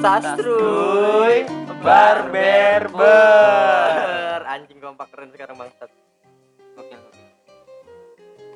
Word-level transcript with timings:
Sastruy 0.00 1.44
Barber 1.80 2.88
Ber. 2.88 4.40
Anjing 4.42 4.80
kompak 4.80 5.12
keren 5.12 5.28
sekarang 5.28 5.56
bangsat. 5.56 5.92
Gokil. 6.72 7.00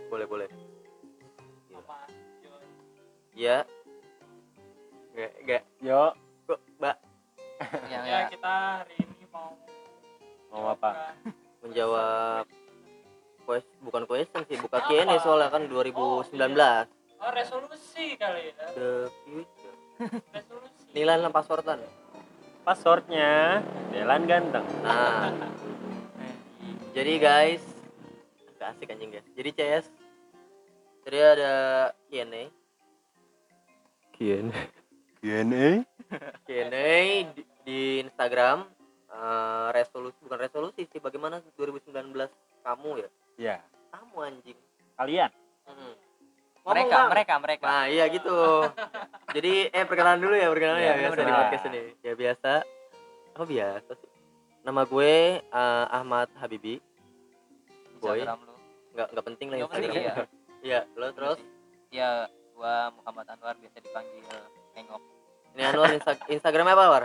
Boleh 0.08 0.26
boleh. 0.26 0.48
Iya. 3.34 3.68
Enggak 5.12 5.30
enggak. 5.38 5.62
Yo, 5.78 6.02
Kok 6.44 6.58
Mbak 6.78 6.96
Yang 7.86 8.02
ya 8.02 8.16
ya. 8.16 8.28
kita 8.28 8.52
hari 8.80 8.94
ini 8.98 9.24
mau 9.28 9.52
mau 10.48 10.64
apa? 10.72 11.12
menjawab 11.60 12.44
quest 13.42 13.68
bukan 13.80 14.04
question 14.04 14.44
sih, 14.44 14.56
buka 14.56 14.84
Q&A 14.84 15.16
soalnya 15.18 15.48
kan 15.48 15.64
2019. 15.64 16.36
oh 17.16 17.30
resolusi 17.32 18.16
kali 18.16 18.52
ya 18.52 18.68
The 18.72 18.92
future. 19.24 19.76
resolusi 20.30 20.73
Nilai 20.94 21.18
passwordan. 21.28 21.82
Passwordnya 22.64 23.60
Delan 23.92 24.24
ganteng. 24.24 24.64
Nah, 24.80 25.28
jadi 26.96 27.14
guys, 27.20 27.60
agak 28.56 28.72
asik 28.72 28.88
anjing 28.88 29.10
guys. 29.12 29.26
Jadi 29.36 29.50
CS, 29.52 29.84
jadi 31.04 31.18
ada 31.36 31.52
Q&A, 32.08 32.48
Kian. 34.16 34.48
Q&A. 35.20 35.82
Q&A 36.46 36.94
di, 37.34 37.42
di 37.66 37.78
Instagram. 38.00 38.64
eh, 39.14 39.68
resolusi 39.70 40.18
bukan 40.26 40.40
resolusi 40.40 40.90
sih, 40.90 40.98
bagaimana 40.98 41.38
2019 41.54 42.26
kamu 42.66 42.90
ya? 42.98 43.10
Ya, 43.36 43.56
Kamu 43.90 44.16
anjing. 44.18 44.58
kalian. 44.96 45.30
Mm. 45.66 45.94
Ngomong, 46.64 46.72
Mereka, 46.80 46.96
Bang. 46.96 47.08
mereka, 47.10 47.34
mereka. 47.38 47.64
Nah 47.66 47.84
iya 47.86 48.04
gitu. 48.08 48.40
Jadi 49.30 49.52
eh 49.68 49.84
perkenalan 49.84 50.16
dulu 50.18 50.32
ya 50.32 50.48
perkenalan 50.48 50.80
Iya, 50.80 50.88
ya 50.88 50.96
biasa 50.98 51.20
di 51.20 51.32
podcast 51.34 51.64
ini. 51.66 51.80
Ya 52.00 52.12
biasa. 52.14 52.52
Oh 53.34 53.44
biasa 53.44 53.90
sih. 53.94 54.10
Nama 54.62 54.82
gue 54.82 55.12
eh, 55.44 55.84
Ahmad 55.90 56.28
Habibi. 56.34 56.80
Boy. 57.98 58.16
Instagram 58.16 58.38
lu. 58.42 58.54
Nggak 58.92 59.06
nggak 59.10 59.24
penting 59.26 59.46
lah 59.46 59.56
Nggak 59.58 59.70
penting, 59.70 59.90
Instagram. 59.92 60.28
Iya, 60.64 60.80
lo 60.94 61.06
terus 61.10 61.38
Ya, 61.90 62.24
gua 62.50 62.88
Muhammad 62.90 63.28
Anwar 63.28 63.54
biasa 63.54 63.78
dipanggil 63.78 64.24
Engok. 64.74 65.02
ini 65.52 65.62
Anwar 65.62 65.92
Insta- 65.92 66.24
Instagramnya 66.26 66.72
apa 66.72 66.84
War? 66.88 67.04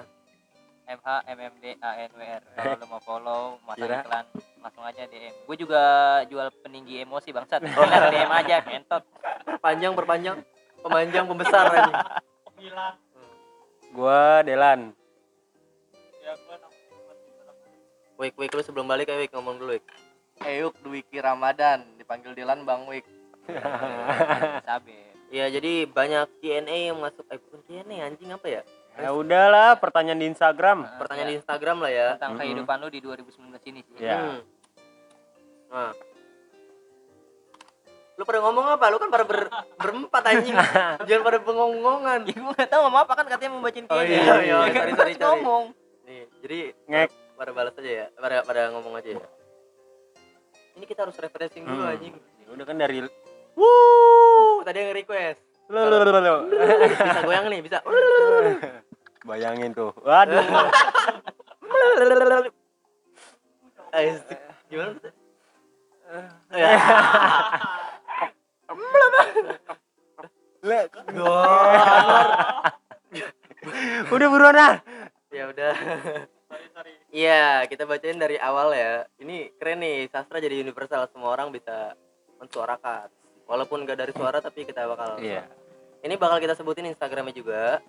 M 0.88 0.98
H 0.98 1.08
M 1.28 1.38
M 1.38 1.54
D 1.60 1.76
A 1.78 1.92
N 2.00 2.10
W 2.10 2.24
R. 2.24 2.42
Kalau 2.56 2.74
lu 2.80 2.86
mau 2.88 2.98
follow, 3.00 3.42
masang 3.62 3.86
Kira. 3.86 4.00
iklan, 4.02 4.26
langsung 4.60 4.84
aja 4.84 5.08
DM. 5.08 5.34
Gue 5.48 5.56
juga 5.56 5.82
jual 6.28 6.48
peninggi 6.64 7.04
emosi 7.04 7.32
bangsat. 7.32 7.64
Tinggal 7.66 8.12
DM 8.12 8.32
aja, 8.32 8.56
kentot. 8.64 9.04
Perpanjang 9.48 9.94
perpanjang 9.96 10.38
pemanjang 10.80 11.26
pembesar 11.28 11.66
anjing. 11.72 11.98
pemilah 12.48 12.94
Gua 13.90 14.46
Delan. 14.46 14.94
ya 16.22 16.34
nama 16.38 16.68
Wik 18.20 18.36
Wik 18.38 18.52
lu 18.54 18.62
sebelum 18.62 18.86
balik 18.86 19.10
ya 19.10 19.18
Wik 19.18 19.32
ngomong 19.34 19.58
dulu 19.58 19.74
Wik. 19.80 19.86
Eyuk 20.46 20.76
Dwiki 20.86 21.20
Ramadan 21.20 21.84
dipanggil 22.00 22.32
Dilan 22.38 22.64
Bang 22.64 22.86
Wik 22.86 23.04
Sabe. 24.68 25.10
Iya 25.30 25.50
jadi 25.50 25.86
banyak 25.90 26.42
Q&A 26.42 26.94
yang 26.94 26.98
masuk 27.02 27.26
eh 27.30 27.38
bukan 27.38 27.62
Q&A 27.66 27.98
anjing 28.06 28.30
apa 28.34 28.48
ya? 28.50 28.62
Ya 29.00 29.10
udahlah, 29.10 29.80
pertanyaan 29.80 30.20
di 30.20 30.28
Instagram. 30.28 30.84
Pertanyaan 30.98 31.26
Ya, 31.26 31.32
di 31.32 31.38
Instagram 31.38 31.78
lah 31.80 31.90
ya. 31.90 32.08
tentang 32.14 32.32
Mm-mm. 32.32 32.44
kehidupan 32.44 32.78
lu 32.78 32.90
di 32.90 33.00
2019 33.00 33.64
ini 33.66 33.80
sih. 33.82 33.94
Ya. 33.98 34.18
Hmm. 34.20 34.40
Nah. 35.70 35.92
Lu 38.14 38.24
pada 38.24 38.40
ngomong 38.42 38.66
apa? 38.70 38.86
Lu 38.90 38.98
kan 38.98 39.08
pada 39.08 39.24
ber, 39.24 39.48
berempat 39.74 40.24
anjing. 40.26 40.52
Jangan 41.08 41.24
pada 41.24 41.40
bengong-ngongan. 41.40 42.20
Ya 42.26 42.36
gue 42.36 42.54
gak 42.54 42.68
tau 42.68 42.84
ngomong 42.84 43.00
apa 43.00 43.14
kan 43.14 43.26
katanya 43.26 43.50
mau 43.50 43.64
bacain 43.64 43.88
Oh, 43.88 44.04
iya, 44.04 44.20
iya, 44.44 44.58
Ya 44.60 44.68
kan 44.68 44.76
sorry, 44.76 44.92
gua 44.92 45.00
sorry, 45.00 45.08
harus 45.08 45.16
sorry. 45.16 45.24
ngomong. 45.24 45.64
Nih, 46.04 46.22
jadi 46.42 46.60
Ngek. 46.86 47.10
pada 47.34 47.52
balas 47.54 47.74
aja 47.74 47.92
ya. 47.94 48.06
Pada 48.14 48.38
pada 48.44 48.62
ngomong 48.70 48.94
aja 48.94 49.10
ya. 49.16 49.28
Ini 50.76 50.84
kita 50.84 51.08
harus 51.08 51.16
refreshing 51.16 51.64
dulu 51.64 51.80
Hmm. 51.80 51.92
anjing. 51.92 52.14
Ya 52.42 52.50
udah 52.50 52.66
kan 52.66 52.76
dari 52.76 53.00
Wuh, 53.56 54.60
tadi 54.62 54.78
yang 54.78 54.92
request. 54.94 55.40
lo 55.70 55.86
lo 55.86 56.02
lo 56.02 56.18
lo. 56.18 56.36
Bisa 56.90 57.22
goyang 57.22 57.46
nih, 57.48 57.62
bisa. 57.62 57.78
Bayangin 59.28 59.76
tuh. 59.76 59.92
Waduh. 60.04 60.44
Gimana? 64.70 64.96
udah 74.10 74.28
buruan 74.30 74.58
ah. 74.58 74.76
Ya 75.30 75.50
udah. 75.50 75.74
sorry 76.50 76.68
sorry 76.74 76.94
Iya, 77.10 77.66
kita 77.66 77.90
bacain 77.90 78.22
dari 78.22 78.38
awal 78.38 78.74
ya. 78.74 79.06
Ini 79.18 79.54
keren 79.58 79.82
nih, 79.82 80.10
sastra 80.14 80.38
jadi 80.38 80.62
universal, 80.62 81.10
semua 81.10 81.34
orang 81.34 81.50
bisa 81.50 81.98
mensuarakan. 82.38 83.10
Walaupun 83.50 83.82
gak 83.90 83.98
dari 83.98 84.14
suara 84.14 84.38
tapi 84.42 84.66
kita 84.66 84.86
bakal. 84.86 85.18
Iya. 85.18 85.50
Ini 86.06 86.16
bakal 86.22 86.38
kita 86.38 86.54
sebutin 86.54 86.86
Instagramnya 86.88 87.34
juga. 87.34 87.82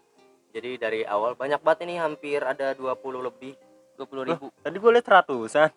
Jadi 0.50 0.70
dari 0.82 1.00
awal 1.06 1.38
banyak 1.38 1.62
banget 1.62 1.86
ini 1.86 1.94
hampir 1.96 2.42
ada 2.42 2.74
20 2.74 3.22
lebih. 3.22 3.54
20 3.94 4.28
ribu. 4.34 4.46
Tadi 4.60 4.76
gue 4.76 4.90
liat 4.90 5.06
ratusan. 5.06 5.70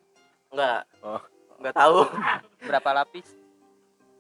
Enggak. 0.50 0.82
Oh. 1.06 1.22
Enggak 1.62 1.74
tahu. 1.78 2.00
Berapa 2.68 2.90
lapis? 3.04 3.28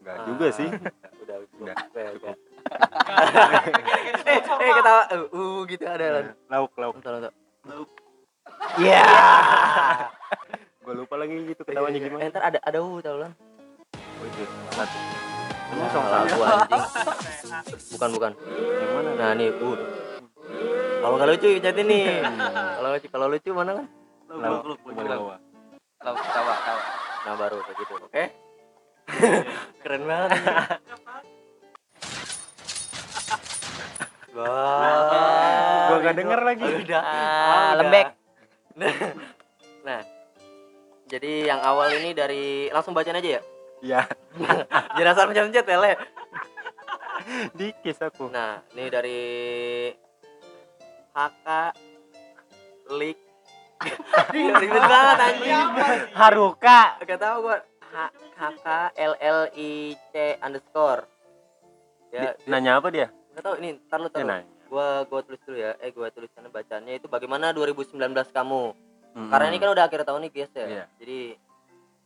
Enggak 0.03 0.17
juga 0.29 0.47
sih. 0.53 0.69
udah, 0.69 1.37
Udah, 1.57 1.75
udah, 1.89 2.07
udah. 2.19 2.35
eh, 4.29 4.39
eh 4.39 4.71
ketawa. 4.77 5.03
Uh, 5.09 5.27
uh, 5.33 5.57
gitu 5.65 5.83
ada 5.89 6.05
lan. 6.11 6.25
Lauk 6.51 6.71
lauk. 6.77 6.93
Bentar, 7.01 7.13
bentar. 7.17 7.33
Iya. 8.77 9.03
Gue 10.83 10.93
lupa 10.99 11.15
lagi 11.15 11.35
gitu 11.47 11.63
ketawanya 11.63 11.95
Eh, 11.95 12.03
gimana. 12.03 12.27
ntar 12.27 12.43
ada 12.43 12.59
ada 12.59 12.77
uh 12.83 12.99
tau 12.99 13.15
lan. 13.17 13.31
Oh, 13.95 14.25
itu. 14.27 14.43
Satu. 14.75 14.97
Ini 15.73 15.85
song 15.89 16.05
lagu 16.05 16.37
anjing. 16.43 16.83
Bukan, 17.95 18.09
bukan. 18.13 18.31
Yang 18.53 18.91
mana? 18.93 19.09
Nah, 19.15 19.31
nih 19.33 19.49
uh. 19.49 19.79
Kalau 21.03 21.19
nggak 21.19 21.29
lucu 21.35 21.49
catin 21.59 21.85
nih. 21.91 22.23
Kalau 22.23 22.89
lucu 22.95 23.07
kalau 23.11 23.27
lucu 23.27 23.51
mana 23.51 23.71
kan? 23.75 23.85
Lauk. 24.31 24.79
Coba 24.87 25.03
bawa. 25.03 25.35
Lalu 25.99 26.19
tawa, 26.31 26.53
tawa. 26.63 26.81
Nah, 27.23 27.33
baru 27.35 27.57
kayak 27.59 27.77
gitu. 27.83 27.93
Oke. 27.99 28.23
Keren 29.83 30.03
banget. 30.07 30.29
Wah. 34.31 35.87
Gua 35.91 35.97
nggak 35.99 36.15
denger 36.15 36.39
lagi. 36.39 36.67
Udah. 36.87 37.03
Ah, 37.03 37.71
lembek. 37.83 38.07
Nah. 39.83 40.01
Jadi 41.11 41.51
yang 41.51 41.59
awal 41.59 41.91
ini 41.99 42.15
dari 42.15 42.71
langsung 42.71 42.95
bacain 42.95 43.19
aja 43.19 43.37
ya. 43.37 43.41
Iya. 43.83 44.01
Jangan 44.95 45.11
asal 45.11 45.27
pencet-pencet 45.27 45.67
ya, 45.67 45.77
Le. 45.83 45.93
Dikis 47.59 47.99
aku. 47.99 48.31
Nah, 48.31 48.63
ini 48.71 48.87
dari 48.87 49.21
HK 51.13 51.47
Lik. 52.93 53.17
Ribet 54.33 54.81
banget 54.83 55.17
anjing. 55.19 55.67
Haruka. 56.11 56.81
Gak 56.99 57.19
tau 57.19 57.37
gua 57.41 57.57
H- 57.85 58.15
HK 58.33 58.67
L 58.97 59.13
L 59.17 59.39
I 59.53 59.71
C 60.09 60.13
underscore. 60.39 61.05
Ya, 62.09 62.33
Di- 62.33 62.49
Nanya 62.49 62.77
apa 62.77 62.89
dia? 62.89 63.07
gak 63.33 63.41
tau 63.41 63.55
ini 63.57 63.81
ntar 63.87 63.97
lu 63.97 64.09
tahu. 64.09 64.21
nanya. 64.23 64.45
Gua 64.69 65.05
gua 65.05 65.21
tulis 65.21 65.41
dulu 65.43 65.57
ya. 65.57 65.77
Eh 65.79 65.89
gua 65.89 66.09
tuliskan 66.09 66.45
bacaannya 66.47 66.97
itu 66.97 67.05
bagaimana 67.05 67.49
2019 67.51 67.97
kamu? 68.29 68.63
Hmm. 69.13 69.29
Karena 69.29 69.45
ini 69.47 69.57
kan 69.57 69.69
udah 69.69 69.85
akhir 69.85 70.01
tahun 70.03 70.25
nih 70.25 70.31
guys 70.31 70.53
ya. 70.53 70.65
Iya. 70.65 70.85
Jadi 70.97 71.19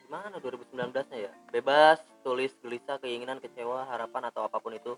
gimana 0.03 0.35
2019-nya 0.39 1.17
ya? 1.19 1.31
Bebas 1.49 1.99
tulis 2.21 2.51
gelisah 2.59 2.99
keinginan 2.99 3.39
kecewa 3.39 3.87
harapan 3.87 4.27
atau 4.27 4.43
apa 4.43 4.59
pun 4.59 4.71
itu 4.71 4.95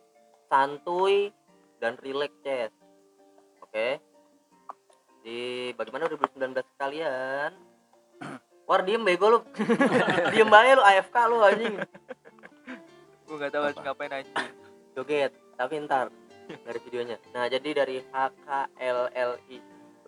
santuy 0.49 1.29
dan 1.77 1.93
relax 1.99 2.33
Ces. 2.41 2.73
Oke. 3.69 4.01
Di 5.21 5.69
bagaimana 5.77 6.09
2019 6.09 6.57
kalian? 6.81 7.53
War 8.69 8.81
diem 8.81 9.05
bego 9.05 9.29
lu. 9.29 9.39
diem 10.33 10.49
aja 10.49 10.73
lu 10.73 10.81
AFK 10.81 11.15
lu 11.29 11.37
anjing. 11.45 11.75
Gue 13.29 13.37
gak 13.37 13.53
tahu 13.53 13.69
harus 13.69 13.77
ngapain 13.77 14.09
anjing. 14.09 14.33
Joget, 14.97 15.37
tapi 15.53 15.85
ntar 15.85 16.09
dari 16.49 16.79
videonya. 16.81 17.21
Nah, 17.29 17.45
jadi 17.45 17.85
dari 17.85 18.01
HKLLI. 18.09 19.57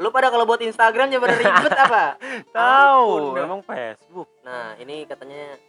Lu 0.02 0.10
pada 0.10 0.34
kalau 0.34 0.50
buat 0.50 0.58
Instagram 0.58 1.14
ya 1.14 1.22
pada 1.22 1.38
ribet 1.38 1.74
apa? 1.78 2.18
Tahu, 2.58 3.38
Ampun. 3.38 3.46
emang 3.46 3.62
Facebook. 3.62 4.26
Nah, 4.42 4.74
ini 4.82 5.06
katanya 5.06 5.62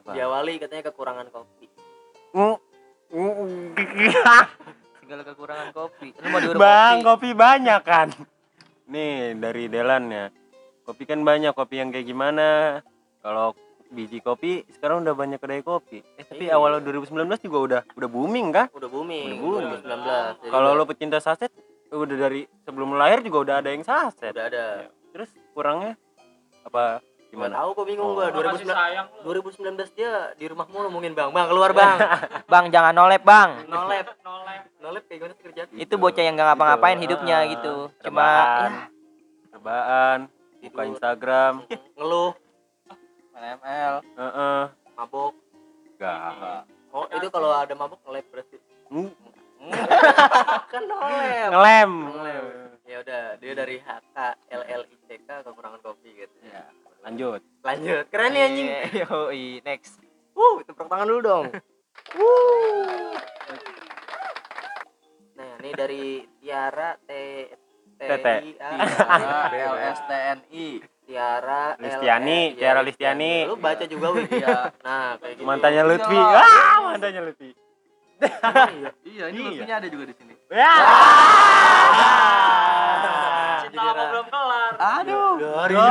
Apa? 0.00 0.16
diawali 0.16 0.56
katanya 0.56 0.88
kekurangan 0.88 1.28
kopi. 1.28 1.68
Mm. 2.32 2.56
Segala 5.04 5.20
kekurangan 5.22 5.68
kopi. 5.70 6.08
Lu 6.16 6.26
mau 6.26 6.40
diurut 6.40 6.56
Bang, 6.56 6.96
kopi? 6.98 7.28
kopi 7.28 7.30
banyak 7.36 7.80
kan. 7.84 8.08
Nih 8.86 9.36
dari 9.36 9.68
Delan 9.68 10.08
ya. 10.08 10.26
Kopi 10.80 11.04
kan 11.04 11.20
banyak, 11.20 11.52
kopi 11.52 11.76
yang 11.76 11.88
kayak 11.88 12.04
gimana? 12.04 12.80
Kalau 13.20 13.52
biji 13.86 14.18
kopi 14.18 14.64
sekarang 14.70 15.04
udah 15.04 15.12
banyak 15.12 15.36
kedai 15.36 15.60
kopi. 15.60 16.00
Eh 16.16 16.24
tapi 16.24 16.48
Iya. 16.48 16.56
awal 16.56 16.80
2019 16.80 17.12
juga 17.38 17.58
udah 17.60 17.80
udah 17.90 18.08
booming 18.08 18.48
kah? 18.50 18.66
Udah 18.72 18.88
booming, 18.88 19.28
Udah 19.30 19.38
booming. 19.38 19.64
2019. 19.76 20.32
Jadi 20.34 20.50
Kalau 20.50 20.70
lo 20.72 20.84
pecinta 20.84 21.18
saset 21.18 21.52
udah 21.90 22.16
dari 22.18 22.42
sebelum 22.60 22.96
lahir 22.96 23.20
juga 23.20 23.38
udah 23.40 23.56
ada 23.60 23.70
yang 23.70 23.84
saset 23.84 24.34
udah 24.34 24.46
ada 24.46 24.64
Ya. 24.82 24.90
terus 25.14 25.30
kurangnya 25.54 25.94
apa 26.64 26.98
Gimana? 27.34 27.54
tahu 27.56 27.68
kok 27.72 27.84
bingung 27.84 28.06
Oh. 28.06 28.14
gua 28.14 28.26
Gua 28.28 28.42
kasih 28.48 28.64
2019 28.64 28.78
sayang 28.78 29.06
lu 29.16 29.30
2019 29.32 29.90
dia 29.92 30.12
di 30.32 30.44
rumahmu 30.46 30.76
ngomongin 30.80 31.12
bang 31.12 31.28
bang 31.28 31.46
keluar 31.46 31.70
bang 31.70 31.96
Bang 32.52 32.64
jangan 32.68 32.92
nolep 32.92 33.22
bang. 33.22 33.50
nolep 33.66 34.06
nolep 34.26 34.62
nolep 34.78 35.02
kayak 35.04 35.18
gimana 35.18 35.34
sih 35.34 35.44
kerjaan 35.44 35.66
Itu 35.74 35.94
bocah 35.96 36.20
yang 36.20 36.34
gak 36.34 36.48
ngapa-ngapain 36.48 36.96
Gitu. 36.96 37.04
hidupnya 37.04 37.36
Ah, 37.36 37.48
gitu. 37.48 37.74
Cuma 38.00 38.28
ya, 39.74 40.26
buka 40.62 40.80
Tidur. 40.80 40.90
Instagram 40.90 41.54
ngeluh 41.96 42.32
main 43.30 43.58
ML 43.58 43.94
Heeh. 44.14 44.60
mabok 44.94 45.32
Enggak. 45.92 46.62
oh 46.88 47.04
itu 47.08 47.26
kalau 47.28 47.50
ada 47.52 47.74
mabok 47.74 47.98
ngelep 48.04 48.26
berarti 48.28 48.56
Hmm. 48.86 49.10
kan 50.64 50.82
nolep 50.84 51.48
Ngelem. 51.50 51.92
Ngelem. 52.06 52.44
ya 52.84 52.96
udah 53.00 53.22
dia 53.36 53.52
dari 53.54 53.76
HK 53.78 54.16
LLICK 54.46 55.08
kekurangan 55.40 55.80
kopi 55.80 56.10
gitu 56.14 56.36
ya 56.44 56.68
Lanjut. 57.04 57.40
lanjut 57.64 58.04
keren 58.08 58.32
nih 58.32 58.42
anjing 58.48 58.68
Iya, 58.68 59.04
Yoi, 59.08 59.60
next. 59.64 60.00
Wuh, 60.32 60.64
tepuk 60.64 60.88
tangan 60.88 61.06
dulu 61.08 61.20
dong. 61.20 61.46
Nah, 65.34 65.50
ini 65.58 65.70
dari 65.74 66.22
Tiara 66.38 66.94
T 66.94 67.10
T 67.98 68.00
Tete. 68.06 68.34
I 68.46 68.52
A 68.54 68.70
LSTNI 69.74 70.66
Tiara 71.04 71.76
Listiani, 71.76 72.40
Tiara 72.56 72.80
iya, 72.80 72.86
Listiani. 72.86 73.34
Lu 73.50 73.56
baca 73.60 73.84
juga 73.84 74.06
Wih. 74.14 74.24
Iya. 74.30 74.72
Nah, 74.80 75.18
kayak 75.20 75.34
gitu. 75.36 75.44
Mantannya 75.44 75.82
Lutfi. 75.84 76.16
Iya. 76.16 76.40
Ah, 76.40 76.76
mantannya 76.86 77.20
Lutfi. 77.28 77.50
Iya. 78.24 78.90
iya 79.04 79.24
ini 79.28 79.36
Iya. 79.36 79.48
Lutfinya 79.52 79.74
ada 79.82 79.88
juga 79.90 80.04
di 80.08 80.14
sini 80.16 80.34
Ya. 83.74 83.82
lama 83.84 84.02
belum 84.08 84.26
kelar 84.28 84.72
aduh 84.78 85.32
Dari 85.36 85.74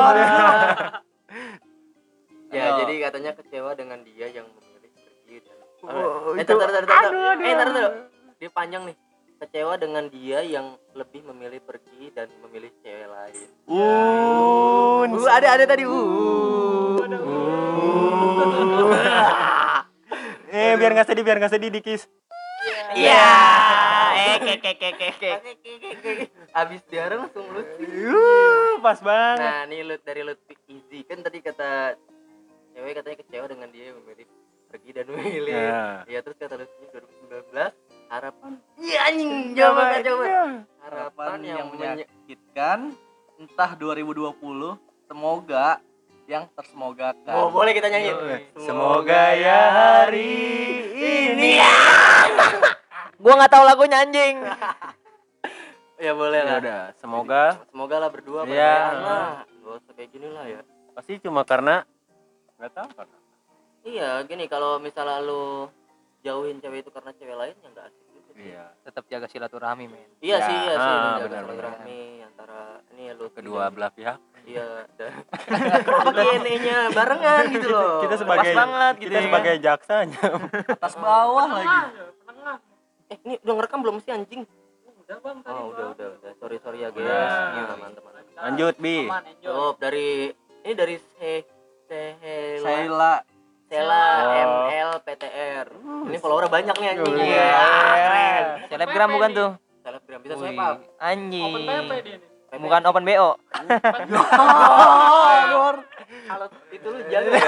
Ya, 2.53 2.85
jadi 2.85 2.93
katanya 3.01 3.31
kecewa 3.33 3.73
dengan 3.73 4.05
dia 4.05 4.29
yang 4.29 4.45
memilih 4.45 4.93
pergi 4.93 5.41
dan 5.41 5.57
Oh, 5.83 6.37
Eh, 6.37 6.39
itu- 6.39 6.53
tar, 6.53 6.69
tar, 6.69 6.85
tar, 6.85 7.11
Eh, 7.41 7.53
tar, 7.57 7.67
tar. 7.67 7.91
Dia 8.37 8.49
panjang 8.53 8.85
nih. 8.85 8.95
Kecewa 9.41 9.73
dengan 9.75 10.05
dia 10.07 10.39
yang 10.39 10.77
lebih 10.93 11.25
memilih 11.25 11.59
pergi 11.59 12.13
dan 12.13 12.29
memilih 12.39 12.71
cewek 12.79 13.09
lain. 13.09 13.47
Un. 13.67 15.09
Uh, 15.11 15.27
ada 15.27 15.57
ada 15.57 15.65
tadi. 15.65 15.83
Uh. 15.83 17.01
Eh, 20.53 20.77
biar 20.77 20.93
nggak 20.93 21.09
sedih, 21.09 21.25
biar 21.25 21.41
nggak 21.41 21.49
sedih 21.49 21.73
dikis. 21.73 22.05
Iya. 22.93 23.29
Eh, 24.13 24.35
ke 24.39 24.53
ke 24.61 24.71
ke 24.77 24.89
ke 24.97 25.07
ke. 25.17 25.31
Abis 26.53 26.81
diare 26.87 27.17
langsung 27.17 27.45
Lutfi. 27.49 27.85
Uh, 27.85 28.77
pas 28.79 28.99
banget. 29.01 29.41
Nah, 29.41 29.61
ini 29.67 29.77
Lut 29.81 30.01
dari 30.05 30.21
Lutfi 30.21 30.53
Easy 30.69 31.01
kan 31.05 31.25
tadi 31.25 31.41
kata 31.41 31.97
cewek 32.73 32.93
katanya 33.01 33.17
kecewa 33.25 33.45
dengan 33.49 33.69
dia 33.73 33.93
memilih 33.93 34.27
pergi 34.69 34.89
dan 34.93 35.05
memilih. 35.09 35.53
Ya. 35.53 35.85
Ya 36.05 36.19
terus 36.21 36.37
kata 36.37 36.55
Lutfi 36.61 36.83
2019 36.93 37.73
harapan. 38.09 38.51
Iya 38.77 38.99
anjing 39.09 39.31
coba 39.57 39.83
coba. 40.01 40.25
Harapan 40.25 40.55
harapan 40.83 41.37
yang, 41.41 41.67
menyakitkan 41.73 42.79
entah 43.41 43.71
2020 43.75 44.37
semoga 45.09 45.81
yang 46.23 46.47
tersemogakan 46.55 47.33
Oh, 47.35 47.51
boleh 47.51 47.75
kita 47.75 47.91
nyanyi. 47.91 48.15
Semoga 48.55 49.35
ya 49.35 49.61
hari 49.73 50.31
ini. 50.95 51.59
Gua 53.23 53.33
nggak 53.33 53.49
tahu 53.49 53.63
lagunya 53.63 53.97
anjing. 53.99 54.35
Ya 55.95 56.11
boleh 56.11 56.35
Ya 56.37 56.45
lah. 56.45 56.57
udah, 56.59 56.81
semoga 56.93 57.43
Semoga 57.65 57.95
lah 57.97 58.09
berdua 58.09 58.39
Iya. 58.43 58.75
berdua 58.91 58.99
lah. 58.99 59.31
Gak 59.47 59.73
usah 59.79 59.93
kayak 59.93 60.09
gini 60.11 60.27
lah 60.27 60.45
ya. 60.45 60.61
pasti 60.91 61.17
cuma 61.17 61.41
karena 61.41 61.87
nggak 62.55 62.71
tahu 62.71 62.89
karena. 62.93 63.17
Iya, 63.81 64.09
gini 64.23 64.45
kalau 64.45 64.77
misalnya 64.77 65.17
lu 65.19 65.71
jauhin 66.21 66.59
cewek 66.59 66.83
itu 66.83 66.91
karena 66.91 67.11
cewek 67.13 67.33
lain 67.33 67.55
ya 67.55 67.67
enggak 67.67 67.85
asik 67.87 68.03
sih. 68.05 68.21
Iya. 68.45 68.63
Tetap 68.83 69.03
jaga 69.07 69.25
silaturahmi, 69.25 69.85
men. 69.87 70.05
Iya 70.19 70.37
Ya, 70.37 70.37
sih, 70.43 70.57
iya 70.57 70.73
sih, 70.73 70.83
ah, 70.83 70.93
menjaga 70.93 71.23
benar, 71.23 71.23
benar. 71.23 71.43
silaturahmi 71.47 71.99
antara 72.23 72.61
ini 72.91 73.03
lu 73.09 73.25
Kedua 73.31 73.63
belah 73.69 73.89
pihak. 73.89 74.19
Iya, 74.43 74.65
kenapa 75.87 76.11
Q&A-nya 76.11 76.77
barengan 76.91 77.43
gitu 77.49 77.67
loh. 77.69 78.03
Kita 78.03 78.15
sebagai 78.17 78.43
Pas 78.45 78.59
banget 78.59 78.93
gitu 78.97 79.07
kita 79.07 79.15
ya. 79.15 79.25
sebagai 79.25 79.53
jaksanya. 79.57 80.23
atas 80.69 80.95
bawah 80.95 81.47
lagi 81.49 81.63
ya, 81.65 82.05
eh 83.13 83.17
ini 83.21 83.37
udah 83.45 83.53
ngerekam 83.53 83.79
belum 83.85 84.01
sih 84.01 84.09
anjing? 84.09 84.41
udah 85.03 85.17
bang 85.19 85.37
tadi 85.43 85.59
Oh, 85.59 85.69
udah 85.75 85.85
udah 85.93 86.07
udah. 86.17 86.31
Sorry 86.39 86.57
sorry 86.63 86.79
ya 86.81 86.89
guys. 86.89 87.05
Iya, 87.05 87.63
teman-teman. 87.75 88.11
Lanjut, 88.33 88.75
Bi. 88.79 88.97
Oh, 89.45 89.75
dari 89.77 90.31
ini 90.63 90.73
dari 90.73 90.95
Se 90.97 91.43
Sehela 91.85 92.63
Sheila 92.63 93.13
Sela 93.67 94.05
Oh. 94.23 94.31
ML 94.71 94.91
PTR. 95.03 95.67
Ini 96.07 96.17
follower 96.17 96.47
banyak 96.47 96.75
nih 96.79 96.87
anjing. 96.95 97.15
Iya. 97.19 97.51
Keren. 97.99 98.43
Selebgram 98.71 99.09
bukan 99.11 99.29
tuh? 99.35 99.49
Selebgram 99.83 100.19
bisa 100.23 100.35
swipe 100.39 100.57
up. 100.57 100.77
Anjing. 100.97 101.51
open 101.51 101.61
PP 101.67 101.91
dia 102.01 102.15
nih 102.17 102.29
Bukan 102.53 102.81
open 102.85 103.03
BO. 103.03 103.29
Kalau 106.23 106.47
itu 106.71 106.87
lu 106.87 106.99
jago. 107.11 107.29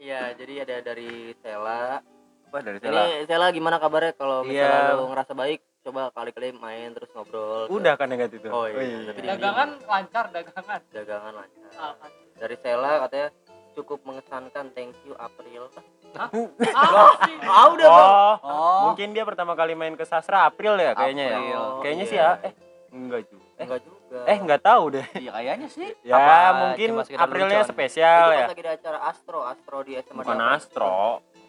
Iya, 0.00 0.32
jadi 0.32 0.64
ada 0.64 0.76
dari 0.80 1.36
Sela. 1.44 2.00
Wah, 2.50 2.60
dari 2.60 2.78
Sela. 2.78 3.02
Ini 3.08 3.24
Sela 3.24 3.46
gimana 3.50 3.76
kabarnya 3.76 4.12
kalau 4.12 4.42
Iya. 4.42 4.66
misalnya 4.66 4.92
lu 4.92 5.04
ngerasa 5.08 5.32
baik, 5.32 5.58
coba 5.80 6.00
kali-kali 6.10 6.50
main 6.52 6.90
terus 6.90 7.10
ngobrol. 7.10 7.66
Udah 7.68 7.94
kan 7.94 8.08
yang 8.08 8.26
itu. 8.26 8.36
Oh 8.46 8.66
iya, 8.66 9.06
tapi 9.06 9.18
dia- 9.20 9.30
dagangan 9.32 9.68
lancar 9.80 10.24
dagangan 10.28 10.80
dagangan 10.90 11.32
lancar. 11.36 11.62
Alhamdulillah. 11.72 12.36
Dari 12.36 12.56
Sela 12.56 12.92
katanya 13.00 13.28
cukup 13.72 13.98
mengesankan 14.02 14.66
thank 14.70 14.94
you 15.04 15.14
April. 15.16 15.70
sih 15.70 17.36
Ah 17.46 17.66
udah. 17.68 17.86
Oh, 17.88 18.34
oh 18.42 18.78
mungkin 18.90 19.14
dia 19.14 19.22
pertama 19.22 19.54
kali 19.54 19.72
main 19.72 19.94
ke 19.94 20.02
sastra 20.02 20.42
April 20.44 20.74
ya 20.74 20.90
kayaknya 20.92 21.24
ya. 21.24 21.36
April. 21.36 21.62
Kayaknya 21.80 22.04
Iya. 22.04 22.10
sih 22.10 22.18
ya. 22.18 22.30
Eh, 22.42 22.52
enggak 22.90 23.22
juga. 23.24 23.46
Eh, 23.54 23.62
Enggak 23.62 23.80
juga. 23.84 24.18
eh 24.26 24.36
enggak 24.36 24.60
tahu 24.60 24.84
deh. 24.90 25.06
iya 25.14 25.30
kayaknya 25.30 25.68
sih 25.68 25.88
Ya, 26.02 26.16
Apa, 26.16 26.34
mungkin 26.58 26.88
Aprilnya 27.14 27.60
lucuan? 27.60 27.70
spesial 27.70 28.24
Itu 28.26 28.34
ya. 28.34 28.46
lagi 28.48 28.62
di 28.64 28.72
acara 28.72 28.98
Astro, 29.04 29.40
Astro 29.44 29.78
di 29.84 29.92
SMA. 29.94 30.18
Bukan. 30.18 30.38
Astro. 30.50 30.98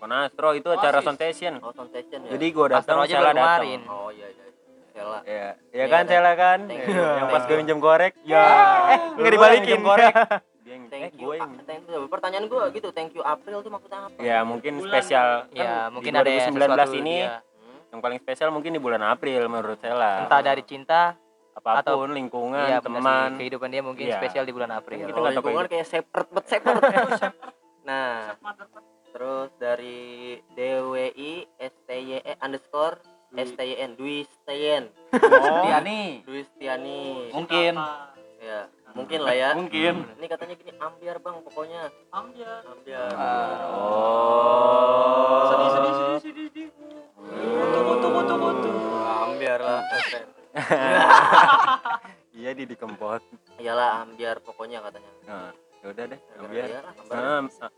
Bukan 0.01 0.17
Astro, 0.17 0.49
itu 0.51 0.65
acara 0.65 0.97
Oasis. 0.97 1.05
Soundtation. 1.05 1.53
Oh, 1.61 1.69
Sound 1.69 1.93
Session 1.93 2.19
ya. 2.25 2.29
Jadi 2.33 2.45
gua 2.49 2.67
datang, 2.73 3.05
Sela 3.05 3.05
baru 3.05 3.21
datang. 3.21 3.37
kemarin. 3.37 3.79
Oh 3.85 4.09
iya 4.09 4.27
iya. 4.27 4.45
iya. 4.49 4.89
Sela. 4.91 5.19
Ya, 5.21 5.33
ya 5.37 5.49
Iya, 5.71 5.85
kan. 5.87 6.03
Sela 6.03 6.31
kan? 6.33 6.59
Thank 6.65 6.83
you. 6.83 6.97
Yang 6.97 7.27
pas 7.29 7.37
Thank 7.37 7.45
gue 7.45 7.57
minjem 7.61 7.79
korek. 7.79 8.13
Ya. 8.25 8.41
Eh, 8.89 8.99
enggak 9.13 9.31
dibalikin 9.31 9.79
korek. 9.79 10.13
Yang, 10.65 10.81
eh, 10.81 10.89
Thank 10.89 11.13
you. 11.13 11.21
gue 11.21 11.35
yang 11.37 11.51
Ah, 11.53 11.63
Thank 11.63 11.83
you. 11.85 12.01
Pertanyaan 12.07 12.45
gua 12.47 12.63
gitu, 12.69 12.89
thank 12.89 13.13
you 13.13 13.21
April 13.21 13.61
tuh 13.61 13.69
maksudnya 13.69 13.99
apa? 14.03 14.17
Ya, 14.17 14.41
mungkin 14.41 14.73
spesial. 14.81 15.45
Ya, 15.51 15.85
Kan 15.85 15.93
mungkin 15.93 16.11
di 16.11 16.17
ada 16.17 16.25
2019 16.25 16.49
sesuatu 16.49 16.97
ini 16.97 17.17
yang 17.87 17.99
paling 17.99 18.17
spesial 18.17 18.49
mungkin 18.49 18.71
di 18.71 18.81
bulan 18.81 19.05
April 19.05 19.41
menurut 19.45 19.77
Sela. 19.77 20.25
Entah 20.25 20.41
dari 20.41 20.65
cinta, 20.65 21.13
apa 21.53 21.85
pun 21.85 22.09
lingkungan, 22.09 22.65
iya 22.65 22.79
sih, 22.79 22.89
teman. 22.89 23.37
kehidupan 23.37 23.69
dia 23.69 23.85
mungkin 23.85 24.05
Iya. 24.07 24.17
spesial 24.17 24.43
di 24.43 24.53
bulan 24.55 24.73
April. 24.73 24.97
Kita 25.03 25.13
tahu 25.13 25.29
lingkungan 25.29 25.67
kayak 25.67 25.85
separate 25.85 26.29
bet 26.31 26.45
separate. 26.47 26.81
nah, 27.83 28.33
terus 29.11 29.49
dari 29.55 29.99
DWI 30.55 31.31
STYE 31.59 32.19
underscore 32.39 32.97
STYN 33.31 33.95
Dwi 33.95 34.27
Steyen. 34.27 34.91
Oh, 35.13 35.63
Tiani 35.63 36.19
Dwi 36.23 36.41
Stiani 36.45 37.31
mungkin. 37.31 37.75
Apa? 37.75 38.11
ya 38.41 38.65
mungkin 38.91 39.19
lah 39.21 39.35
ya. 39.37 39.49
Mungkin. 39.59 39.93
Ini 40.17 40.25
katanya 40.25 40.55
gini 40.57 40.73
ambiar 40.75 41.21
bang 41.21 41.37
pokoknya. 41.45 41.93
Ambil 42.09 42.49
ambiar. 42.65 43.13
Oh. 43.71 45.47
sedih 45.47 45.69
sedih 45.69 45.93
sedih 45.93 46.19
sedih 46.19 46.45
sedih. 46.49 46.67
Kutu 47.21 47.79
kutu 47.85 48.07
kutu 48.09 48.35
kutu 48.35 48.71
ambiar 49.05 49.59
lah. 49.61 49.81
Iya 52.31 52.57
di 52.57 52.65
dikempot. 52.65 53.21
iyalah 53.61 54.01
ambiar 54.01 54.41
pokoknya 54.41 54.81
katanya. 54.81 55.11
Nah, 55.29 55.53
ya 55.77 55.93
udah 55.93 56.05
deh, 56.09 56.17
Ya, 56.17 56.37
ambil. 56.41 56.63
iyalah, 56.65 56.93
ambiar. 56.97 57.69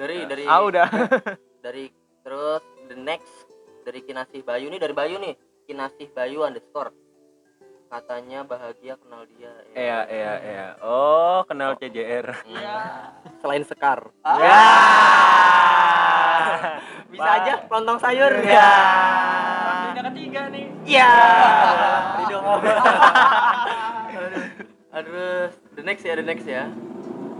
Ah, 0.00 0.08
ah, 0.08 0.08
dari 0.08 0.16
Ya. 0.16 0.26
dari 0.32 0.44
Ah 0.48 0.60
udah. 0.64 0.88
dari 1.64 1.84
terus 2.24 2.64
the 2.88 2.96
next 2.96 3.44
dari 3.84 4.00
Kinasih 4.00 4.40
Bayu 4.40 4.72
nih 4.72 4.80
dari 4.80 4.96
Bayu 4.96 5.20
nih. 5.20 5.36
Kinasih 5.68 6.08
Bayu 6.16 6.40
underscore. 6.40 6.96
Katanya 7.92 8.46
bahagia 8.46 8.96
kenal 8.96 9.26
dia 9.28 9.50
Iya, 9.76 9.98
iya, 10.08 10.32
iya. 10.40 10.66
Oh, 10.80 11.44
kenal 11.44 11.76
CJR. 11.76 12.32
Hmm. 12.32 12.64
selain 13.44 13.60
Sekar. 13.68 14.08
Ya. 14.24 14.62
bisa 17.12 17.30
aja 17.44 17.54
lontong 17.68 18.00
sayur. 18.00 18.32
Ya. 18.40 18.72
Yang 20.00 20.16
ketiga 20.16 20.48
nih. 20.48 20.66
Ya 20.88 21.12
Ridho 22.24 22.40
aduh. 24.90 25.52
The 25.76 25.82
next 25.84 26.02
ya 26.08 26.16
the 26.16 26.24
next 26.24 26.48
ya 26.48 26.72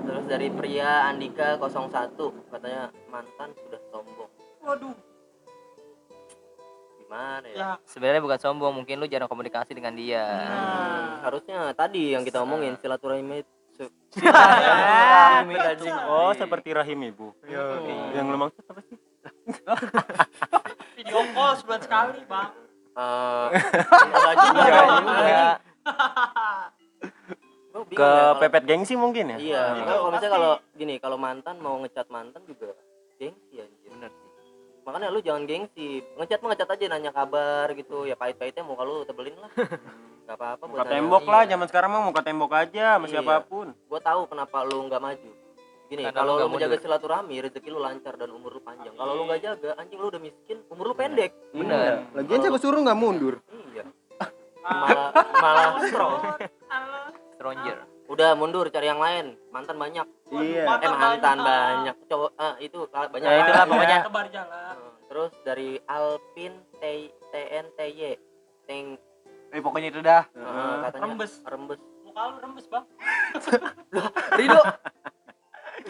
terus 0.00 0.24
dari 0.24 0.48
pria 0.48 1.06
Andika 1.06 1.56
01 1.56 2.14
katanya 2.48 2.82
mantan 3.06 3.50
sudah 3.56 3.80
sombong 3.88 4.30
waduh 4.60 4.94
gimana 6.96 7.46
ya, 7.46 7.56
Ya. 7.56 7.70
sebenarnya 7.84 8.20
bukan 8.20 8.38
sombong 8.38 8.72
mungkin 8.72 8.96
lu 8.96 9.06
jarang 9.06 9.26
komunikasi 9.26 9.72
dengan 9.72 9.92
dia 9.92 10.22
Hmm, 10.22 11.24
harusnya 11.24 11.72
tadi 11.72 12.14
yang 12.14 12.22
kita 12.22 12.40
omongin 12.40 12.76
silaturahmi 12.76 13.42
Silaturahmi, 14.12 15.54
anjing. 15.56 15.96
Oh, 16.04 16.36
seperti 16.36 16.68
rahim 16.70 17.00
ibu. 17.00 17.32
Yang 18.12 18.26
lu 18.26 18.36
maksud 18.36 18.60
apa 18.68 18.84
sih? 18.84 18.98
Video 21.00 21.24
call 21.32 21.56
sebulan 21.56 21.80
sekali, 21.80 22.20
Bang. 22.28 22.52
Eh, 22.92 23.46
Enggak 24.04 24.32
dong, 24.84 25.00
juga. 25.00 25.40
bingung 27.82 27.96
Ke 27.96 28.04
ya 28.04 28.14
kalau- 28.26 28.40
pepet 28.40 28.64
gengsi 28.64 28.94
mungkin 28.94 29.24
ya? 29.28 29.36
Iya, 29.36 29.62
Hmm. 29.66 29.84
kalau 29.84 30.02
misalnya 30.08 30.32
kalau 30.32 30.52
gini, 30.72 30.94
kalau 30.96 31.16
mantan 31.16 31.56
mau 31.58 31.76
ngecat 31.78 32.06
mantan 32.06 32.42
juga 32.44 32.72
gengsi 33.16 33.54
anjir. 33.56 33.88
Bener 33.88 34.10
sih. 34.10 34.28
Makanya 34.80 35.08
lu 35.08 35.20
jangan 35.20 35.44
gengsi. 35.44 35.88
Ngecat 36.14 36.38
mah 36.40 36.48
ngecat 36.50 36.68
aja 36.70 36.84
nanya 36.88 37.10
kabar 37.10 37.66
gitu. 37.72 38.02
Ya 38.02 38.14
pahit-pahitnya 38.14 38.62
muka 38.62 38.82
lu 38.82 39.02
tebelin 39.02 39.36
lah. 39.36 39.50
Gak 40.26 40.36
apa-apa 40.36 40.64
Muka 40.64 40.82
nanya. 40.82 40.92
tembok 40.94 41.24
lah, 41.26 41.42
Iya. 41.42 41.50
zaman 41.52 41.66
sekarang 41.66 41.90
mah 41.90 42.02
muka 42.02 42.20
tembok 42.20 42.52
aja 42.52 42.84
sama 42.94 43.04
Iya. 43.04 43.12
siapa 43.16 43.34
pun. 43.42 43.66
Gua 43.84 44.00
tahu 44.00 44.20
kenapa 44.26 44.62
lu 44.62 44.86
nggak 44.86 45.00
maju. 45.00 45.30
Gini, 45.90 46.06
kalau 46.08 46.32
lu 46.32 46.38
nggak 46.38 46.50
menjaga 46.52 46.70
mundur. 46.70 46.84
silaturahmi, 46.86 47.34
rezeki 47.40 47.68
lu 47.68 47.78
lancar 47.78 48.14
dan 48.14 48.30
umur 48.30 48.50
lu 48.52 48.62
panjang. 48.62 48.94
Kalau 48.94 49.12
lu 49.12 49.26
nggak 49.26 49.42
jaga, 49.42 49.70
anjing 49.74 49.98
lu 49.98 50.06
udah 50.06 50.22
miskin, 50.22 50.62
umur 50.70 50.86
lu 50.86 50.94
pendek. 50.94 51.34
bener 51.50 52.06
Lagian 52.14 52.40
siapa 52.40 52.56
suruh 52.56 52.78
nggak 52.78 52.94
mundur? 52.94 53.42
Iya. 53.68 53.84
Malah 54.62 55.10
malah 55.34 55.66
strong. 55.82 56.14
stranger 57.40 57.88
Udah 58.10 58.34
mundur 58.34 58.66
cari 58.74 58.90
yang 58.90 58.98
lain. 58.98 59.38
Mantan 59.54 59.78
banyak. 59.78 60.02
Iya. 60.34 60.66
Eh 60.82 60.90
mantan 60.90 61.38
banyak. 61.46 61.94
Cowok 62.10 62.30
ah, 62.42 62.58
itu 62.58 62.82
banyak. 62.90 63.22
Ya, 63.22 63.38
itulah 63.46 63.64
pokoknya. 63.70 63.98
Tebar 64.02 64.26
jalan. 64.34 64.74
Nah, 64.74 64.98
Terus 65.06 65.32
dari 65.46 65.70
Alpin 65.86 66.52
T 66.82 66.84
TNTY 67.30 68.18
Teng 68.66 68.98
Eh 69.54 69.62
pokoknya 69.62 69.94
itu 69.94 70.02
dah. 70.02 70.26
eh, 70.26 70.76
katanya 70.90 71.02
Rembes. 71.06 71.32
Rembes. 71.46 71.80
Muka 72.02 72.20
lu 72.34 72.36
rembes, 72.42 72.66
Bang. 72.66 72.86
Rido. 74.42 74.62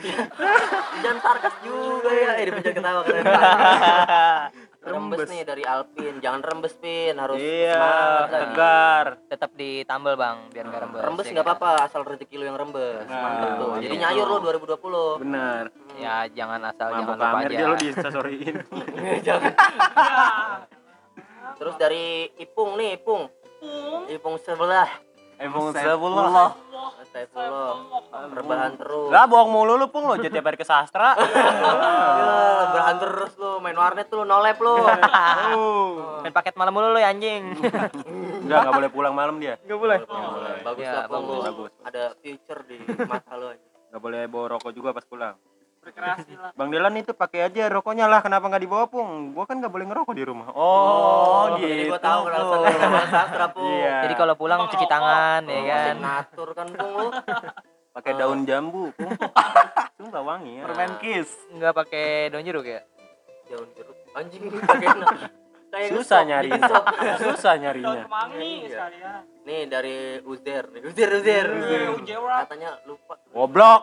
Jangan 1.02 1.18
sarkas 1.24 1.54
juga 1.64 2.10
ya. 2.12 2.30
Eh 2.36 2.44
dipencet 2.52 2.74
ketawa 2.76 3.00
keren. 3.00 3.24
rembes 5.02 5.26
nih 5.26 5.42
dari 5.42 5.64
Alpin. 5.64 6.14
Jangan 6.18 6.40
rembes 6.40 6.74
Pin, 6.74 7.14
harus 7.16 7.36
Iya, 7.36 7.72
semangat 7.72 8.04
lagi. 8.28 8.42
tegar. 8.44 9.06
tetap 9.26 9.50
ditambal 9.52 10.14
bang 10.14 10.36
biar 10.48 10.64
nggak 10.66 10.80
rembes 10.82 11.00
Rembes 11.02 11.24
ya 11.24 11.32
nggak 11.32 11.46
kan? 11.46 11.56
apa-apa, 11.56 11.70
asal 11.82 12.00
rezeki 12.02 12.34
lu 12.34 12.44
yang 12.44 12.56
rembes. 12.56 13.06
Nah, 13.06 13.20
Mantap 13.20 13.50
tuh. 13.56 13.70
iya. 13.72 13.82
Jadi 13.82 13.96
nyayur 13.98 14.26
lu 14.26 14.36
2020. 14.40 15.22
Benar. 15.22 15.64
ya 15.96 16.14
jangan 16.30 16.60
asal 16.64 16.86
Mampu 16.86 17.00
jangan 17.02 17.16
lupa 17.18 17.38
aja 17.38 17.48
dia 17.50 17.64
lu 17.64 17.76
di 17.76 17.88
sorryin. 17.94 18.56
Jangan. 19.26 19.52
Terus 21.52 21.74
dari 21.76 22.04
Ipung 22.36 22.70
nih, 22.74 22.96
Ipung. 22.96 23.28
Ipung 24.08 24.36
sebelah. 24.38 24.88
Emang 25.40 25.72
Saifullah. 25.72 26.52
Astagfirullah. 27.00 27.74
Rebahan 28.30 28.72
terus. 28.76 29.08
Lah 29.08 29.24
bohong 29.24 29.50
mulu 29.50 29.74
lu 29.74 29.88
pung 29.88 30.04
lo 30.04 30.14
jadi 30.14 30.36
tiap 30.36 30.52
hari 30.52 30.58
ke 30.60 30.66
sastra. 30.68 31.16
Ya, 32.20 32.66
rebahan 32.68 32.96
terus 33.00 33.32
lu, 33.40 33.58
main 33.58 33.74
warnet 33.74 34.08
lu, 34.12 34.22
nolep 34.22 34.58
lu. 34.60 34.74
Main 36.22 36.32
paket 36.32 36.54
malam 36.54 36.76
mulu 36.76 36.92
lu 36.92 37.00
ya 37.00 37.08
anjing 37.08 37.56
Enggak, 37.56 37.90
enggak 38.44 38.74
boleh 38.76 38.90
pulang 38.92 39.14
malam 39.16 39.40
dia. 39.40 39.56
nggak 39.64 39.78
boleh 39.80 39.98
Bagus 40.60 40.86
lah, 40.86 41.04
Pung. 41.08 41.40
bagus. 41.40 41.72
Ada 41.82 42.02
future 42.20 42.60
di 42.68 42.76
mata 43.02 43.32
lu 43.34 43.48
aja. 43.48 43.64
Enggak 43.90 44.00
boleh 44.04 44.20
bawa 44.28 44.46
rokok 44.54 44.72
juga 44.76 44.92
pas 44.92 45.04
pulang. 45.04 45.34
Berkreasi 45.80 46.36
lah. 46.36 46.52
Bang 46.52 46.68
Delan 46.68 46.92
itu 46.94 47.10
pakai 47.10 47.48
aja 47.48 47.64
rokoknya 47.66 48.04
lah, 48.04 48.20
kenapa 48.20 48.44
nggak 48.46 48.60
dibawa 48.60 48.84
pung? 48.84 49.32
Gua 49.32 49.48
kan 49.48 49.56
nggak 49.58 49.72
boleh 49.72 49.88
ngerokok 49.88 50.12
di 50.12 50.24
rumah. 50.24 50.52
Oh, 50.52 51.56
gitu. 51.56 51.64
Jadi 51.66 51.82
gua 51.88 51.96
tahu 51.98 52.20
kenapa 52.28 52.54
sastra, 53.08 53.46
Pung. 53.48 53.64
Iya. 53.64 53.96
jadi 54.04 54.14
kalau 54.14 54.34
pulang 54.34 54.68
cuci 54.68 54.84
tangan 54.84 55.40
ya 55.42 55.50
Oh, 55.50 55.64
kan 55.64 55.64
masih 55.64 55.96
ngatur 55.98 56.48
kan, 56.52 56.66
Pung 56.68 56.92
lu. 56.94 57.08
pakai 57.90 58.12
daun 58.14 58.40
jambu, 58.44 58.92
pung. 58.92 59.10
Sumpah 59.96 60.22
wangi 60.22 60.60
ya. 60.60 60.64
Permen 60.64 60.92
kiss. 60.98 61.32
nggak 61.50 61.72
pakai 61.74 62.06
daun 62.28 62.44
jeruk 62.44 62.64
ya 62.64 62.80
Daun 63.48 63.68
jeruk. 63.72 63.96
Anjing 64.12 64.42
pakai 64.52 64.88
Susah 65.88 66.20
nyarinya. 66.22 66.58
ngesop. 66.58 66.84
Susah 67.20 67.54
nyarinya. 67.56 68.02
Iya. 68.32 68.68
sekalian. 68.68 69.22
Nih 69.40 69.60
dari 69.66 69.96
Uzer, 70.22 70.64
Uzer, 70.82 71.10
Uzer. 71.16 71.46
Katanya 72.44 72.70
lupa. 72.84 73.14
Goblok. 73.28 73.82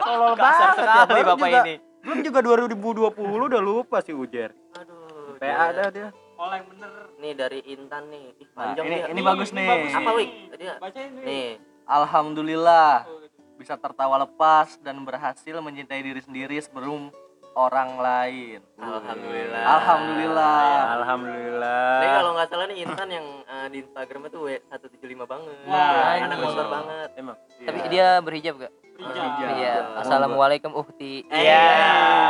Tolol 0.00 0.34
banget 0.34 0.60
ya, 0.60 0.70
sekali 0.76 1.10
baru 1.16 1.28
bapak 1.30 1.48
juga- 1.48 1.64
ini 1.64 1.74
Belum 2.00 2.18
juga 2.22 2.38
2020 2.40 3.12
udah 3.46 3.60
lupa 3.60 3.96
sih 4.00 4.12
Ujer. 4.12 4.50
Aduh. 4.74 5.36
PA 5.36 5.66
dah 5.70 5.88
dia. 5.88 6.08
Pola 6.32 6.56
yang 6.56 6.66
bener. 6.66 6.92
Nih 7.16 7.32
dari 7.34 7.60
Intan 7.66 8.08
nih. 8.08 8.24
Ih, 8.34 8.48
Nah, 8.50 8.72
panjang 8.72 8.84
ini 8.84 8.96
nih. 8.96 9.10
ini 9.10 9.20
bagus 9.20 9.50
nih. 9.52 9.68
Apa, 9.94 10.10
Wik? 10.14 10.30
Ya? 10.56 10.74
Nih, 11.20 11.48
Alhamdulillah 11.84 13.04
gitu. 13.04 13.28
bisa 13.54 13.74
tertawa 13.76 14.16
lepas 14.18 14.80
dan 14.80 14.96
berhasil 15.00 15.52
mencintai 15.56 16.00
diri 16.00 16.18
sendiri 16.18 16.56
sebelum 16.58 17.12
orang 17.52 17.90
lain. 17.96 18.58
alhamdulillah. 18.76 19.62
Alhamdulillah. 19.70 20.58
Ya, 20.62 20.82
Alhamdulillah. 20.96 21.90
Nih 21.96 22.08
kalau 22.12 22.30
nggak 22.32 22.48
salah 22.48 22.66
nih 22.66 22.78
Intan 22.80 23.08
yang 23.08 23.26
eh, 23.42 23.66
di 23.68 23.78
Instagram 23.80 24.22
itu 24.26 24.38
W175 24.40 25.20
banget. 25.24 25.54
Wah, 25.64 25.78
anak 26.16 26.28
anjing. 26.30 26.40
motor 26.40 26.66
banget. 26.68 27.08
Emang. 27.14 27.36
tapi 27.60 27.78
dia 27.88 28.06
berhijab 28.18 28.54
gak 28.58 28.72
Berhijab. 28.96 29.32
Iya. 29.32 29.48
iya 29.54 29.74
assalamualaikum 29.96 30.72
uhti 30.74 31.24
Iya. 31.26 31.64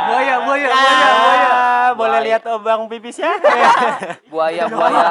Buaya, 0.07 0.35
buaya, 0.41 0.67
Ah, 0.67 0.75
buaya, 0.75 1.07
buaya. 1.13 1.49
boleh 1.93 2.19
lihat 2.25 2.43
obang 2.47 2.87
pipisnya? 2.87 3.31
buaya 4.31 4.63
buaya 4.67 5.07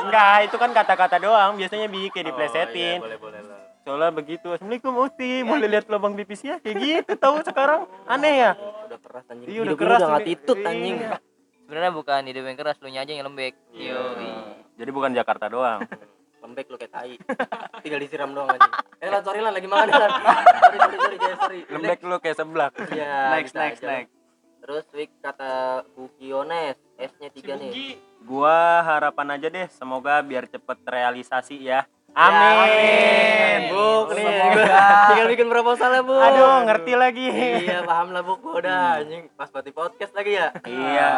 Enggak, 0.00 0.34
itu 0.44 0.56
kan 0.56 0.70
kata-kata 0.72 1.16
doang. 1.18 1.54
Biasanya 1.54 1.86
bi 1.86 2.06
kayak 2.08 2.22
Oh, 2.22 2.28
diplesetin. 2.28 2.98
iya, 2.98 3.02
boleh, 3.02 3.18
boleh 3.18 3.40
lah. 3.40 3.59
Soalnya 3.80 4.12
begitu. 4.12 4.52
Assalamualaikum 4.52 4.92
Uti, 5.00 5.40
boleh 5.40 5.66
lihat 5.66 5.88
lubang 5.88 6.12
pipisnya? 6.12 6.60
Kayak 6.60 6.76
gitu 6.84 7.12
tahu 7.16 7.40
sekarang. 7.40 7.88
Aneh 8.04 8.34
ya? 8.36 8.50
Udah 8.86 8.98
keras 9.00 9.24
anjing. 9.32 9.48
Iya, 9.48 9.60
udah 9.64 9.76
keras 9.76 9.98
udah 9.98 10.08
nggak 10.12 10.22
ini. 10.22 10.28
titut 10.36 10.58
anjing. 10.62 10.96
Iya. 11.00 11.16
sebenarnya 11.64 11.92
bukan 11.94 12.20
hidup 12.26 12.44
yang 12.50 12.58
keras 12.58 12.76
lu 12.82 12.90
aja 12.90 13.06
yang 13.06 13.26
lembek 13.30 13.54
Iya. 13.70 13.98
Jadi 14.74 14.90
bukan 14.90 15.10
Jakarta 15.14 15.46
doang. 15.46 15.80
Lembek 16.42 16.66
lu 16.72 16.76
kayak 16.80 16.92
tai. 16.92 17.14
Tinggal 17.84 18.00
disiram 18.00 18.32
doang 18.32 18.48
anjing. 18.50 18.72
Eh, 19.00 19.08
Lan, 19.08 19.22
sorry 19.22 19.40
lah 19.40 19.52
lagi 19.52 19.68
makan. 19.68 19.88
Sorry, 20.60 20.78
sorry, 20.80 20.96
sorry, 20.98 21.36
sorry. 21.36 21.60
Lembek 21.68 22.00
lu 22.04 22.16
kayak 22.18 22.36
seblak. 22.36 22.72
Iya. 22.90 23.12
Next, 23.38 23.54
next, 23.54 23.80
aja. 23.80 23.88
next. 23.88 24.12
Terus 24.60 24.84
Wik 24.92 25.10
kata 25.24 25.52
Bu 25.96 26.12
Kiones, 26.20 26.76
S-nya 27.00 27.28
Si 27.32 27.40
3 27.40 27.56
nih. 27.56 27.96
Gua 28.20 28.84
harapan 28.84 29.40
aja 29.40 29.48
deh, 29.48 29.66
semoga 29.72 30.20
biar 30.20 30.44
cepet 30.44 30.78
realisasi 30.84 31.56
ya. 31.64 31.88
Ya, 32.10 32.26
Amin. 32.26 33.60
Buk 33.70 34.08
nih. 34.12 34.24
Semoga. 34.26 34.82
Tinggal 35.08 35.28
bikin 35.30 35.48
proposal 35.48 35.90
ya, 35.90 36.02
Bu. 36.02 36.14
Aduh, 36.14 36.66
ngerti 36.66 36.92
lagi. 36.94 37.26
Iya, 37.30 37.80
paham 37.82 38.10
lah, 38.10 38.22
Bu. 38.22 38.34
Udah 38.42 38.98
anjing 38.98 39.30
pas 39.32 39.48
berarti 39.48 39.70
podcast 39.70 40.12
lagi 40.12 40.32
ya. 40.34 40.50
Iya. 40.62 41.10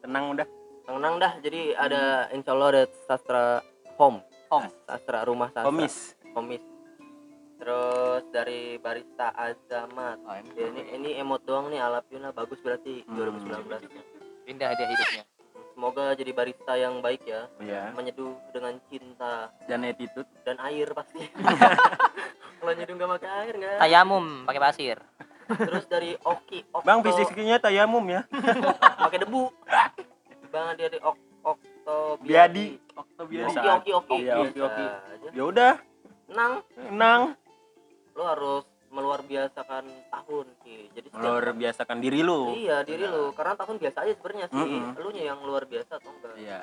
Tenang 0.00 0.24
udah. 0.32 0.46
Tenang 0.82 1.14
dah. 1.18 1.32
Jadi 1.38 1.74
ada 1.74 2.26
insya 2.30 2.54
Allah 2.54 2.68
ada 2.70 2.82
sastra 3.04 3.44
home. 3.96 4.22
Home. 4.48 4.68
Sastra 4.84 5.22
rumah 5.22 5.48
sastra. 5.48 5.66
Komis. 5.66 6.14
Komis. 6.32 6.62
Terus 7.56 8.22
dari 8.30 8.74
barista 8.76 9.30
Azamat. 9.30 10.18
Oh, 10.22 10.34
ini. 10.34 10.50
Ya, 10.54 10.66
ini 10.68 10.82
ini 10.92 11.10
emot 11.16 11.42
doang 11.42 11.70
nih 11.70 11.78
Alap 11.78 12.10
Yuna 12.10 12.30
bagus 12.30 12.58
berarti 12.58 13.06
Hmm. 13.06 13.38
2019. 13.38 13.86
indah 14.42 14.74
dia 14.74 14.90
hidupnya 14.90 15.22
Semoga 15.72 16.12
jadi 16.12 16.30
barista 16.30 16.72
yang 16.74 17.00
baik 17.00 17.24
ya, 17.24 17.48
Iya. 17.58 17.90
menyeduh 17.92 18.36
dengan 18.50 18.76
cinta 18.86 19.48
Dan 19.64 19.82
attitude. 19.82 20.28
dan 20.42 20.60
air 20.60 20.92
pasti. 20.92 21.24
Kalau 22.60 22.72
nyeduh 22.72 22.94
nggak 22.94 23.10
pakai 23.16 23.30
air 23.40 23.54
nggak. 23.56 23.78
tayamum 23.80 24.24
pakai 24.44 24.62
pasir 24.62 24.98
Terus 25.42 25.84
dari 25.84 26.14
Oki 26.16 26.62
Okto 26.70 26.86
Bang 26.86 27.02
fisiknya 27.02 27.58
tayamum 27.58 28.06
ya. 28.06 28.22
pakai 29.02 29.18
debu. 29.18 29.50
Bang 30.48 30.76
dia 30.76 30.86
di 30.86 30.98
Ok 30.98 31.18
Okto 31.42 31.96
Biadi. 32.22 32.78
Okto 32.94 33.20
Oki 33.20 33.32
Biasa. 33.34 33.60
Oki 33.74 33.90
Oki. 33.92 34.16
Iya, 34.22 34.34
Oki, 34.38 34.58
Oki. 34.60 34.84
Ya 35.32 35.42
udah, 35.42 35.72
Nang, 36.30 36.62
tenang. 36.72 37.22
lo 38.12 38.22
harus 38.22 38.64
meluar 38.92 39.20
biasakan 39.20 39.84
tahun 40.06 40.46
Ki. 40.60 40.92
Jadi 40.92 41.06
setiap 41.08 41.24
Luar 41.24 41.46
biasakan 41.50 41.98
diri 41.98 42.20
lu. 42.20 42.52
Iya 42.52 42.84
diri 42.84 43.04
lu, 43.04 43.32
karena 43.32 43.56
tahun 43.56 43.76
biasa 43.76 43.98
aja 44.00 44.12
sebenarnya 44.12 44.46
sih. 44.46 44.60
Mm-mm. 44.60 44.84
Lu 44.94 45.08
nya 45.10 45.22
yang 45.26 45.40
luar 45.40 45.64
biasa 45.64 45.92
atau 45.96 46.12
enggak? 46.12 46.34
Iya. 46.36 46.62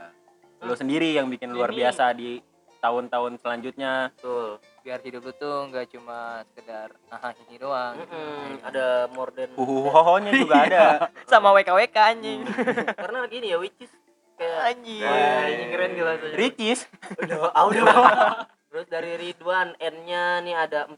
Lu 0.59 0.73
sendiri 0.73 1.09
yang 1.11 1.27
bikin 1.27 1.49
luar 1.49 1.69
Ini. 1.69 1.77
biasa 1.81 2.13
di 2.13 2.37
tahun-tahun 2.79 3.31
selanjutnya. 3.37 4.13
Betul. 4.15 4.61
biar 4.79 5.03
hidup 5.03 5.21
lu 5.21 5.33
tuh 5.35 5.69
nggak 5.69 5.85
cuma 5.91 6.41
sekedar 6.49 6.89
ah 7.11 7.29
ini 7.45 7.59
doang 7.59 7.99
Mm-mm, 7.99 8.63
Ada 8.63 9.11
more 9.11 9.29
than 9.29 9.51
Huhuhohonya 9.53 10.31
juga 10.33 10.55
ada. 10.65 10.85
sama 11.27 11.51
WKWK 11.53 11.93
anjing 11.93 12.41
karena 13.03 13.27
gini 13.27 13.53
ya 13.53 13.59
which 13.59 13.75
is 13.77 13.91
kayak 14.33 14.73
anjing 14.73 15.03
ini 15.03 15.63
keren 15.69 15.91
gila. 15.93 16.13
Ricis. 16.33 16.87
Udah, 17.21 17.51
ah, 17.51 17.67
udah. 17.67 17.85
Terus 18.71 18.87
dari 18.87 19.13
Ridwan 19.19 19.75
N-nya 19.77 20.41
nih 20.41 20.55
ada 20.57 20.89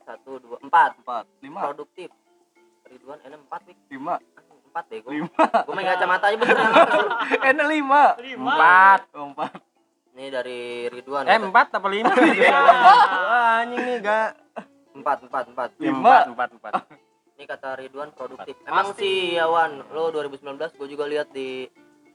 satu, 0.00 0.40
dua, 0.40 0.56
empat. 0.64 0.90
Empat, 1.04 1.24
lima. 1.44 1.60
Produktif. 1.68 2.08
Ridwan 2.92 3.18
N4 3.24 3.52
Wik. 3.68 3.78
Lima. 3.88 4.14
Empat 4.72 4.84
deh 4.88 5.00
gue 5.04 5.12
lima. 5.20 5.44
Gue 5.68 5.74
main 5.76 5.84
kacamata 5.84 6.32
aja 6.32 6.36
bener 6.40 6.56
N 7.52 7.58
lima. 7.68 8.04
Empat. 8.16 9.00
Empat. 9.12 9.52
Ini 10.12 10.24
dari 10.28 10.60
Ridwan 10.92 11.24
Eh 11.24 11.40
empat 11.40 11.76
apa 11.76 11.88
lima? 11.88 12.12
Wah 13.28 13.64
anjing 13.64 13.80
nih 13.80 13.96
gak. 14.00 14.30
empat 14.92 15.24
empat 15.24 15.44
empat. 15.52 15.68
Empat 15.80 16.24
empat 16.32 16.48
empat. 16.56 16.72
ini 17.36 17.44
kata 17.48 17.80
Ridwan 17.80 18.12
produktif. 18.12 18.56
Emang 18.68 18.92
sih 18.96 19.40
ya 19.40 19.48
Wan 19.48 19.80
lo 19.92 20.12
2019 20.12 20.76
gue 20.76 20.88
juga 20.88 21.04
lihat 21.08 21.32
di 21.32 21.64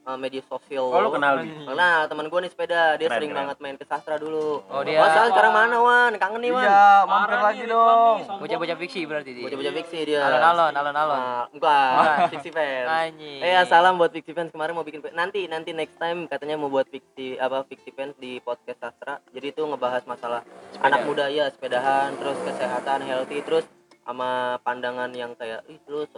uh, 0.08 0.16
media 0.16 0.40
sosial 0.42 0.88
Oh 0.88 0.98
lu 0.98 1.12
kenal 1.12 1.38
Bi? 1.38 1.52
Kenal 1.52 2.08
teman 2.08 2.26
gue 2.26 2.40
nih 2.40 2.50
sepeda, 2.50 2.96
dia 2.96 3.06
Keren, 3.06 3.14
sering 3.14 3.30
keren. 3.30 3.40
banget 3.44 3.56
main 3.60 3.76
ke 3.76 3.84
sastra 3.84 4.16
dulu. 4.16 4.64
Oh, 4.64 4.80
dia- 4.80 4.96
Wah, 4.96 5.12
sekarang 5.12 5.30
sekarang 5.30 5.52
mana 5.52 5.76
Wan? 5.78 6.12
Kangen 6.16 6.40
nih 6.40 6.50
Wan. 6.50 6.64
iya 6.64 6.84
mampir 7.04 7.38
lagi 7.38 7.62
dong 7.64 8.16
Bocah-bocah 8.38 8.76
fiksi 8.78 9.00
berarti 9.04 9.30
dia. 9.30 9.44
Bocah-bocah 9.44 9.74
fiksi 9.76 9.98
dia. 10.06 10.20
Alon-alon, 10.24 10.72
alon-alon. 10.72 11.18
Ah, 11.18 11.44
bukan, 11.52 11.92
fiksi 12.32 12.50
fans. 12.50 12.88
Anjing. 12.88 13.38
Eh, 13.38 13.52
ya, 13.52 13.62
salam 13.62 13.94
buat 13.94 14.10
fiksi 14.10 14.32
fans 14.32 14.48
kemarin 14.48 14.72
mau 14.72 14.82
bikin 14.82 15.04
nanti 15.12 15.44
nanti 15.44 15.70
next 15.70 15.98
time 15.98 16.24
katanya 16.24 16.56
mau 16.56 16.66
buat 16.66 16.88
fiksi 16.88 17.36
apa 17.36 17.68
fiksi 17.68 17.92
fans 17.92 18.16
di 18.16 18.40
podcast 18.40 18.80
sastra. 18.80 19.20
Jadi 19.28 19.52
itu 19.52 19.62
ngebahas 19.62 20.02
masalah 20.04 20.40
anak 20.80 21.04
muda 21.04 21.28
ya, 21.28 21.50
sepedahan, 21.50 22.16
terus 22.16 22.38
kesehatan, 22.40 23.04
healthy, 23.04 23.42
terus 23.42 23.68
sama 24.00 24.56
pandangan 24.62 25.12
yang 25.12 25.36
kayak 25.36 25.60
ih 25.68 25.76
lu 25.86 26.08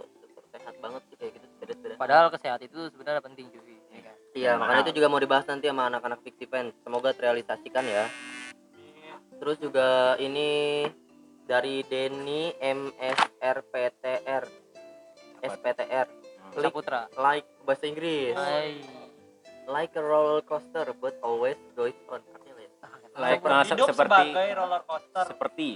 sehat 0.49 0.75
banget 0.79 1.01
sih 1.05 1.15
kayak 1.17 1.31
gitu 1.33 1.45
sepeda-sepeda. 1.49 1.93
Padahal 1.97 2.27
kesehatan 2.29 2.63
itu 2.65 2.79
sebenarnya 2.87 3.19
penting 3.19 3.47
cuy. 3.49 3.70
Iya, 4.31 4.55
makanya 4.55 4.87
itu 4.87 5.03
juga 5.03 5.07
mau 5.11 5.19
dibahas 5.19 5.43
nanti 5.43 5.67
sama 5.67 5.91
anak-anak 5.91 6.23
Fiksi 6.23 6.47
Fans. 6.47 6.71
Semoga 6.87 7.11
terrealisasikan 7.11 7.83
ya. 7.83 8.07
Terus 9.41 9.57
juga 9.59 10.15
ini 10.21 10.85
dari 11.49 11.83
Denny 11.83 12.55
MSRPTR 12.61 14.43
SPTR 15.41 16.07
Klik 16.53 16.71
Saputra. 16.71 17.09
like 17.17 17.47
bahasa 17.65 17.89
Inggris 17.89 18.37
Hai. 18.37 18.77
like 19.67 19.91
a 19.97 20.03
roller 20.03 20.45
coaster 20.45 20.85
but 21.01 21.17
always 21.25 21.57
goes 21.73 21.95
on 22.07 22.21
artinya 22.31 22.61
ya? 22.61 22.69
Like 23.17 23.41
Seperti 23.41 23.51
nah, 23.51 23.63
hidup 23.65 23.87
seperti 23.91 24.25
sebagai 24.31 24.49
roller 24.55 24.81
coaster 24.85 25.25
seperti 25.27 25.69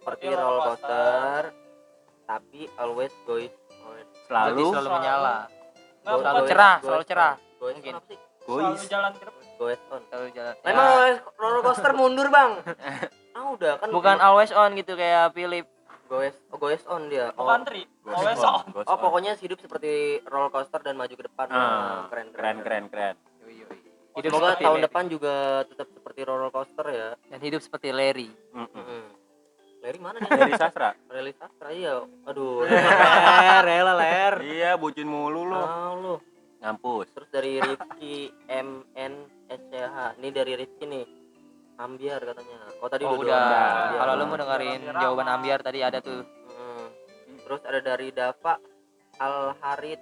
seperti 0.00 0.24
roller 0.32 0.40
roller 0.40 0.66
coaster. 0.72 1.42
tapi 2.24 2.60
always 2.78 3.12
goes 3.28 3.54
on 3.84 4.02
selalu 4.26 4.70
selalu 4.70 4.88
menyala. 4.98 5.38
Selalu 6.00 6.42
cerah, 6.48 6.76
selalu 6.80 7.04
cerah. 7.04 7.34
Goes 7.60 7.76
Mungkin. 7.76 7.94
gois. 8.42 8.80
jalan 8.88 9.12
ke 9.12 9.22
depan 9.22 9.44
goes 9.54 9.80
on 9.88 10.00
Selalu 10.08 10.28
jalan. 10.32 10.54
Emang 10.64 10.88
Ya. 10.88 11.20
roller 11.36 11.60
coaster 11.60 11.92
mundur 11.92 12.26
bang? 12.28 12.50
ah 13.36 13.46
udah 13.52 13.72
kan 13.76 13.88
bukan 13.90 14.16
always 14.18 14.50
on 14.50 14.72
gitu 14.74 14.96
kayak 14.96 15.30
Philip. 15.30 15.68
goes 16.08 16.34
oh, 16.50 16.56
goes 16.56 16.82
on 16.84 17.06
dia 17.06 17.30
oh. 17.36 17.46
Goes 17.46 17.70
always 18.10 18.40
on, 18.40 18.66
on 18.66 18.82
Oh 18.82 18.96
pokoknya 18.98 19.36
hidup 19.36 19.60
seperti 19.60 19.92
roller 20.24 20.48
coaster 20.48 20.80
dan 20.80 20.96
maju 20.96 21.12
ke 21.12 21.22
depan. 21.22 21.46
Ah, 21.46 21.54
Nah, 21.54 22.02
keren 22.08 22.28
keren 22.32 22.56
keren 22.60 22.84
keren. 22.88 23.16
Hidup 24.10 24.34
Semoga 24.34 24.58
tahun 24.58 24.66
Larry. 24.74 24.86
depan 24.90 25.04
juga 25.06 25.34
tetap 25.62 25.86
seperti 25.88 26.20
roller 26.24 26.50
coaster 26.50 26.86
ya. 26.88 27.08
dan 27.30 27.38
hidup 27.38 27.60
seperti 27.60 27.94
Larry. 27.94 28.26
Mm-mm. 28.50 28.66
Mm-mm. 28.66 29.02
Larry 29.80 29.98
mana 29.98 30.16
nih? 30.18 30.28
Dari 30.28 30.54
sastra. 30.58 30.90
Rally 31.06 31.32
sastra 31.32 31.68
iya. 31.70 32.02
Aduh. 32.26 32.66
ler, 32.66 33.62
rela 33.70 33.94
ler. 33.94 34.34
Iya, 34.42 34.74
bucin 34.74 35.06
mulu 35.06 35.46
lu. 35.46 35.54
Ah, 35.54 35.94
lu. 35.94 36.18
Ngampus. 36.60 37.06
Terus 37.10 37.28
dari 37.30 37.52
Rifki 37.58 38.14
MN 38.46 39.12
SCH. 39.48 39.96
Ini 40.16 40.28
dari 40.30 40.52
Rifki 40.54 40.84
nih. 40.84 41.06
Ambiar 41.76 42.20
katanya. 42.22 42.58
Oh 42.78 42.86
tadi 42.86 43.02
Oh 43.02 43.16
udah. 43.16 43.32
Ambiar. 43.34 43.96
Kalau 43.96 44.12
lu 44.14 44.24
mau 44.26 44.36
dengerin 44.36 44.80
jawaban 44.92 45.28
Ambiar 45.30 45.60
tadi 45.60 45.78
ada 45.80 45.98
tuh. 45.98 46.20
Mm. 46.20 46.86
Terus 47.40 47.60
ada 47.64 47.80
dari 47.80 48.08
Dava 48.10 48.60
Al 49.16 49.56
Harid 49.58 50.00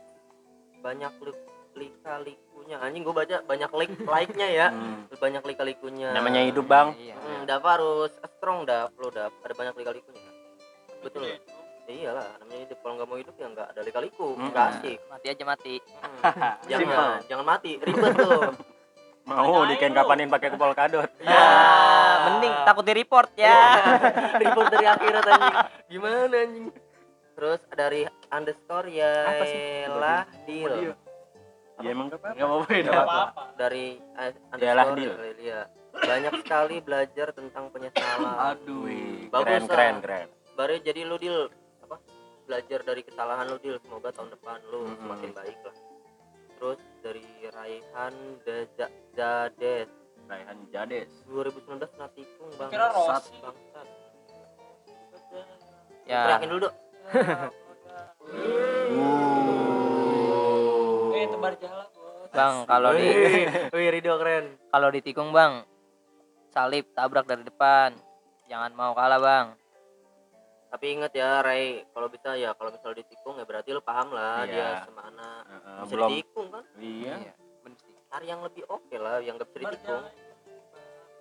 banyak 0.78 1.12
li- 1.20 1.46
lika-likunya 1.76 2.76
anjing 2.76 3.02
gue 3.02 3.10
baca 3.12 3.38
banyak 3.40 3.70
like 3.72 3.94
like-nya 4.14 4.48
ya 4.48 4.66
Hmm. 4.68 5.06
banyak 5.12 5.42
lika-likunya 5.44 6.10
Namanya 6.10 6.42
hidup, 6.44 6.66
Bang. 6.66 6.94
Iya. 6.96 7.14
Hmm, 7.16 7.42
Dava 7.44 7.68
harus 7.72 8.10
strong 8.28 8.62
Dav 8.62 8.94
lo 8.94 9.08
Dav 9.08 9.30
ada 9.36 9.54
banyak 9.54 9.74
lika-likunya 9.76 10.22
betul 10.98 11.22
Iya. 11.24 11.38
ya 11.84 11.92
iyalah 11.92 12.26
namanya 12.38 12.60
hidup 12.62 12.78
kalau 12.78 12.94
nggak 12.94 13.08
mau 13.08 13.16
hidup 13.16 13.34
ya 13.34 13.46
nggak 13.48 13.68
ada 13.70 13.80
lika-liku 13.80 14.26
Hmm. 14.32 14.50
nggak 14.50 14.66
asik 14.72 14.98
Mati 15.08 15.26
aja 15.28 15.44
mati. 15.44 15.74
Hmm, 16.18 16.54
jangan 16.66 17.22
jangan 17.24 17.46
mati 17.46 17.72
ribet 17.76 18.12
tuh 18.14 18.52
Mau 19.28 19.60
dikain-kapanin 19.62 20.24
pakai 20.26 20.48
kepol 20.48 20.72
kadot. 20.72 21.04
Ya, 21.20 21.44
mending 22.24 22.54
takut 22.64 22.80
di 22.80 22.92
report 22.92 23.28
ya. 23.34 23.76
ribet 24.40 24.66
dari 24.68 24.86
akhirat 24.86 25.24
anjing 25.26 25.56
gimana 25.86 26.36
anjing 26.38 26.66
terus 27.34 27.60
dari 27.70 28.00
underscore 28.28 28.88
ya 28.88 29.12
Apa 29.26 29.44
sih? 29.44 29.62
lah 29.92 30.20
deal 30.42 30.96
Ya 31.78 31.88
emang 31.88 32.10
apa? 32.10 32.32
nggak 32.32 32.48
mau 32.48 32.60
beda 32.62 32.88
nggak 32.88 33.04
apa-apa 33.04 33.42
dari 33.54 33.86
eh, 34.16 34.32
Yalah, 34.58 34.84
underscore. 34.90 35.14
Aurelia. 35.14 35.60
banyak 35.94 36.32
sekali 36.40 36.76
belajar 36.78 37.28
tentang 37.30 37.64
penyesalan 37.68 38.32
aduh 38.48 38.86
Bagus 39.28 39.44
keren 39.44 39.62
lah. 39.62 39.68
keren 39.68 39.96
keren. 40.00 40.26
baru 40.54 40.74
jadi 40.80 41.00
lu 41.04 41.16
deal 41.16 41.38
apa 41.80 41.96
belajar 42.44 42.80
dari 42.82 43.02
kesalahan 43.02 43.46
lu 43.46 43.58
deal 43.58 43.78
semoga 43.78 44.10
tahun 44.10 44.32
depan 44.32 44.58
lu 44.66 44.80
Mm-mm. 44.84 44.98
semakin 44.98 45.30
baik 45.32 45.58
lah 45.60 45.74
terus 46.58 46.82
dari 47.06 47.22
Raihan 47.54 48.14
Daja 48.42 48.90
Dades 49.14 49.86
Raihan 50.26 50.58
Jades. 50.74 51.06
2019 51.30 51.86
natikung 51.96 52.50
bang 52.58 52.70
Kira 52.74 52.90
Rossi. 52.90 53.30
bangsat 53.38 53.86
Ya. 56.08 56.24
teriakin 56.26 56.48
dulu 56.50 56.60
dok 56.66 56.74
eh 61.14 61.26
tebar 61.30 61.54
Bang, 62.28 62.68
kalau 62.68 62.92
di 62.92 63.08
wih 63.72 63.88
Rido 63.88 64.20
keren 64.20 64.60
kalau 64.68 64.92
ditikung, 64.92 65.32
Bang. 65.32 65.64
Salib 66.52 66.84
tabrak 66.92 67.24
dari 67.24 67.40
depan. 67.40 67.96
Jangan 68.52 68.76
mau 68.76 68.92
kalah, 68.92 69.16
Bang. 69.16 69.56
Tapi 70.68 70.86
ingat 70.92 71.12
ya 71.12 71.40
Ray 71.40 71.64
kalau 71.90 72.06
bisa 72.06 72.32
ya 72.34 72.52
kalau 72.52 72.68
misalnya 72.68 73.00
ditikung 73.00 73.34
ya 73.34 73.44
berarti 73.44 73.72
lu 73.72 73.80
paham 73.80 74.08
lah 74.10 74.42
Iya. 74.42 74.50
dia 74.50 74.68
semana 74.84 75.26
Heeh, 75.42 75.78
bisa 75.78 75.90
belum. 75.90 76.10
ditikung 76.10 76.46
kan 76.48 76.64
Iya. 76.76 77.14
Sih. 77.18 77.32
cari 78.08 78.26
yang 78.26 78.40
lebih 78.40 78.64
oke 78.66 78.96
lah 78.96 79.20
yang 79.20 79.36
gak 79.36 79.48
bisa 79.48 79.58
ditikung 79.66 80.04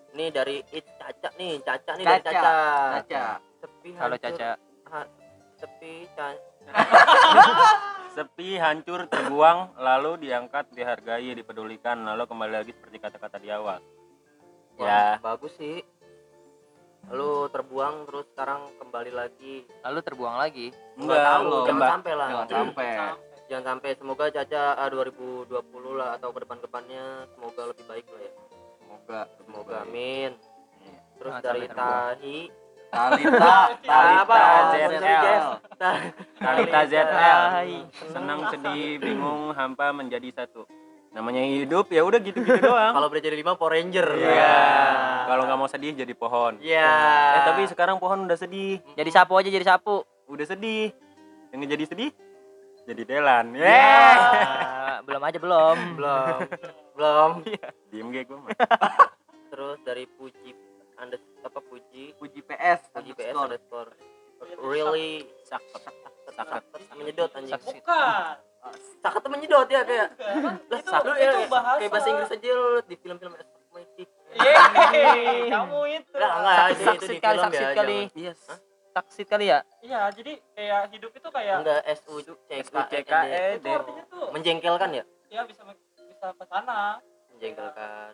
Ini 0.07 0.25
dari 0.31 0.63
It 0.71 0.87
Caca 0.97 1.29
nih, 1.35 1.59
Caca 1.61 1.91
nih 1.93 2.05
dari 2.05 2.23
Caca. 2.23 2.31
Caca. 2.31 2.55
Caca. 3.03 3.23
Sepi 3.59 3.89
Halo 3.93 4.15
hancur. 4.15 4.23
Caca. 4.33 4.49
Ha- 4.87 5.09
sepi 5.53 5.93
Caca. 6.09 6.41
Sepi, 8.17 8.57
hancur, 8.57 9.05
terbuang, 9.05 9.77
lalu 9.77 10.25
diangkat, 10.25 10.73
dihargai, 10.73 11.37
dipedulikan, 11.37 12.01
lalu 12.01 12.25
kembali 12.25 12.53
lagi 12.55 12.73
seperti 12.73 12.97
kata-kata 12.97 13.37
di 13.37 13.53
awal. 13.53 13.77
Wah, 14.73 14.81
Ya, 14.81 15.01
bagus 15.21 15.53
sih. 15.53 15.85
Lalu 17.07 17.31
terbuang 17.55 17.95
terus 18.03 18.25
sekarang 18.35 18.61
kembali 18.83 19.11
lagi. 19.15 19.55
Lalu 19.83 19.99
terbuang 20.03 20.35
lagi. 20.35 20.67
Nggak 20.99 21.19
tahu, 21.23 21.51
jangan 21.63 21.79
Mbak. 21.79 21.89
sampai 21.89 22.13
lah. 22.13 22.27
jangan 22.27 22.47
sampai 22.51 22.89
Jangan 23.47 23.63
sampai 23.63 23.89
semoga 23.95 24.25
Caca 24.27 24.63
ah, 24.75 24.89
2020 24.91 25.55
lah 25.95 26.09
atau 26.19 26.35
ke 26.35 26.39
depan-depannya 26.43 27.03
semoga 27.31 27.61
lebih 27.71 27.85
baik 27.87 28.05
lah 28.11 28.19
ya. 28.19 28.31
semoga 28.83 29.21
Semoga 29.39 29.75
amin. 29.87 30.31
Iya. 30.83 30.99
Terus 31.15 31.31
Jangan 31.31 31.43
dari. 31.47 31.67
Tahi 31.71 32.37
Talita? 32.87 33.55
Talita 33.87 34.43
ZL. 34.71 35.45
Ta- 35.75 36.01
Talita 36.39 36.81
ZL. 36.87 37.39
Senang, 38.11 38.39
sedih, 38.47 38.95
bingung, 38.99 39.51
hampa 39.51 39.91
menjadi 39.91 40.31
satu. 40.33 40.63
Namanya 41.17 41.41
hidup 41.49 41.89
ya 41.89 42.05
udah 42.05 42.21
gitu-gitu 42.21 42.61
doang. 42.61 42.93
Kalau 43.01 43.09
boleh 43.09 43.23
jadi 43.25 43.33
lima 43.33 43.57
Power 43.57 43.73
Ranger. 43.73 44.05
Iya. 44.21 44.61
Kalau 45.25 45.41
nggak 45.49 45.57
mau 45.57 45.65
sedih 45.65 45.97
jadi 45.97 46.13
pohon. 46.13 46.61
Iya. 46.61 46.93
Eh 47.33 47.41
tapi 47.49 47.61
sekarang 47.65 47.97
pohon 47.97 48.29
udah 48.29 48.37
sedih, 48.37 48.77
Jadi 48.93 49.09
sapu 49.09 49.33
aja 49.33 49.49
jadi 49.49 49.65
sapu. 49.65 50.05
udah 50.29 50.45
sedih. 50.45 50.93
Yang 51.49 51.73
jadi 51.73 51.85
sedih 51.89 52.09
jadi 52.85 53.01
Delan. 53.03 53.57
Iya. 53.57 53.65
Yeah. 53.65 54.15
Ah, 54.87 55.03
belum 55.03 55.19
aja 55.19 55.37
belum. 55.37 55.77
belum. 55.99 56.37
belum. 56.95 57.31
Diem 57.91 58.07
gue 58.07 58.23
gue 58.23 58.37
mah. 58.39 58.55
Terus 59.51 59.77
dari 59.83 60.07
Puji 60.07 60.55
Andes 60.97 61.21
apa 61.43 61.59
Puji 61.59 62.15
Puji 62.15 62.39
PS 62.41 62.95
Puji 62.95 63.11
PS 63.13 63.35
underscore. 63.35 63.91
really 64.63 65.27
Sak 65.43 65.59
sak 65.75 65.91
sak 65.91 66.47
sak. 66.49 66.63
menyedot 66.95 67.29
anjing. 67.35 67.59
Bukan 67.59 68.46
Sakat 68.99 69.19
tuh 69.19 69.29
menyedot 69.29 69.67
ya 69.67 69.81
kayak. 69.81 70.07
Lah 70.67 70.79
Itu- 70.79 70.91
lu 71.01 71.13
itu 71.13 71.23
ya 71.23 71.47
bahasa. 71.47 71.77
kayak 71.77 71.91
bahasa 71.91 72.07
Inggris 72.09 72.31
aja 72.31 72.49
lu 72.49 72.69
di 72.83 72.95
film-film. 72.95 73.33
Yeay, 74.37 75.47
kamu 75.53 75.79
itu 75.95 76.11
Enggak, 76.11 76.33
enggak, 76.35 76.65
itu, 76.67 76.73
itu 76.73 76.83
Saksit 76.83 77.09
di 77.09 77.17
kali, 77.17 77.37
film 77.37 77.45
saksit 77.47 77.61
ya. 77.61 77.71
kali. 77.73 77.97
jangan- 77.99 78.17
Yes. 78.19 78.39
Taksit 78.89 79.27
kali 79.29 79.45
ya? 79.45 79.59
iya 79.79 80.01
jadi 80.09 80.31
kayak 80.51 80.81
hidup 80.89 81.11
itu 81.13 81.27
kayak 81.29 81.55
Enggak 81.61 81.79
S 81.85 82.01
U 82.07 82.17
C 82.17 82.49
K 82.99 83.11
E 83.23 83.41
D. 83.53 83.61
itu 83.61 83.69
artinya 83.69 84.03
tuh 84.09 84.25
Menjengkelkan 84.33 84.89
ya? 84.91 85.03
ya 85.29 85.41
bisa 85.45 85.61
bisa 86.01 86.27
ke 86.33 86.45
sana 86.49 86.97
Menjengkelkan. 87.29 88.11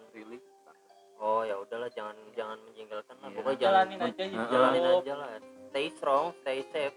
Oh 1.18 1.42
ya 1.42 1.56
udahlah 1.56 1.88
jangan 1.88 2.20
jangan 2.36 2.60
menjengkelkan 2.62 3.16
lah. 3.16 3.30
Iya. 3.32 3.36
Pokoknya 3.40 3.58
jangan 3.58 3.72
jalanin 3.88 4.00
aja 4.04 4.24
hidup 4.28 4.48
jalanin 4.52 4.84
aja 4.84 5.14
lah. 5.16 5.28
Stay 5.72 5.88
strong, 5.90 6.26
stay 6.44 6.60
safe. 6.68 6.96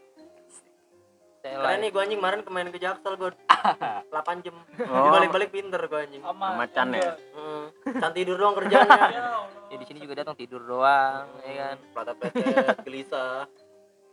Keren 1.42 1.79
nih 1.83 1.90
gue 1.94 2.01
anjing 2.03 2.18
kemarin 2.20 2.40
kemarin 2.42 2.68
ke 2.72 2.79
Jaksel 2.81 3.14
gue 3.16 3.31
8 4.12 4.44
jam. 4.44 4.57
Oh. 4.87 5.05
Dibalik-balik 5.11 5.51
pinter 5.53 5.81
gue 5.81 6.01
anjing. 6.01 6.22
Sama 6.22 6.46
Macan 6.59 6.87
ya? 6.94 7.12
Hmm. 7.35 7.64
Can 8.01 8.12
tidur 8.14 8.37
doang 8.38 8.55
kerjanya. 8.57 8.87
Ya 9.16 9.22
Allah. 9.37 9.49
Ya, 9.66 9.77
di 9.83 9.87
sini 9.90 9.99
juga 9.99 10.22
datang 10.22 10.38
tidur 10.38 10.62
doang, 10.62 11.27
ya 11.42 11.53
kan. 11.59 11.77
Plata 11.90 12.12
pletet, 12.14 12.87
gelisah. 12.87 13.51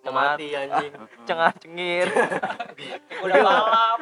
Mati 0.03 0.51
anjing. 0.51 0.91
Cengah 1.29 1.51
cengir. 1.61 2.07
Udah 3.23 3.35
Allah. 3.39 4.01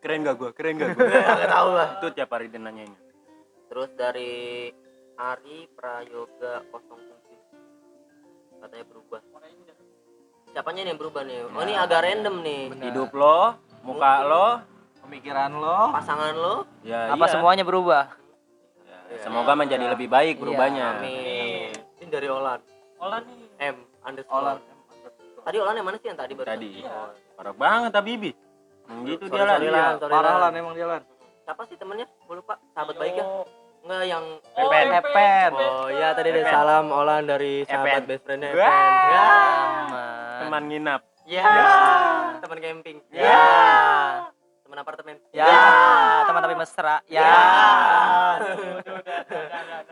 Keren 0.00 0.24
gak 0.24 0.36
gua? 0.38 0.50
Keren 0.54 0.78
gak 0.78 0.94
gua? 0.94 1.06
Gak 1.10 1.50
tahu 1.50 1.70
lah. 1.74 1.88
Itu 1.98 2.06
tiap 2.14 2.30
hari 2.32 2.48
dia 2.48 2.62
nanyain. 2.62 2.94
Terus 3.68 3.90
dari 3.98 4.68
Ari 5.18 5.68
Prayoga 5.76 6.64
07 6.72 7.12
katanya 8.62 8.86
berubah. 8.86 9.20
Siapanya 10.52 10.84
nih 10.84 10.90
yang 10.92 11.00
berubah 11.00 11.22
nih? 11.24 11.38
Oh 11.48 11.62
ini 11.64 11.72
agak 11.72 12.00
random 12.04 12.34
nih. 12.44 12.62
Hidup 12.76 13.10
lo, 13.16 13.56
muka 13.88 14.12
lo, 14.20 14.46
Pemikiran 15.00 15.50
lo 15.56 15.96
Pasangan 15.96 16.34
lo? 16.36 16.54
ya 16.84 17.08
Apa 17.12 17.24
iya. 17.24 17.32
semuanya 17.32 17.64
berubah? 17.64 18.12
Ya, 18.84 19.16
semoga 19.24 19.52
menjadi 19.56 19.92
lebih 19.92 20.12
baik 20.12 20.40
berubahnya. 20.40 21.00
Amin. 21.00 21.72
Ini 22.00 22.08
dari 22.08 22.28
Olan. 22.28 22.60
Olan 23.00 23.24
nih. 23.28 23.72
M 23.72 23.76
underscore. 24.04 24.40
Olan 24.40 24.56
Tadi 25.42 25.56
Olan 25.58 25.74
yang 25.74 25.86
mana 25.88 25.96
sih 25.98 26.08
yang 26.12 26.20
tadi 26.20 26.32
baru? 26.36 26.48
Tadi. 26.52 26.72
Oh. 26.84 27.08
Parah 27.36 27.54
banget. 27.56 27.92
Hmm, 27.96 29.08
gitu 29.08 29.24
Sorry, 29.28 29.40
dia 29.40 29.44
lah. 29.48 29.56
Iya. 29.56 29.70
lah, 29.72 29.88
Parah 30.00 30.20
lah. 30.20 30.48
lah 30.48 30.48
emang 30.52 30.74
dia 30.76 30.86
lan 30.86 31.02
Siapa 31.48 31.62
sih 31.66 31.76
temennya? 31.80 32.06
Gue 32.28 32.38
lupa. 32.38 32.60
Sahabat 32.76 32.94
baik 33.00 33.14
ya? 33.18 33.24
Enggak 33.82 34.02
yang 34.06 34.24
Oh, 34.54 34.68
Epen. 34.70 34.86
Epen. 34.94 35.50
Oh 35.52 35.86
iya 35.88 36.08
tadi 36.12 36.28
ada 36.30 36.40
Epen. 36.40 36.52
salam 36.52 36.84
Olan 36.88 37.22
dari 37.24 37.66
sahabat 37.66 37.90
Epen. 37.98 38.02
best 38.06 38.22
friendnya 38.22 38.50
Wah. 38.52 38.62
Epen. 38.62 38.92
Ya. 39.10 39.26
Aman. 39.82 40.38
Teman 40.40 40.62
nginap. 40.68 41.00
Ya. 41.24 41.50
Teman 42.38 42.58
camping. 42.58 42.98
Ya. 43.10 43.42
Teman 44.62 44.78
apartemen. 44.78 45.16
Ya, 45.30 45.52
teman 46.24 46.40
tapi 46.40 46.56
mesra. 46.56 46.96
Ya. 47.04 47.28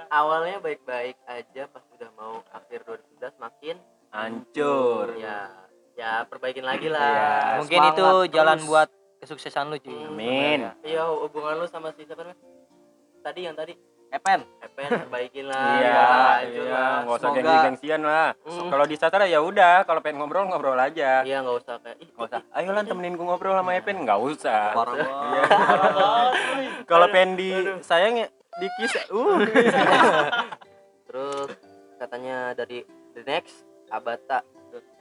Awalnya 0.08 0.58
baik-baik 0.58 1.20
aja 1.26 1.62
pas 1.68 1.84
udah 1.92 2.10
mau 2.14 2.40
akhir 2.50 2.82
2011 2.84 3.36
makin 3.38 3.76
Hancur. 4.10 5.14
ya 5.14 5.52
ya 5.94 6.24
perbaikin 6.26 6.64
lagi 6.64 6.88
lah. 6.88 7.04
Iya. 7.04 7.58
Mungkin 7.60 7.78
semangat 7.78 7.94
itu 7.94 8.08
jalan 8.32 8.56
terus. 8.56 8.66
buat 8.66 8.88
kesuksesan 9.20 9.64
lu, 9.68 9.76
cuy. 9.78 10.00
Amin. 10.08 10.60
Iya 10.80 11.04
hubungan 11.12 11.60
lu 11.60 11.66
sama 11.68 11.92
si 11.92 12.02
siapa 12.02 12.24
namanya? 12.24 12.40
Tadi 13.20 13.40
yang 13.44 13.54
tadi 13.54 13.74
Epen 14.10 14.42
Epen 14.58 14.90
perbaikin 15.06 15.46
lah. 15.46 15.78
Iya, 15.78 15.86
ya, 15.86 16.02
iya, 16.42 16.62
lah. 16.66 16.94
nggak 17.06 17.14
usah 17.14 17.28
Semoga- 17.30 17.38
gengsi-gengsian 17.38 18.00
lah. 18.02 18.28
Mm. 18.42 18.68
Kalau 18.68 18.84
di 18.84 18.96
Satra 18.98 19.24
ya 19.24 19.38
udah, 19.38 19.86
kalau 19.86 20.02
pengen 20.02 20.18
ngobrol 20.18 20.50
ngobrol 20.50 20.74
aja. 20.74 21.22
Iya 21.22 21.46
nggak 21.46 21.56
usah 21.62 21.78
kayak 21.78 21.96
ih 22.02 22.08
Nggak 22.10 22.26
usah. 22.26 22.40
Ayo 22.50 22.68
lan 22.74 22.84
temenin 22.84 23.14
gue 23.14 23.22
ngobrol 23.22 23.54
sama 23.54 23.70
Epen, 23.72 24.02
nggak 24.02 24.18
usah. 24.18 24.74
Iya. 24.74 25.42
Kalau 26.90 27.06
pengen 27.08 27.38
di 27.38 27.48
sayang 27.80 28.18
ya 28.18 28.26
dikis. 28.58 28.92
Uh. 29.14 29.46
Terus 31.06 31.50
katanya 31.94 32.50
dari 32.56 32.82
the 33.14 33.22
next 33.22 33.62
abata 33.90 34.42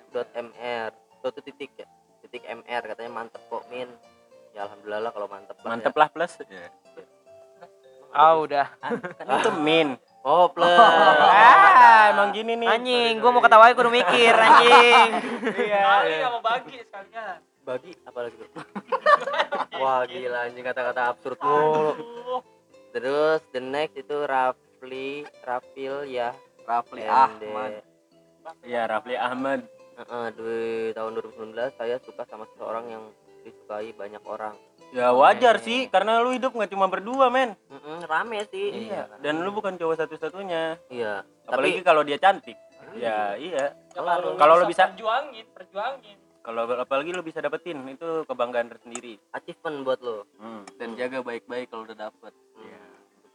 dot 0.10 0.30
mr 0.34 0.94
dot 1.22 1.34
titik 1.40 1.74
ya 1.74 1.86
titik 2.22 2.46
mr 2.46 2.82
katanya 2.84 3.10
mantep 3.10 3.42
kok 3.46 3.66
min 3.70 3.90
ya 4.52 4.66
alhamdulillah 4.66 5.02
lah 5.02 5.12
kalau 5.14 5.28
mantep 5.30 5.58
lah 5.62 5.70
Mantep 5.70 5.94
ya. 5.94 6.00
lah 6.02 6.10
plus. 6.10 6.34
Ah, 8.10 8.34
udah. 8.36 8.68
Kan 8.80 9.00
itu 9.40 9.52
min. 9.58 9.90
oh 10.20 10.52
plus 10.52 10.68
Ah, 10.76 12.12
emang 12.12 12.36
gini 12.36 12.54
nih. 12.54 12.68
Anjing, 12.68 13.14
gua 13.18 13.32
mau 13.32 13.40
ketawain 13.40 13.72
kudu 13.72 13.88
mikir, 13.88 14.36
anjing. 14.36 15.10
Iya. 15.56 15.80
Kali 15.80 16.12
nggak 16.18 16.32
mau 16.32 16.42
bagi 16.42 16.76
sekalian. 16.82 17.38
bagi 17.60 17.94
apa 18.02 18.26
lagi 18.26 18.34
bro 18.34 18.50
wah 19.84 20.02
gila 20.10 20.50
anjing 20.50 20.66
kata-kata 20.66 21.14
absurd 21.14 21.38
mulu 21.38 21.94
Aduh. 21.94 22.42
terus 22.90 23.46
the 23.54 23.62
next 23.62 23.94
itu 23.94 24.26
Rafli 24.26 25.22
Rafil 25.46 26.10
ya 26.10 26.34
Rafli. 26.66 27.06
Ahmad 27.06 27.86
Iya, 28.66 28.90
Rafli 28.90 29.14
Ahmad. 29.14 29.62
Heeh, 29.94 30.26
di 30.34 30.58
tahun 30.98 31.22
2019 31.22 31.54
saya 31.78 32.02
suka 32.02 32.26
sama 32.26 32.50
seseorang 32.50 32.90
yang 32.90 33.04
disukai 33.46 33.94
banyak 33.94 34.24
orang 34.26 34.58
Ya 34.90 35.12
wajar 35.12 35.60
sih, 35.60 35.86
karena 35.86 36.18
lu 36.18 36.32
hidup 36.32 36.50
nggak 36.50 36.70
cuma 36.70 36.86
berdua, 36.86 37.30
men. 37.30 37.54
Mm-mm, 37.68 38.04
rame 38.04 38.42
sih 38.48 38.90
Iya. 38.90 39.06
Dan 39.20 39.40
lu 39.40 39.52
bukan 39.52 39.76
cowok 39.76 39.96
satu-satunya. 40.00 40.82
iya 40.90 41.22
Apalagi 41.46 41.78
tapi 41.78 41.86
kalau 41.86 42.02
dia 42.02 42.18
cantik. 42.18 42.58
Ya 42.92 43.38
iya. 43.38 43.70
Ya, 43.70 43.94
Kelar. 43.94 44.26
Kalau 44.34 44.54
lu 44.56 44.66
bisa- 44.66 44.90
perjuangin, 44.90 45.46
perjuangin. 45.52 46.18
Kalau 46.40 46.66
apalagi 46.74 47.12
lu 47.12 47.22
bisa 47.22 47.38
dapetin 47.38 47.78
itu 47.86 48.26
kebanggaan 48.26 48.66
tersendiri. 48.68 49.22
achievement 49.30 49.84
buat 49.84 50.00
lo 50.00 50.26
Hmm. 50.36 50.66
dan 50.76 50.96
jaga 50.96 51.22
baik-baik 51.22 51.70
kalau 51.70 51.84
udah 51.84 51.98
dapet 52.00 52.34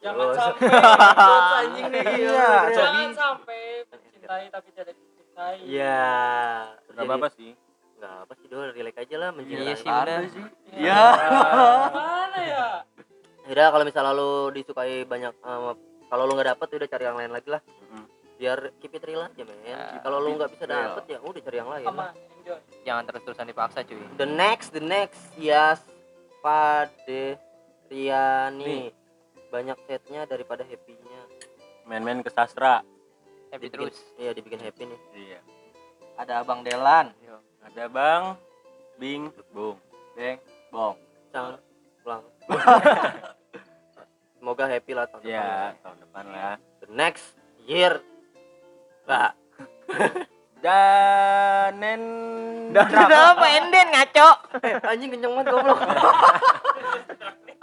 Jangan 0.00 0.20
Terus. 0.20 0.36
sampai 0.36 0.68
anjing 1.62 1.86
nih 1.88 2.04
Iya, 2.28 2.50
jangan 2.68 3.08
sampai 3.14 3.60
mencintai 3.88 4.44
tapi 4.50 4.68
tidak 4.70 4.92
dicintai. 4.92 5.56
Iya. 5.64 6.12
Gak 6.90 7.04
apa-apa 7.04 7.28
sih. 7.32 7.56
Enggak 8.04 8.20
apa 8.28 8.32
sih 8.36 8.46
dol, 8.52 8.68
relax 8.76 8.94
aja 9.00 9.16
lah 9.16 9.30
mencintai. 9.32 9.64
Iya 9.64 9.74
sih, 9.80 9.88
bener. 9.88 10.20
Iya 10.76 11.02
Mana 11.88 12.40
ya? 12.44 12.66
Udah 13.48 13.66
kalau 13.72 13.84
misalnya 13.88 14.12
lu 14.12 14.52
disukai 14.52 15.08
banyak 15.08 15.32
eh, 15.32 15.72
kalau 16.12 16.22
lu 16.28 16.36
nggak 16.36 16.52
dapet 16.52 16.68
udah 16.76 16.88
cari 16.92 17.04
yang 17.08 17.16
lain 17.16 17.32
lagi 17.32 17.48
lah. 17.48 17.64
Biar 18.36 18.76
keep 18.76 18.92
it 18.92 19.04
real 19.08 19.24
aja, 19.24 19.40
men. 19.40 19.56
Ya, 19.64 20.04
kalau 20.04 20.20
lu 20.20 20.36
nggak 20.36 20.52
bisa 20.52 20.68
dapet 20.68 21.16
ya 21.16 21.18
udah 21.24 21.40
cari 21.40 21.56
yang 21.56 21.70
lain. 21.72 21.86
Aman, 21.88 22.12
lah. 22.12 22.12
enjoy. 22.12 22.60
Jangan 22.84 23.02
terus-terusan 23.08 23.46
dipaksa, 23.48 23.78
cuy. 23.88 23.96
The 24.20 24.28
next, 24.28 24.68
the 24.76 24.84
next, 24.84 25.22
Yas 25.40 25.80
Pade 26.44 27.40
Riani. 27.88 28.92
Banyak 29.48 29.80
setnya 29.88 30.28
daripada 30.28 30.60
happy-nya. 30.60 31.20
Main-main 31.88 32.20
ke 32.20 32.28
sastra. 32.28 32.84
Happy 33.48 33.72
Dibikin- 33.72 33.88
terus. 33.88 33.96
Iya, 34.20 34.36
dibikin 34.36 34.60
happy 34.60 34.92
nih. 34.92 35.00
Iya. 35.16 35.40
ada 36.14 36.46
Abang 36.46 36.62
Delan 36.62 37.10
Ada 37.64 37.84
Bang 37.88 38.24
Bing 38.96 39.32
Bung. 39.50 39.78
Beng 40.14 40.38
Bong 40.70 40.94
Cang, 41.28 41.58
pulang. 42.00 42.22
Semoga 44.38 44.64
happy 44.68 44.92
lah 44.92 45.08
tahun 45.08 45.20
depan. 45.20 45.34
Ya, 45.34 45.50
tahun 45.82 45.98
depan 45.98 46.24
lah. 46.28 46.54
The 46.78 46.88
next 46.88 47.26
year. 47.64 47.98
Bah, 49.02 49.34
Danen 50.64 52.02
Kenapa 52.70 53.44
enden 53.50 53.86
ngaco? 53.90 54.28
anjing 54.88 55.10
kenceng 55.10 55.32
banget 55.34 55.46
goblok. 55.50 55.78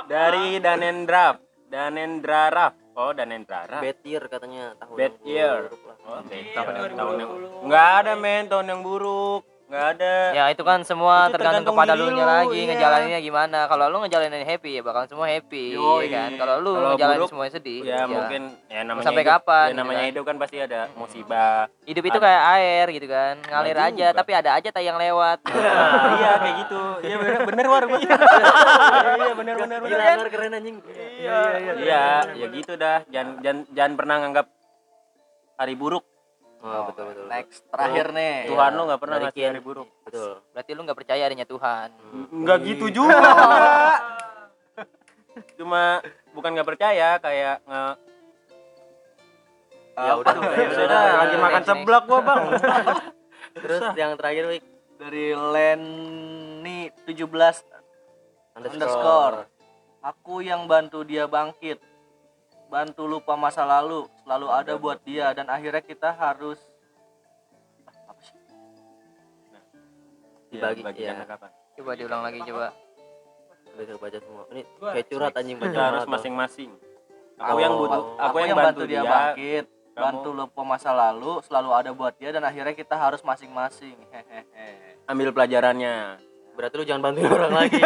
dari 0.05 0.59
Danendra. 0.59 1.39
Danendra 1.65 2.51
Raf. 2.51 2.73
Oh, 2.91 3.15
Danendra 3.15 3.63
Raf. 3.63 3.79
Bad 3.79 3.99
year 4.03 4.23
katanya 4.27 4.75
tahun 4.75 4.95
Bad 4.99 5.13
yang 5.15 5.25
year. 5.25 5.59
buruk 5.65 5.83
lah. 5.87 5.95
Oh, 6.03 6.19
bad 6.19 6.35
Iya, 6.35 6.51
tahun 6.51 6.67
yang 6.67 7.29
2020. 7.31 7.63
Enggak 7.63 7.89
ada 7.95 8.13
men 8.13 8.43
tahun 8.45 8.65
yang 8.67 8.81
buruk. 8.83 9.41
Enggak 9.71 9.87
ada. 9.95 10.15
Ya 10.35 10.43
itu 10.51 10.63
kan 10.67 10.83
semua 10.83 11.31
Itu 11.31 11.39
tergantung, 11.39 11.63
tergantung 11.63 11.75
kepada 11.79 11.93
lu 11.95 12.11
nya 12.11 12.25
lagi 12.27 12.59
iya. 12.59 12.67
ngejalaninnya 12.75 13.19
gimana. 13.23 13.59
Kalau 13.71 13.87
lu 13.87 14.03
ngejalanin 14.03 14.43
happy 14.43 14.71
ya 14.75 14.81
bakal 14.83 15.07
semua 15.07 15.31
happy, 15.31 15.79
Yoi. 15.79 16.11
ya 16.11 16.27
kan. 16.27 16.29
Kalau 16.35 16.55
lu 16.59 16.75
Kalau 16.75 16.89
ngejalanin 16.91 17.19
buruk, 17.23 17.29
semuanya 17.31 17.53
sedih, 17.55 17.79
Ya, 17.87 18.03
mungkin 18.03 18.41
ya 18.67 18.83
namanya 18.83 19.05
Sampai 19.07 19.23
hidup, 19.23 19.33
kapan, 19.39 19.55
Ya, 19.55 19.71
gitu 19.71 19.79
namanya 19.79 20.03
kan. 20.03 20.09
hidup 20.11 20.23
kan 20.27 20.35
pasti 20.35 20.57
ada 20.59 20.81
musibah. 20.99 21.71
hidup 21.87 22.03
itu 22.03 22.19
Ada. 22.19 22.25
kayak 22.27 22.41
air 22.51 22.85
gitu 22.91 23.07
kan, 23.07 23.33
ngalir 23.41 23.71
Nggak 23.71 23.87
aja, 23.87 24.07
juga. 24.11 24.19
tapi 24.19 24.31
ada 24.35 24.49
aja 24.51 24.69
tai 24.69 24.83
yang 24.83 24.99
lewat. 24.99 25.37
Nah, 25.39 25.55
iya 26.19 26.31
kayak 26.35 26.55
gitu. 26.67 26.81
Iya 27.01 27.15
bener 27.15 27.39
bener 27.47 27.65
war 27.71 27.83
gua. 27.87 27.99
Iya 29.21 29.33
bener 29.33 29.55
bener 29.55 29.79
Gila, 29.79 29.87
bener. 29.87 30.15
Anwar 30.19 30.29
keren 30.29 30.51
anjing. 30.51 30.77
Iya, 30.83 31.39
iya, 31.55 31.71
Iya, 31.79 32.03
ya 32.35 32.47
gitu 32.51 32.75
dah. 32.75 33.07
Jangan 33.07 33.39
jangan 33.39 33.59
jangan 33.71 33.93
pernah 33.95 34.15
nganggap 34.19 34.47
hari 35.55 35.79
buruk. 35.79 36.03
Oh, 36.61 36.93
betul 36.93 37.09
betul. 37.09 37.25
next 37.25 37.65
terakhir 37.73 38.13
nih 38.13 38.53
Tuhan 38.53 38.71
lu 38.77 38.81
nggak 38.85 39.01
pernah 39.01 39.17
Dari 39.17 39.25
ngasih 39.33 39.43
hari 39.49 39.61
buruk. 39.65 39.89
Betul. 40.05 40.31
Berarti 40.53 40.71
lu 40.77 40.81
nggak 40.85 40.99
percaya 41.01 41.21
adanya 41.25 41.47
Tuhan. 41.49 41.87
Enggak 42.29 42.57
gitu 42.69 42.85
juga. 42.93 43.17
Cuma 45.57 46.05
bukan 46.37 46.49
nggak 46.53 46.69
percaya 46.69 47.17
kayak 47.17 47.65
nge 47.65 47.85
Ya 49.91 50.17
udah, 50.17 50.33
tuh? 50.33 50.41
ya 50.41 50.49
ya 50.49 50.55
udah, 50.55 50.71
udah 50.71 50.85
udah, 50.87 51.19
lagi 51.19 51.35
udah, 51.35 51.45
makan 51.45 51.63
seblak 51.67 52.03
gua, 52.07 52.19
Bang. 52.23 52.41
Terus 53.61 53.83
yang 53.99 54.15
terakhir 54.15 54.43
Wik 54.47 54.63
dari 54.97 55.35
Lenny 55.35 56.79
17 57.05 57.27
underscore. 57.27 58.55
underscore 58.55 59.37
aku 60.01 60.41
yang 60.41 60.65
bantu 60.65 61.05
dia 61.05 61.29
bangkit 61.29 61.77
bantu 62.71 63.03
lupa 63.05 63.35
masa 63.35 63.61
lalu 63.61 64.07
selalu 64.17 64.47
ada 64.47 64.73
buat 64.75 65.03
dia 65.03 65.35
dan 65.35 65.45
akhirnya 65.45 65.83
kita 65.83 66.09
harus 66.09 66.55
Ah, 67.83 67.91
apa 68.07 68.21
sih 68.21 68.37
Dibagi, 70.49 70.81
bagi 70.81 71.01
iya. 71.01 71.13
anak 71.13 71.27
kapan? 71.29 71.49
Coba 71.73 71.91
diulang 71.93 72.21
lagi 72.21 72.39
coba. 72.41 72.67
Bisa 73.71 73.95
baca 73.95 74.17
semua. 74.17 74.43
Ini 74.49 74.61
kayak 74.77 75.05
curhat 75.07 75.33
anjing 75.33 75.57
baca 75.57 75.79
harus 75.81 76.03
masing-masing. 76.05 76.71
Aku 77.37 77.51
Oh. 77.51 77.59
yang 77.59 77.73
butuh, 77.73 78.03
aku, 78.19 78.35
yang 78.39 78.53
bantu 78.53 78.83
dia. 78.85 79.01
bangkit 79.01 79.65
kamu- 79.65 79.95
bantu 79.97 80.29
lupa 80.31 80.61
masa 80.61 80.91
lalu 80.91 81.39
selalu 81.41 81.69
ada 81.73 81.91
buat 81.91 82.13
dia 82.13 82.29
dan 82.29 82.43
akhirnya 82.43 82.71
kita 82.71 82.95
harus 82.95 83.19
masing-masing 83.21 83.95
hehehe 84.07 84.95
Ambil 85.05 85.31
pelajarannya. 85.31 86.19
Berarti 86.51 86.75
lu 86.75 86.83
jangan 86.83 87.01
bantuin 87.03 87.27
orang 87.33 87.53
lagi 87.53 87.79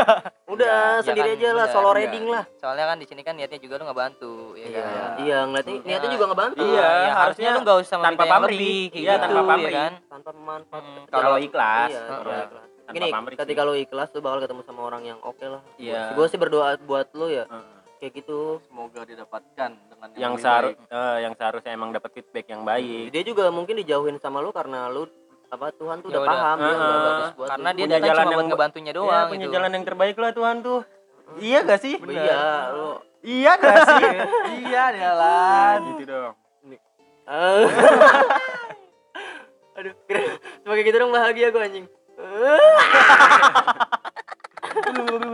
udah 0.46 0.78
Iya 0.96 1.04
sendiri 1.04 1.30
kan, 1.30 1.38
aja 1.38 1.50
lah 1.50 1.66
bener, 1.66 1.74
solo 1.74 1.88
iya. 1.88 1.98
reading 1.98 2.26
lah 2.26 2.44
soalnya 2.56 2.86
kan 2.86 2.98
di 2.98 3.06
sini 3.06 3.22
kan 3.22 3.34
niatnya 3.34 3.58
juga 3.58 3.76
lu 3.76 3.84
ngebantu 3.86 4.34
ya 4.54 4.66
iya 4.66 4.82
kan 4.82 5.10
iya 5.20 5.38
ngeliatnya 5.44 5.76
niatnya 5.82 6.10
juga 6.12 6.26
ngebantu 6.28 6.58
Iya, 6.58 6.74
ya, 6.76 6.86
harusnya 6.86 7.16
harusnya 7.16 7.50
lu 7.50 7.60
nggak 7.62 7.78
usah 7.80 7.96
tanpa 7.98 8.24
yang 8.24 8.32
pamrih. 8.32 8.56
lebih 8.56 8.82
Iya, 8.96 9.14
gitu 9.14 9.22
tanpa 9.22 9.36
ya 9.36 9.46
pamrih. 9.46 9.74
kan 9.74 9.92
tanpa 10.08 10.30
manfaat 10.34 10.84
Hmm, 10.86 11.02
kalau 11.08 11.36
ikhlas 11.38 11.90
iya, 11.90 12.02
Heeh. 12.02 12.20
kalau 12.20 12.34
ikhlas. 12.44 12.68
Tanpa 12.86 12.94
Gini, 12.94 13.08
pamrih 13.10 13.36
ketika 13.36 13.62
lu 13.64 13.74
ikhlas 13.76 14.10
lu 14.12 14.20
bakal 14.20 14.40
ketemu 14.40 14.62
sama 14.62 14.82
orang 14.84 15.04
yang 15.04 15.20
oke 15.20 15.42
lah 15.44 15.62
Iya. 15.76 16.02
gue 16.12 16.26
sih 16.28 16.38
berdoa 16.38 16.78
buat 16.80 17.08
lu 17.12 17.28
ya 17.28 17.46
Heeh. 17.46 17.74
kayak 17.98 18.14
gitu 18.16 18.38
semoga 18.62 19.02
didapatkan 19.04 19.72
dengan 19.74 20.08
yang 20.14 20.34
lebih 20.34 20.44
seharus 20.44 20.74
baik. 20.76 20.92
eh, 20.92 21.18
yang 21.22 21.34
seharusnya 21.34 21.72
emang 21.72 21.90
dapat 21.92 22.10
feedback 22.12 22.46
yang 22.46 22.62
baik 22.62 23.10
dia 23.10 23.24
juga 23.24 23.50
mungkin 23.50 23.76
dijauhin 23.76 24.18
sama 24.18 24.38
lu 24.38 24.52
karena 24.52 24.86
lu 24.88 25.10
apa 25.48 25.66
Tuhan 25.72 25.98
tuh 25.98 26.08
Ya 26.08 26.12
udah 26.12 26.22
udah. 26.22 26.32
paham 26.34 26.58
dia 26.58 26.66
Heeh. 26.66 26.76
udah 26.76 27.00
bagus 27.02 27.30
buat 27.32 27.48
karena 27.48 27.64
lu. 27.64 27.72
dia 27.72 27.82
Punya 27.82 27.96
datang 27.96 28.06
jalan 28.06 28.16
cuma 28.16 28.26
buat 28.26 28.36
yang- 28.36 28.50
ngebantunya 28.52 28.86
Iya, 28.88 28.98
doang 28.98 29.26
punya 29.28 29.40
gitu. 29.42 29.54
jalan 29.54 29.72
yang 29.72 29.84
terbaik 29.84 30.16
lah 30.16 30.32
Tuhan 30.32 30.56
tuh. 30.62 30.82
Iya 31.38 31.60
gak 31.64 31.80
sih? 31.80 31.96
Iya 32.00 32.42
lu. 32.72 32.92
Iya 33.22 33.52
gak 33.56 33.78
sih? 33.90 34.04
Iya 34.62 34.84
Delan 34.92 35.80
gitu 35.92 36.04
dong. 36.08 36.34
Ah. 37.26 37.66
aduh 39.76 39.92
keren 40.06 40.24
sebagai 40.62 40.84
gitu 40.84 40.98
dong 40.98 41.10
bahagia 41.10 41.50
gue 41.50 41.60
anjing. 41.60 41.86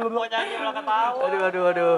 Mau 0.08 0.24
nyanyi 0.24 0.56
malah 0.56 0.74
ketawa. 0.74 1.20
aduh 1.22 1.42
aduh 1.46 1.64
aduh. 1.68 1.98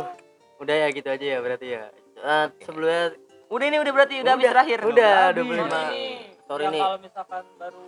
Udah 0.58 0.76
ya 0.76 0.88
gitu 0.90 1.08
aja 1.08 1.26
ya 1.28 1.40
berarti 1.40 1.68
ya. 1.70 1.84
Eh, 2.16 2.46
sebelumnya 2.60 3.14
udah 3.48 3.66
ini 3.66 3.78
udah 3.78 3.92
berarti 3.92 4.16
udah 4.20 4.34
habis 4.34 4.50
terakhir. 4.50 4.80
udah 4.82 5.14
Habis. 5.30 5.46
25 5.46 5.94
Ini 5.94 6.33
Sorry 6.44 6.64
yang 6.64 6.74
nih. 6.74 6.82
kalau 6.82 6.98
misalkan 7.00 7.44
baru 7.56 7.84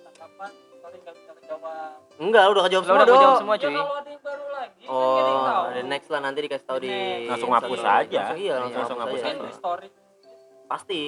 tangkapan, 0.00 0.50
sorry 0.80 0.96
nggak 1.00 1.14
bisa 1.16 1.30
kejawab. 1.34 1.92
enggak 2.20 2.44
udah 2.46 2.62
kejawab 2.68 2.84
semua 2.84 2.96
udah 2.96 3.06
dong 3.08 3.20
jawab 3.20 3.38
semua 3.40 3.54
Ya 3.54 3.60
cuy 3.60 3.72
kalau 3.72 3.94
ada 3.96 4.10
yang 4.10 4.22
baru 4.22 4.44
lagi, 4.50 4.82
kan 4.84 4.92
jadi 4.92 5.32
oh 5.32 5.40
tahu. 5.40 5.62
ada 5.64 5.82
next 5.86 6.08
lah 6.08 6.20
nanti 6.20 6.38
dikasih 6.40 6.66
tahu 6.66 6.78
di. 6.78 6.90
Langsung 7.26 7.50
hapus 7.50 7.80
aja. 7.80 8.18
langsung 8.20 8.38
iya 8.38 8.54
langsung, 8.56 8.80
Langsung 8.80 8.98
hapus 9.00 9.20
hapus 9.20 9.30
aja. 9.32 9.40
Di 9.40 9.54
story. 9.56 9.88
pasti 10.66 11.00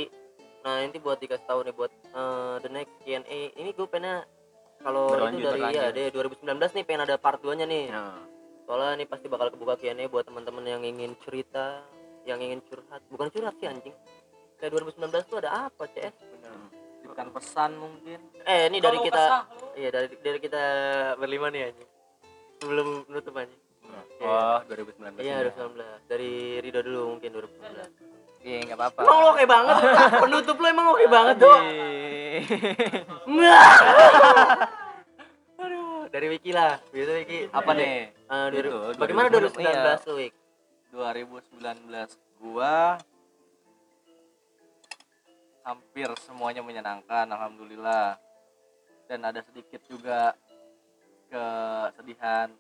nah 0.63 0.79
ini 0.79 0.99
buat 0.99 1.19
dikasih 1.19 1.47
tahu 1.47 1.61
nih 1.63 1.75
buat 1.75 1.91
eh, 1.93 2.55
the 2.63 2.71
next 2.71 2.95
Q&A 3.03 3.23
ini 3.53 3.71
gue 3.73 3.87
pengen 3.87 4.23
kalau 4.79 5.11
itu 5.29 5.43
dari 5.43 5.63
ya 5.71 5.91
dari 5.91 6.11
2019 6.11 6.47
nih 6.55 6.83
pengen 6.83 7.03
ada 7.03 7.15
part 7.15 7.39
2 7.39 7.55
nya 7.55 7.67
nih 7.67 7.91
Nah, 7.91 8.19
soalnya 8.63 8.95
ini 8.95 9.05
pasti 9.07 9.27
bakal 9.27 9.51
kebuka 9.51 9.75
Q&A 9.77 10.07
buat 10.07 10.23
teman-teman 10.23 10.63
yang 10.63 10.83
ingin 10.83 11.15
cerita 11.19 11.83
yang 12.23 12.39
ingin 12.39 12.63
curhat 12.63 13.03
bukan 13.07 13.27
curhat 13.31 13.55
sih 13.59 13.67
anjing 13.67 13.95
kayak 14.63 14.79
2019 14.79 15.27
tuh 15.27 15.43
ada 15.43 15.67
apa 15.67 15.91
CS 15.91 16.15
Titipkan 17.03 17.35
pesan 17.35 17.71
mungkin. 17.83 18.23
Eh 18.47 18.71
ini 18.71 18.79
dari 18.79 19.03
kita 19.03 19.23
lu, 19.51 19.75
iya 19.75 19.91
dari 19.91 20.07
dari 20.23 20.39
kita 20.39 20.63
berlima 21.19 21.51
nih 21.51 21.75
anjing. 21.75 21.91
Sebelum 22.63 23.11
nutup 23.11 23.35
anjing. 23.35 23.59
Oh 24.23 24.63
2019 24.71 25.19
iya 25.19 25.43
ini. 25.43 25.51
2019 25.51 25.83
dari 26.07 26.33
Rido 26.63 26.81
dulu 26.87 27.19
mungkin 27.19 27.31
2019 27.35 28.47
iya 28.47 28.59
nggak 28.63 28.79
apa-apa. 28.79 29.01
Emang 29.03 29.19
lo 29.19 29.29
oke 29.35 29.45
banget? 29.51 29.75
Penutup 30.23 30.57
lo 30.57 30.67
emang 30.71 30.87
oke 30.95 31.07
banget 31.11 31.37
tuh 31.43 31.59
Aduh, 35.63 36.07
dari 36.11 36.27
Wiki 36.31 36.51
lah. 36.55 36.79
Biasa 36.91 37.13
Wiki. 37.19 37.39
apa 37.51 37.71
nih? 37.75 38.15
Eh, 38.15 38.47
Itu, 38.63 38.95
bagaimana 38.99 39.27
2019, 39.31 39.59
2019 39.59 40.07
tuh, 40.07 40.15
Wik? 40.19 40.33
2019 40.91 42.19
gua 42.41 42.99
hampir 45.63 46.09
semuanya 46.21 46.61
menyenangkan 46.61 47.27
alhamdulillah 47.27 48.19
dan 49.07 49.21
ada 49.23 49.41
sedikit 49.43 49.79
juga 49.87 50.35
kesedihan 51.29 52.51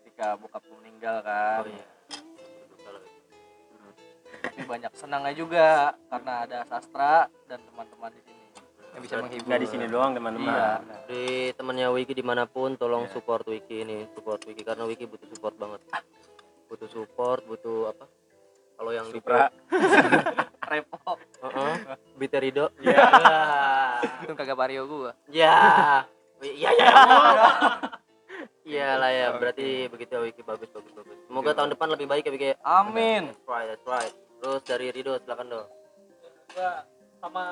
ketika 0.00 0.36
bokapku 0.36 0.72
meninggal 0.78 1.22
kan 1.22 1.64
Oh 1.64 1.68
iya. 1.68 1.86
tapi 4.38 4.62
banyak 4.64 4.92
senangnya 4.94 5.34
juga 5.34 5.68
karena 6.08 6.32
ada 6.46 6.58
sastra 6.64 7.14
dan 7.46 7.58
teman-teman 7.64 8.12
di 8.12 8.22
sini 8.22 8.44
yang 8.88 9.02
bisa 9.02 9.14
menghibur 9.18 9.46
nggak 9.46 9.60
di 9.60 9.68
sini 9.68 9.84
doang 9.86 10.12
teman-teman 10.14 10.52
Iya. 10.54 10.70
Di 11.08 11.22
temennya 11.54 11.88
Wiki 11.90 12.12
di 12.12 12.22
mana 12.22 12.44
pun 12.44 12.76
tolong 12.76 13.08
Iya. 13.08 13.12
support 13.12 13.44
Wiki 13.46 13.82
ini, 13.82 14.06
support 14.12 14.44
Wiki 14.44 14.62
karena 14.62 14.84
Wiki 14.84 15.08
butuh 15.08 15.28
support 15.28 15.54
banget. 15.56 15.80
Butuh 16.68 16.88
support, 16.92 17.40
butuh 17.48 17.88
apa? 17.88 18.04
Kalau 18.76 18.92
yang 18.92 19.08
di 19.08 19.20
Repot 20.68 21.18
Heeh. 21.40 21.74
Bita 22.14 22.38
Rido. 22.38 22.68
Iya. 22.78 23.08
itu 24.22 24.32
kagak 24.36 24.54
vario 24.54 24.84
gua 24.84 25.12
Ya. 25.26 26.04
Iya 26.38 26.70
ya. 26.76 26.90
Iya 28.62 28.88
lah 29.00 29.10
ya, 29.10 29.26
berarti 29.34 29.88
begitu 29.88 30.12
ya 30.12 30.20
Wiki 30.20 30.42
bagus 30.44 30.68
bagus 30.68 30.92
bagus. 30.92 31.16
Semoga 31.24 31.56
tahun 31.56 31.72
depan 31.72 31.88
lebih 31.88 32.06
baik 32.06 32.28
ya 32.28 32.32
Wiki. 32.32 32.50
amin 32.60 33.32
That's 33.32 33.48
right, 33.48 33.66
that's 33.66 33.86
right. 33.88 34.12
Terus 34.38 34.62
dari 34.62 34.86
Rido 34.92 35.16
silakan 35.18 35.46
dong. 35.48 35.66
gua 36.52 36.84
sama. 37.18 37.44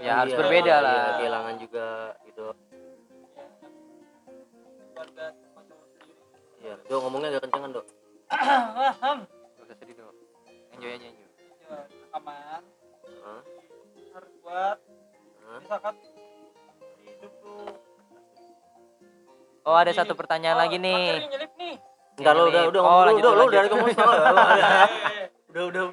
Ya, 0.00 0.24
harus 0.24 0.32
Iya, 0.32 0.40
berbeda 0.40 0.72
iya, 0.72 0.80
lah. 0.80 1.00
kehilangan 1.20 1.54
juga 1.60 1.86
gitu. 2.24 2.46
keluarga. 4.90 5.26
Iya, 6.60 6.74
do 6.88 6.94
ngomongnya 7.00 7.28
agak 7.32 7.42
kencengan, 7.44 7.70
Dok. 7.72 7.86
Gak 9.56 9.64
usah 9.64 9.76
sedih 9.76 9.96
dong 9.96 10.16
enjoy 10.72 10.90
aja 10.90 11.06
enjoy 11.06 11.29
Aman 12.10 12.62
Hah? 13.20 13.40
harus 14.10 14.32
buat 14.40 14.78
Hah? 15.40 15.58
misalkan 15.58 15.94
hidup 17.00 17.32
tuh 17.36 17.70
oh 19.62 19.76
ada 19.76 19.92
satu 19.92 20.12
pertanyaan 20.12 20.56
Oh, 20.56 20.60
lagi 20.60 20.76
nih 20.76 21.24
nyelip 21.24 21.52
nih 21.56 21.74
Entar 22.18 22.34
lo 22.34 22.42
udah 22.46 22.62
udah 22.68 22.80
Oh, 22.80 22.84
ngomong 22.84 23.06
lanjut, 23.06 23.22
dulu, 23.22 23.32
udah 23.32 23.40
lanjut. 23.40 23.54
udah 23.56 23.70
ngomong 23.72 23.94
sama 23.94 24.12
lo. 24.12 24.24
Udah 25.48 25.64
udah. 25.64 25.84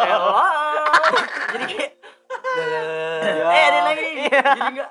Elah. 0.00 0.50
Jadi 1.52 1.64
kayak 1.68 1.90
Eh, 2.56 3.62
ada 3.62 3.78
lagi 3.84 4.02
nih. 4.08 4.26
Jadi 4.32 4.60
enggak 4.64 4.90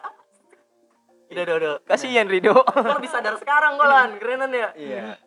Udah, 1.26 1.42
udah, 1.42 1.56
udah. 1.58 1.74
kasihan 1.84 2.28
Rido 2.28 2.54
Kan 2.62 2.96
lebih 2.96 3.10
sadar 3.10 3.34
sekarang 3.36 3.76
Golan, 3.76 4.10
kerenan 4.16 4.54
ya. 4.54 4.70
iya 4.78 5.18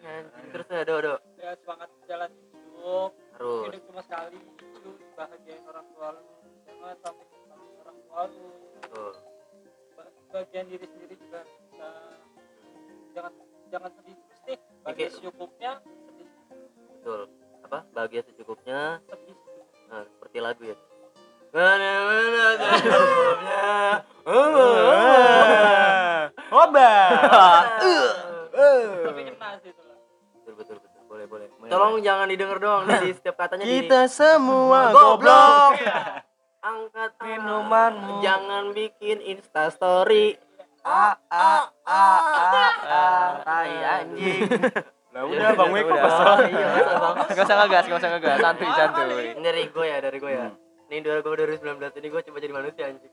Terus 0.49 0.67
ya, 0.69 0.83
do, 0.85 0.95
do. 1.01 1.15
ya 1.37 1.51
semangat 1.59 1.91
jalan 2.07 2.31
hidup 2.31 3.11
Harus. 3.39 3.71
hidup 3.71 3.83
cuma 3.87 4.03
sekali 4.03 4.39
lu 4.77 4.91
bahagiain 5.15 5.63
orang 5.65 5.87
tua 5.89 6.09
lu 6.13 6.23
jangan 6.65 6.97
sampai 6.99 7.25
nyesal 7.25 7.59
orang 7.79 7.97
tua 8.03 8.21
lu. 8.27 8.47
Ba- 9.95 10.13
bagian 10.33 10.67
diri 10.67 10.85
sendiri 10.85 11.15
juga 11.17 11.41
bisa 11.47 11.89
jangan 13.13 13.33
jangan 13.69 13.91
sedih 13.95 14.17
terus 14.19 14.41
deh 14.45 14.59
bagi 14.81 15.03
Oke. 15.03 15.13
secukupnya 15.13 15.71
sedih 16.05 16.29
Betul. 16.93 17.21
Apa? 17.63 17.79
Bahagia 17.93 18.23
secukupnya. 18.25 18.99
sedih 19.05 19.37
Nah, 19.87 20.05
seperti 20.05 20.39
lagu 20.39 20.63
ya. 20.65 20.77
Mana-mana 21.49 22.47
secukupnya. 22.61 23.67
obat 26.49 27.71
Boleh, 31.29 31.49
boleh. 31.53 31.69
Tolong 31.69 31.95
jangan 32.01 32.27
didengar 32.27 32.59
doang 32.59 32.83
di 32.89 33.13
setiap 33.17 33.37
katanya 33.37 33.65
di 33.65 33.85
kita 33.85 34.09
semua 34.09 34.91
goblok. 34.91 35.73
Angkat. 36.69 37.11
Minumanmu. 37.21 38.21
Jangan 38.21 38.73
bikin 38.73 39.21
Insta 39.23 39.69
story. 39.69 40.35
a 40.81 41.13
a 41.29 41.49
a 41.85 42.05
a 42.33 42.65
a 42.81 43.05
tai 43.43 43.77
anjing 43.77 44.41
lah 45.13 45.23
udah 45.23 45.51
bang 45.53 45.71
Udah. 45.75 46.01
kesel 46.01 46.33
Iya, 46.49 46.67
masa 46.71 46.93
bang. 46.95 47.15
gak 47.29 47.45
usah 47.45 47.57
ngegas 47.59 47.85
gak 47.85 47.99
usah 47.99 48.11
ngegas 48.15 48.39
santuy 48.39 48.71
santuy 48.71 49.07
dari 49.37 49.63
gue 49.69 49.85
ya, 49.85 49.99
dari 49.99 50.17
gue 50.17 50.33
ya. 50.33 50.49
Ini 50.89 51.05
2019 51.05 51.61
ini 51.93 52.07
gue 52.09 52.21
coba 52.25 52.39
jadi 52.39 52.55
manusia 52.55 52.85
anjing. 52.89 53.13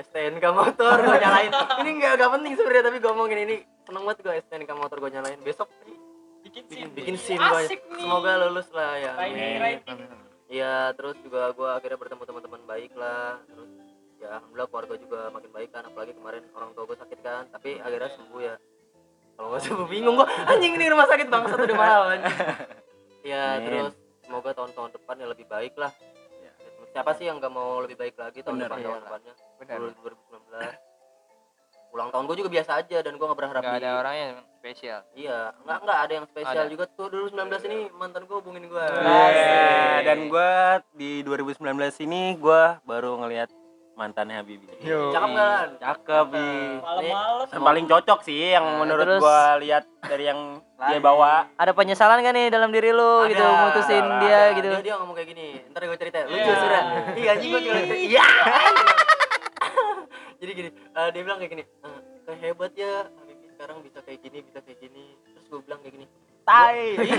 STNK 0.00 0.44
motor 0.48 0.96
gue 0.96 1.18
nyalain. 1.18 1.52
Ini 1.84 1.90
enggak 1.92 2.12
enggak 2.16 2.30
penting 2.32 2.52
sebenarnya 2.56 2.82
tapi 2.82 2.96
gue 2.96 3.10
ngomongin 3.10 3.38
ini 3.42 3.56
seneng 3.84 4.02
banget 4.02 4.18
gue 4.22 4.34
STNK 4.40 4.70
motor 4.72 4.96
gue 4.96 5.10
nyalain. 5.12 5.38
Besok 5.38 5.68
bikin 6.42 6.62
bikin 6.62 6.64
scene 6.68 6.90
bikin 6.92 7.16
scene 7.16 7.40
gue. 7.40 7.60
asik 7.62 7.80
nih 7.88 8.02
Semoga 8.02 8.32
lulus 8.40 8.68
lah 8.70 8.92
ya. 8.96 9.12
Writing, 9.14 9.54
writing. 9.58 9.98
Iya, 10.46 10.76
terus 10.92 11.16
juga 11.18 11.48
gue 11.50 11.68
akhirnya 11.70 11.96
bertemu 11.96 12.22
teman-teman 12.24 12.62
baik 12.66 12.92
lah. 12.94 13.40
Terus 13.46 13.70
ya 14.18 14.28
alhamdulillah 14.36 14.68
keluarga 14.68 14.94
juga 14.96 15.20
makin 15.30 15.50
baik 15.50 15.70
kan. 15.70 15.82
Apalagi 15.84 16.12
kemarin 16.12 16.42
orang 16.52 16.70
tua 16.72 16.84
gue 16.84 16.98
sakit 16.98 17.18
kan, 17.20 17.42
tapi 17.48 17.78
akhirnya 17.78 18.10
sembuh 18.12 18.40
ya. 18.40 18.54
Kalau 19.32 19.48
nggak 19.48 19.62
sembuh 19.64 19.88
bingung 19.88 20.14
gue. 20.14 20.28
Anjing 20.50 20.72
ini 20.74 20.86
rumah 20.86 21.06
sakit 21.06 21.26
bangsat 21.26 21.58
udah 21.58 21.78
mahal 21.78 22.02
anjing. 22.10 22.36
Ya 23.22 23.54
Amin. 23.54 23.62
terus 23.64 23.94
semoga 24.26 24.50
tahun-tahun 24.50 24.98
depan 24.98 25.14
ya 25.14 25.30
lebih 25.30 25.46
baik 25.46 25.78
lah. 25.78 25.94
Siapa 26.90 27.14
sih 27.14 27.24
yang 27.24 27.38
nggak 27.38 27.48
mau 27.48 27.78
lebih 27.78 27.94
baik 27.94 28.18
lagi 28.18 28.42
tahun 28.42 28.58
Bener, 28.58 28.66
depan 28.66 28.76
iya 28.76 28.84
tahun 28.84 28.92
lah. 28.92 29.06
depannya? 29.06 29.34
benar 29.56 29.78
2019. 29.78 30.91
Ulang 31.92 32.08
tahun 32.08 32.24
gue 32.24 32.36
juga 32.38 32.50
biasa 32.50 32.70
aja 32.78 32.98
dan 32.98 33.12
gue 33.12 33.20
nggak 33.22 33.36
berharap 33.36 33.60
gak 33.60 33.68
di- 33.70 33.78
ada 33.78 33.90
orang 33.94 34.14
yang 34.16 34.32
spesial. 34.54 35.00
Iya, 35.12 35.52
nggak 35.60 35.78
nggak 35.78 35.98
ada 35.98 36.12
yang 36.14 36.26
spesial 36.26 36.64
Ada. 36.64 36.72
juga 36.72 36.84
tuh. 36.88 37.06
2019 37.06 37.68
ini 37.68 37.78
mantan 37.92 38.24
gue 38.24 38.32
hubungin 38.34 38.64
gue. 38.64 38.86
Iya, 38.96 40.00
dan 40.02 40.18
gua 40.26 40.52
di 40.90 41.20
2019 41.20 41.60
ini 42.00 42.32
gua 42.34 42.80
baru 42.82 43.18
ngelihat 43.18 43.52
mantannya 43.92 44.40
Habibi. 44.40 44.72
Yo. 44.80 45.12
cakep 45.12 45.30
lan 45.30 45.68
cakep 45.76 46.24
Bi. 46.26 46.48
malam-malam. 46.80 47.44
Yang 47.46 47.60
paling 47.62 47.84
cocok 47.86 48.18
sih 48.24 48.40
yang 48.50 48.64
Nah, 48.64 48.78
menurut 48.80 49.04
terus- 49.04 49.20
gua 49.20 49.40
lihat 49.58 49.84
dari 50.00 50.24
yang 50.24 50.40
dia 50.82 50.98
bawa. 50.98 51.44
Ada 51.54 51.70
penyesalan 51.70 52.18
gak 52.18 52.32
nih 52.32 52.48
dalam 52.48 52.72
diri 52.72 52.88
lu 52.90 53.28
gitu 53.28 53.36
Ada, 53.38 53.60
mutusin 53.62 54.00
ada, 54.02 54.16
dia 54.18 54.32
Ada, 54.32 54.56
gitu? 54.56 54.68
dia, 54.70 54.80
dia 54.82 54.94
ngomong 54.96 55.12
kayak 55.12 55.28
gini. 55.28 55.48
Ntar 55.68 55.80
gue 55.84 55.98
cerita. 55.98 56.18
Lucu 56.24 56.40
Iya. 56.40 56.56
sudah 56.56 56.82
iya 57.12 57.30
anjing 57.30 57.50
gue 57.50 57.60
juga 57.60 57.74
cerita 57.76 57.94
iya 58.00 58.24
jadi 60.42 60.52
gini 60.52 60.70
eh, 60.74 61.08
dia 61.08 61.22
bilang 61.22 61.38
kayak 61.38 61.52
gini 61.52 61.64
eh, 61.64 61.98
kayak 62.24 62.38
hebat 62.40 62.72
ya 62.74 63.06
Habibie 63.14 63.48
sekarang 63.48 63.76
bisa 63.80 63.98
kayak 64.02 64.18
gini 64.20 64.38
bisa 64.42 64.58
kayak 64.58 64.78
gini. 64.80 65.04
Terus 65.24 65.44
gue 65.46 65.60
bilang 65.62 65.78
kayak 65.78 65.94
gini 65.94 66.06
tai! 66.42 66.98
Iya. 66.98 67.14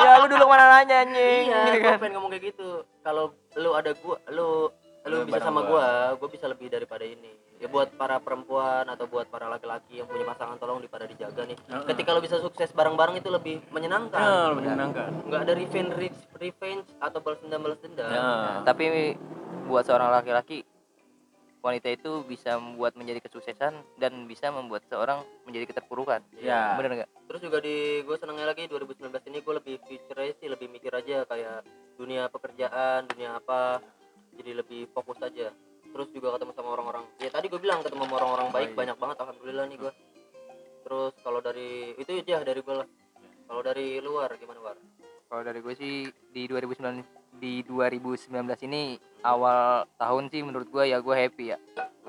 Ya 0.04 0.12
lu 0.16 0.26
dulu 0.26 0.44
mana 0.46 0.64
nanya 0.72 1.04
anjing 1.04 1.44
iya 1.46 1.60
gitu 1.68 1.76
gue 1.76 1.84
kan. 1.84 2.00
pengen 2.00 2.14
ngomong 2.16 2.32
kayak 2.32 2.44
gitu. 2.48 2.68
Kalau 3.00 3.24
lu 3.54 3.70
ada 3.72 3.92
gua 3.94 4.16
lu 4.30 4.72
lu 5.04 5.14
Lu 5.14 5.28
bisa 5.28 5.36
sama 5.38 5.60
gua. 5.62 6.16
gua 6.16 6.16
gua 6.16 6.28
bisa 6.32 6.48
lebih 6.48 6.72
daripada 6.72 7.04
ini. 7.04 7.28
Ya 7.60 7.68
buat 7.68 7.92
para 7.92 8.16
perempuan 8.18 8.88
atau 8.88 9.04
buat 9.04 9.28
para 9.28 9.46
laki-laki 9.46 10.00
yang 10.00 10.08
punya 10.08 10.24
pasangan 10.24 10.56
tolong 10.56 10.80
dipada 10.80 11.04
dijaga 11.04 11.44
nih. 11.44 11.60
Ketika 11.86 12.10
lu 12.10 12.20
bisa 12.20 12.40
sukses 12.40 12.72
bareng-bareng 12.72 13.20
itu 13.20 13.28
lebih 13.28 13.60
menyenangkan. 13.68 14.16
Ya 14.16 14.48
menyenangkan. 14.50 15.08
Nggak 15.22 15.40
ada 15.44 15.52
revenge 15.52 15.92
re- 15.94 16.18
revenge 16.34 16.88
atau 16.98 17.20
balas 17.20 17.38
dendam 17.38 17.60
balas 17.60 17.78
dendam. 17.78 18.08
Ya 18.08 18.64
Tapi 18.64 19.12
buat 19.64 19.84
seorang 19.84 20.08
laki-laki 20.10 20.64
wanita 21.64 21.88
itu 21.88 22.20
bisa 22.28 22.60
membuat 22.60 22.92
menjadi 23.00 23.24
kesuksesan 23.24 23.72
dan 23.96 24.12
bisa 24.28 24.52
membuat 24.52 24.84
seorang 24.92 25.24
menjadi 25.48 25.72
keterpurukan. 25.72 26.20
Ya. 26.36 26.76
Bener 26.76 27.02
nggak? 27.02 27.10
terus 27.34 27.50
juga 27.50 27.58
di 27.64 28.04
gue 28.04 28.16
senangnya 28.20 28.52
lagi 28.52 28.68
2019 28.68 29.10
ini 29.10 29.38
gue 29.42 29.54
lebih 29.58 29.76
future 29.88 30.22
sih 30.38 30.46
lebih 30.46 30.68
mikir 30.70 30.92
aja 30.94 31.24
kayak 31.26 31.64
dunia 31.98 32.28
pekerjaan 32.28 33.08
dunia 33.10 33.40
apa 33.40 33.80
jadi 34.36 34.62
lebih 34.62 34.92
fokus 34.92 35.18
aja 35.24 35.50
terus 35.90 36.08
juga 36.12 36.36
ketemu 36.38 36.52
sama 36.54 36.78
orang-orang 36.78 37.04
ya 37.18 37.34
tadi 37.34 37.48
gue 37.48 37.58
bilang 37.58 37.80
ketemu 37.80 38.06
sama 38.06 38.14
orang-orang 38.20 38.48
baik 38.52 38.70
Baik. 38.70 38.78
banyak 38.78 38.96
banget 39.00 39.16
alhamdulillah 39.24 39.64
nih 39.66 39.78
gue 39.82 39.92
terus 40.84 41.12
kalau 41.24 41.40
dari 41.40 41.96
itu 41.96 42.10
aja 42.12 42.44
dari 42.44 42.60
gue 42.60 42.76
lah 42.76 42.88
kalau 43.50 43.62
dari 43.66 43.86
luar 43.98 44.30
gimana 44.38 44.60
war 44.62 44.78
Kalau 45.24 45.42
dari 45.42 45.58
gue 45.58 45.74
sih 45.74 46.06
di 46.30 46.46
2019 46.46 47.02
di 47.34 47.62
2019 47.62 48.30
ini 48.64 48.96
awal 49.20 49.84
tahun 49.96 50.28
sih 50.28 50.40
menurut 50.40 50.68
gue 50.68 50.84
ya 50.86 50.98
gue 50.98 51.14
happy 51.14 51.44
ya. 51.50 51.58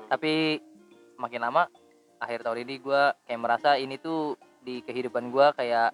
Tapi 0.06 0.60
makin 1.16 1.40
lama 1.40 1.66
akhir 2.16 2.42
tahun 2.42 2.64
ini 2.64 2.74
gue 2.78 3.02
kayak 3.24 3.40
merasa 3.40 3.76
ini 3.76 3.96
tuh 3.96 4.34
di 4.60 4.80
kehidupan 4.80 5.28
gue 5.28 5.46
kayak 5.54 5.90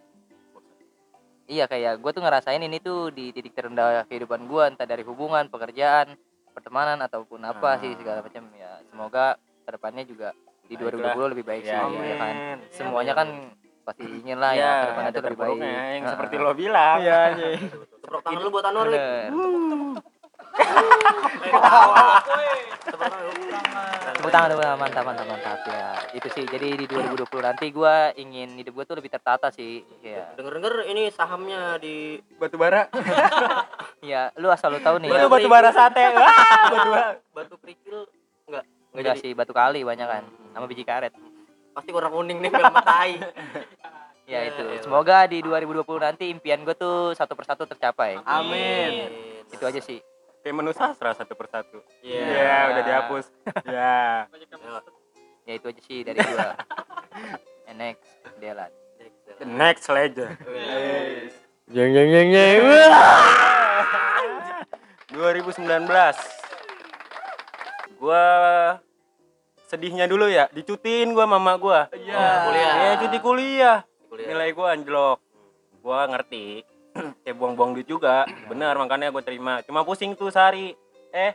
iya 1.47 1.66
kayak 1.66 1.99
gue 1.99 2.11
tuh 2.11 2.23
ngerasain 2.23 2.61
ini 2.61 2.79
tuh 2.79 3.11
di 3.11 3.31
titik 3.31 3.53
terendah 3.53 4.07
kehidupan 4.07 4.47
gue 4.47 4.62
entah 4.66 4.87
dari 4.87 5.03
hubungan 5.03 5.47
pekerjaan 5.47 6.14
pertemanan 6.53 7.01
ataupun 7.01 7.40
apa 7.42 7.77
sih 7.79 7.92
Ah. 7.92 7.99
segala 7.99 8.18
macam. 8.21 8.45
Ya 8.53 8.81
semoga 8.87 9.27
ke 9.62 9.71
depannya 9.71 10.05
juga 10.05 10.29
di 10.64 10.75
Baiklah. 10.75 11.12
2020 11.18 11.33
lebih 11.33 11.45
baik 11.45 11.62
sih 11.62 11.73
ya, 11.73 11.85
ya 11.85 12.16
kan. 12.16 12.35
Semuanya 12.71 13.12
kan 13.12 13.29
pasti 13.83 14.05
ingin 14.07 14.38
lah 14.38 14.53
ya, 14.55 14.62
ya 14.62 14.71
ke 14.73 14.87
depannya 14.87 15.11
tuh 15.11 15.23
lebih 15.25 15.38
baik. 15.38 15.59
yang 15.59 16.05
seperti 16.07 16.35
lo 16.38 16.53
bilang. 16.55 16.97
Iya, 17.03 17.18
tepuk 18.12 18.22
tangan 18.22 18.40
lu 18.40 18.51
buat 18.51 18.64
Anwar. 18.64 18.87
Tepuk 22.83 23.01
tangan 23.01 23.22
lu. 23.22 23.33
Tepuk 24.12 24.31
tangan 24.31 24.48
dulu 24.51 24.62
mantap 24.77 25.03
mantap 25.03 25.27
mantap 25.27 25.59
ya. 25.64 25.87
Itu 26.12 26.29
sih 26.29 26.44
jadi 26.44 26.68
di 26.75 26.85
2020 26.85 27.25
nanti 27.40 27.66
gua 27.70 27.96
ingin 28.14 28.53
hidup 28.55 28.72
gua 28.75 28.85
tuh 28.85 28.94
lebih 28.94 29.09
tertata 29.09 29.48
sih. 29.48 29.81
Ya. 30.01 30.29
denger-denger 30.35 30.87
ini 30.87 31.09
sahamnya 31.09 31.79
di 31.79 31.94
batu 32.37 32.57
bara 32.57 32.87
Ya, 34.03 34.35
lu 34.35 34.48
asal 34.48 34.70
lu 34.70 34.81
tahu 34.81 34.98
nih. 34.98 35.09
itu 35.09 35.16
Ya. 35.16 35.27
batu 35.27 35.48
bara 35.48 35.70
sate 35.70 36.03
Wah, 36.11 36.27
batu 36.68 36.88
bara 36.90 37.09
batu 37.33 37.55
kerikil 37.57 37.98
enggak 38.44 38.64
enggak 38.92 39.16
sih 39.18 39.31
batu 39.33 39.53
kali 39.53 39.81
banyak 39.81 40.05
kan 40.05 40.25
sama 40.53 40.66
biji 40.66 40.83
karet. 40.83 41.14
pasti 41.72 41.88
warna 41.88 42.11
kuning 42.11 42.37
nih 42.38 42.51
film 42.51 42.75
tai 42.77 43.16
Ya 44.24 44.38
Ya, 44.38 44.40
itu. 44.48 44.61
elah. 44.62 44.80
Semoga 44.80 45.16
di 45.24 45.40
2020 45.40 46.00
nanti 46.00 46.24
impian 46.26 46.61
gua 46.61 46.72
tuh 46.72 47.12
satu 47.12 47.32
persatu 47.32 47.64
tercapai. 47.64 48.16
Amin. 48.22 49.08
Itu 49.48 49.62
aja 49.62 49.78
sih. 49.78 49.98
kayak 50.38 50.52
menu 50.52 50.68
sastra 50.72 51.12
satu 51.12 51.32
persatu 51.32 51.80
Iya. 52.02 52.24
ya 52.26 52.56
udah 52.68 52.82
dihapus 52.82 53.24
ya 53.68 54.26
Ya 55.40 55.52
itu 55.54 55.64
aja 55.64 55.80
sih 55.80 56.02
dari 56.02 56.18
gua. 56.18 56.52
And 57.70 57.78
next, 57.78 58.02
Delan. 58.37 58.68
the 59.38 59.44
next 59.44 59.87
legend 59.87 60.35
Jeng 61.68 61.88
jeng 61.88 62.08
jeng 62.11 62.28
jeng. 62.28 62.58
2019 65.12 65.56
gua 67.96 68.24
sedihnya 69.64 70.04
dulu 70.04 70.26
ya 70.26 70.48
dicutiin 70.50 71.12
gua 71.12 71.24
mama 71.24 71.54
gua 71.54 71.87
Iya. 71.92 72.18
kuliah. 72.42 72.72
ya 72.74 72.90
cuti 72.98 73.18
kuliah 73.20 73.78
Kuliah. 74.12 74.29
nilai 74.29 74.53
gua 74.53 74.77
anjlok. 74.77 75.18
Gua 75.81 76.05
ngerti. 76.05 76.61
Kayak 77.25 77.37
buang-buang 77.40 77.72
duit 77.72 77.88
juga. 77.88 78.29
Benar 78.44 78.77
makanya 78.77 79.09
gua 79.09 79.25
terima. 79.25 79.64
Cuma 79.64 79.88
pusing 79.88 80.12
tuh 80.12 80.29
sehari. 80.29 80.77
Eh 81.16 81.33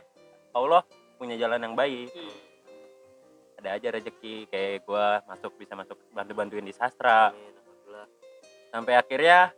Allah 0.54 0.86
punya 1.18 1.34
jalan 1.34 1.58
yang 1.58 1.74
baik. 1.74 2.14
Ada 3.58 3.82
aja 3.82 3.88
rezeki. 3.98 4.46
Kayak 4.46 4.86
gua 4.86 5.26
masuk 5.26 5.58
bisa 5.58 5.74
masuk 5.74 5.98
bantu-bantuin 6.14 6.62
di 6.62 6.70
sastra. 6.70 7.34
Sampai 8.70 8.94
akhirnya 8.94 9.50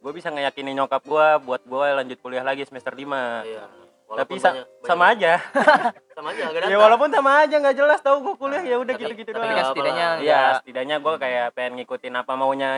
gue 0.00 0.12
bisa 0.16 0.32
ngeyakinin 0.32 0.80
nyokap 0.80 1.02
gua 1.04 1.36
buat 1.42 1.60
gua 1.68 1.92
lanjut 2.00 2.16
kuliah 2.24 2.40
lagi 2.40 2.64
semester 2.64 2.92
5 2.96 3.44
Iya. 3.44 3.68
Tapi 4.10 4.16
Walaupun 4.32 4.36
sa- 4.36 4.50
banyak- 4.50 4.66
banyak- 4.66 4.88
sama 4.90 5.04
aja 5.08 5.32
sama 6.18 6.28
aja 6.30 6.42
agak 6.44 6.60
ya 6.66 6.76
walaupun 6.76 7.08
sama 7.08 7.30
aja 7.40 7.54
nggak 7.56 7.76
jelas 7.76 8.00
tahu 8.00 8.16
gua 8.20 8.34
kuliah 8.36 8.62
ya 8.64 8.76
udah 8.76 8.90
Tapi- 8.90 9.02
gitu-gitu 9.06 9.30
tapi 9.30 9.38
doang 9.38 9.46
kan 9.46 9.54
nggak 9.54 9.68
setidaknya. 9.70 10.08
Iya, 10.18 10.34
nggak- 10.34 10.56
setidaknya 10.58 10.96
gue 10.98 11.14
kayak 11.16 11.46
pengen 11.52 11.72
ngikutin 11.76 12.14
apa 12.16 12.32
maunya 12.34 12.70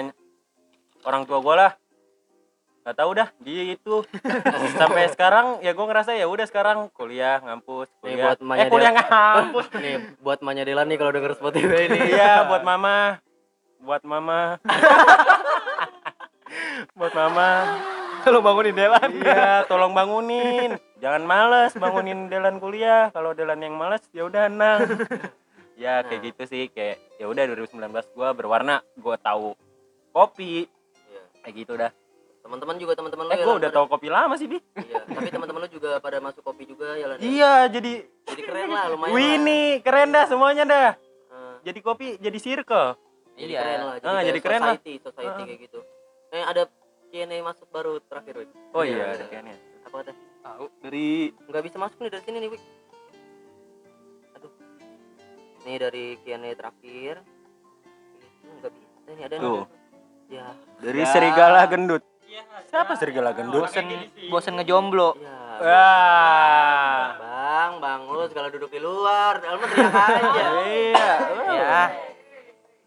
orang 1.03 1.23
tua 1.25 1.41
gue 1.41 1.57
lah. 1.57 1.73
Gak 2.83 2.99
tau 2.99 3.11
dah, 3.13 3.31
di 3.39 3.73
itu 3.73 3.95
sampai 4.77 5.07
sekarang 5.09 5.63
ya 5.63 5.71
gue 5.71 5.87
ngerasa 5.87 6.13
ya 6.13 6.27
udah 6.27 6.43
sekarang 6.45 6.91
kuliah 6.91 7.39
ngampus, 7.41 7.87
Nih, 8.03 8.19
kuliah. 8.19 8.27
buat 8.27 8.39
emaknya 8.39 8.59
eh 8.59 8.69
kuliah 8.69 8.93
ngampus. 8.93 9.67
nih 9.81 9.97
buat 10.19 10.39
Manya 10.43 10.63
Delan 10.63 10.87
nih 10.87 10.99
kalau 10.99 11.11
denger 11.11 11.33
Spotify 11.33 11.87
ini 11.87 12.11
iya, 12.11 12.43
buat 12.45 12.61
mama. 12.61 13.23
Buat 13.79 14.03
mama. 14.03 14.59
buat 16.93 17.13
mama. 17.13 17.49
Lu 18.25 18.39
bangunin 18.39 18.75
Delan. 18.75 19.11
Iya, 19.13 19.67
tolong 19.67 19.91
bangunin. 19.93 20.75
Jangan 21.03 21.23
males 21.23 21.75
bangunin 21.75 22.31
Delan 22.31 22.57
kuliah. 22.57 23.11
Kalau 23.11 23.35
Delan 23.35 23.59
yang 23.59 23.75
males 23.75 24.07
ya 24.11 24.23
udah 24.23 24.47
nang. 24.47 24.87
ya 25.75 25.99
kayak 26.01 26.15
Nah. 26.15 26.27
gitu 26.29 26.43
sih 26.47 26.63
kayak 26.69 26.97
ya 27.17 27.27
udah 27.27 27.43
2019 27.49 27.91
gua 28.13 28.31
berwarna 28.31 28.85
gua 28.95 29.17
tahu 29.17 29.57
kopi 30.11 30.69
Iya. 31.03 31.23
kayak 31.43 31.55
gitu 31.57 31.73
dah 31.75 31.91
teman-teman 32.39 32.77
juga 32.77 32.93
teman-teman 32.93 33.25
eh 33.27 33.35
ya, 33.35 33.43
gua 33.43 33.49
Lan, 33.49 33.59
udah 33.59 33.67
pada- 33.67 33.79
tahu 33.81 33.87
kopi 33.89 34.09
lama 34.09 34.35
sih 34.37 34.47
bi 34.47 34.59
iya 34.79 35.01
tapi 35.01 35.33
teman-teman 35.33 35.65
lu 35.65 35.71
juga 35.73 35.97
pada 35.97 36.21
masuk 36.21 36.45
kopi 36.45 36.69
juga 36.69 36.93
ya 36.93 37.07
ya? 37.09 37.17
iya 37.19 37.53
jadi 37.67 37.93
jadi 38.29 38.43
keren 38.45 38.69
lah 38.69 38.85
lumayan 38.91 39.11
lah. 39.11 39.17
Winnie 39.17 39.81
keren 39.81 40.09
dah 40.11 40.25
semuanya 40.29 40.65
dah 40.65 40.91
Eh, 41.33 41.55
jadi 41.65 41.79
kopi 41.81 42.07
jadi 42.17 42.39
circle 42.39 42.89
jadi 43.33 43.49
Iya. 43.49 43.59
keren 43.59 43.81
lah 43.81 43.95
jadi, 43.97 44.05
Ah, 44.05 44.13
kayak 44.13 44.27
jadi 44.29 44.39
keren 44.39 44.61
lah. 44.61 44.75
society 44.77 44.95
society 45.01 45.33
Ah. 45.35 45.47
kayak 45.49 45.61
gitu 45.63 45.79
eh 46.31 46.45
ada 46.45 46.63
Q&A 47.09 47.39
masuk 47.41 47.67
baru 47.71 47.93
terakhir 48.03 48.35
oh 48.71 48.85
iya 48.85 49.05
ada 49.11 49.25
kayaknya 49.25 49.57
apa 49.83 49.95
kata 49.99 50.13
Tahu. 50.43 50.65
dari 50.81 51.07
nggak 51.41 51.63
bisa 51.63 51.77
masuk 51.79 51.99
nih 51.99 52.11
dari 52.11 52.23
sini 52.23 52.37
nih 52.39 52.51
Wik 52.51 52.63
aduh 54.33 54.53
nih 55.63 55.77
dari 55.79 56.05
Q&A 56.19 56.51
terakhir 56.53 57.15
nggak 58.53 58.73
bisa 58.73 59.09
nih 59.09 59.25
ada 59.25 59.35
nih 59.35 59.45
Tuh. 59.45 59.65
ya 60.29 60.47
dari 60.79 61.01
Ya. 61.01 61.09
serigala 61.09 61.63
gendut 61.67 62.03
Iya, 62.25 62.43
siapa 62.67 62.97
serigala 62.97 63.31
gendut 63.31 63.61
Bosen 63.63 63.87
bosen 64.27 64.55
ngejomblo. 64.57 65.15
ya 65.17 65.37
wah 65.63 67.07
bang 67.15 67.73
bang 67.79 68.01
lu 68.05 68.25
segala 68.27 68.49
duduk 68.49 68.69
di 68.69 68.81
luar 68.81 69.39
lu 69.39 69.63
teriak 69.63 69.95
aja 69.95 70.47
iya 70.67 71.13
Ya. 71.53 71.83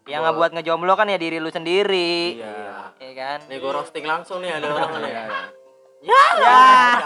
Yang 0.08 0.22
nggak 0.22 0.36
buat 0.36 0.52
ngejomblo 0.52 0.94
kan 0.94 1.08
ya 1.08 1.16
diri 1.16 1.38
lu 1.38 1.50
sendiri. 1.50 2.38
iya 2.38 2.94
Iya 2.96 3.12
kan? 3.16 3.38
nih 3.48 3.58
gue 3.58 3.72
roasting 3.72 4.04
langsung 4.04 4.38
nih 4.40 4.54
ada 4.54 4.68
orang 4.68 4.92
nih 5.00 5.10
Iya. 5.10 5.26
Ya 6.06 6.24
Ya. 6.38 6.60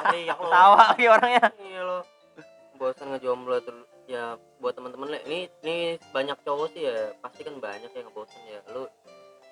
teriak 0.04 0.38
lo 0.38 0.50
Tawa 0.50 0.76
lagi 0.92 1.06
orangnya. 1.08 1.46
Iya 1.58 1.82
lo. 1.82 2.00
Bosan 2.76 3.12
ngejomblo 3.12 3.56
terus 3.60 3.88
ya 4.06 4.34
buat 4.58 4.74
teman-teman 4.74 5.08
le 5.10 5.20
ini 5.24 5.40
ini 5.62 5.78
banyak 6.10 6.36
cowok 6.42 6.68
sih 6.72 6.84
ya. 6.84 7.16
Pasti 7.18 7.42
kan 7.42 7.56
banyak 7.58 7.88
yang 7.90 8.06
ngebosen 8.06 8.42
ya. 8.46 8.60
Lu 8.70 8.88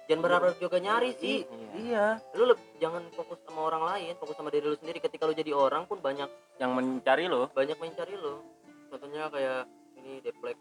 jangan 0.06 0.22
berharap 0.22 0.56
juga 0.58 0.78
nyari 0.78 1.12
sih. 1.14 1.44
Iya. 1.74 2.20
Lu 2.34 2.44
leb- 2.46 2.68
jangan 2.78 3.08
fokus 3.12 3.40
sama 3.42 3.66
orang 3.66 3.84
lain 3.86 4.14
fokus 4.16 4.36
sama 4.36 4.50
diri 4.50 4.66
lu 4.66 4.76
sendiri. 4.76 5.00
Ketika 5.00 5.24
lu 5.24 5.34
jadi 5.34 5.52
orang 5.52 5.86
pun 5.86 5.98
banyak 5.98 6.28
yang 6.58 6.72
mencari 6.72 7.26
lo 7.26 7.48
banyak 7.52 7.76
mencari 7.76 8.14
lu. 8.14 8.44
Contohnya 8.88 9.28
kayak 9.28 9.64
ini 9.96 10.20
deplek. 10.20 10.56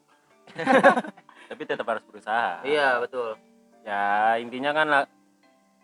Tapi 1.49 1.63
tetap 1.63 1.87
harus 1.87 2.03
berusaha. 2.05 2.63
Iya 2.63 2.99
betul. 2.99 3.35
Ya 3.83 4.35
intinya 4.37 4.71
kan 4.73 4.87
la- 4.87 5.11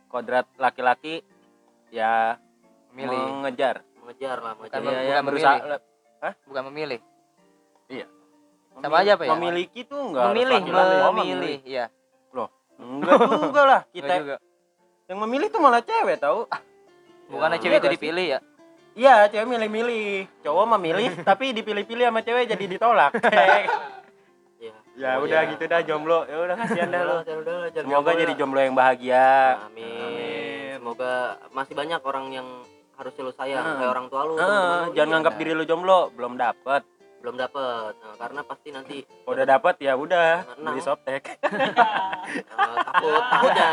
kodrat 0.07 0.44
laki-laki 0.55 1.22
ya 1.88 2.36
Milih. 2.93 3.18
mengejar 3.40 3.82
mengejar 3.99 4.36
lah 4.45 4.53
Bukan 4.57 4.78
mengejar 4.80 4.80
Iya, 4.80 4.93
bukan 4.93 5.09
ya, 5.09 5.18
berusaha 5.24 5.55
memilih. 5.57 5.80
Bukan 6.47 6.62
memilih. 6.70 7.01
iya 7.90 8.07
Sama 8.72 8.97
aja 9.05 9.11
apa 9.18 9.22
ya? 9.26 9.30
Memiliki 9.36 9.80
tuh 9.84 10.01
enggak 10.01 10.22
harus 10.22 10.36
memilih. 10.38 10.61
Oh, 11.03 11.12
memilih 11.12 11.59
ya 11.64 11.86
Enggak 12.82 13.16
juga 13.47 13.62
lah. 13.62 13.80
Kita 13.93 14.12
juga 14.22 14.36
yang 15.11 15.18
memilih 15.28 15.49
tuh 15.53 15.61
malah 15.61 15.82
cewek 15.84 16.16
tahu. 16.22 16.49
bukannya 17.28 17.59
Iya 17.61 17.64
cewek 17.64 17.78
itu 17.80 17.88
dipilih 18.01 18.26
ya 18.38 18.40
Iya, 18.93 19.14
cewek 19.32 19.49
milih-milih. 19.49 20.28
Cowok 20.45 20.66
memilih 20.76 21.11
tapi 21.28 21.57
dipilih-pilih 21.57 22.12
sama 22.12 22.20
cewek 22.20 22.45
jadi 22.45 22.64
ditolak. 22.76 23.12
ya, 24.62 24.72
ya 25.01 25.11
udah 25.16 25.40
gitu 25.49 25.64
dah 25.64 25.80
jomblo. 25.80 26.28
Ya 26.28 26.36
udah 26.45 26.57
kasihan 26.61 26.93
dah 26.93 27.03
lu. 27.09 27.16
Semoga 27.72 28.11
jadi 28.12 28.32
jomblo 28.36 28.61
yang 28.61 28.76
bahagia. 28.76 29.57
Amin. 29.64 30.76
Semoga 30.76 31.40
masih 31.57 31.72
banyak 31.72 32.01
orang 32.05 32.26
yang 32.36 32.49
harusnya 33.03 33.22
lu 33.22 33.32
sayang 33.32 33.64
Ah. 33.64 33.74
kayak 33.76 33.90
orang 33.90 34.07
tua 34.07 34.22
lu. 34.22 34.32
Ah, 34.32 34.38
temen-temen 34.38 34.62
lu. 34.62 34.92
jangan 34.92 35.03
Iya. 35.03 35.12
nganggap 35.12 35.34
diri 35.36 35.53
lu 35.53 35.64
jomblo, 35.64 36.00
belum 36.12 36.34
dapet. 36.36 36.82
belum 37.18 37.38
dapet. 37.38 37.94
Nah, 37.94 38.18
karena 38.18 38.40
pasti 38.42 38.68
nanti 38.68 38.96
Udah 39.24 39.46
dapet 39.46 39.78
ya 39.78 39.94
udah, 39.94 40.42
Nah. 40.59 40.74
beli 40.74 40.82
softtek. 40.82 41.22
eh, 41.38 41.38
takut 42.42 43.22
takutnya. 43.24 43.70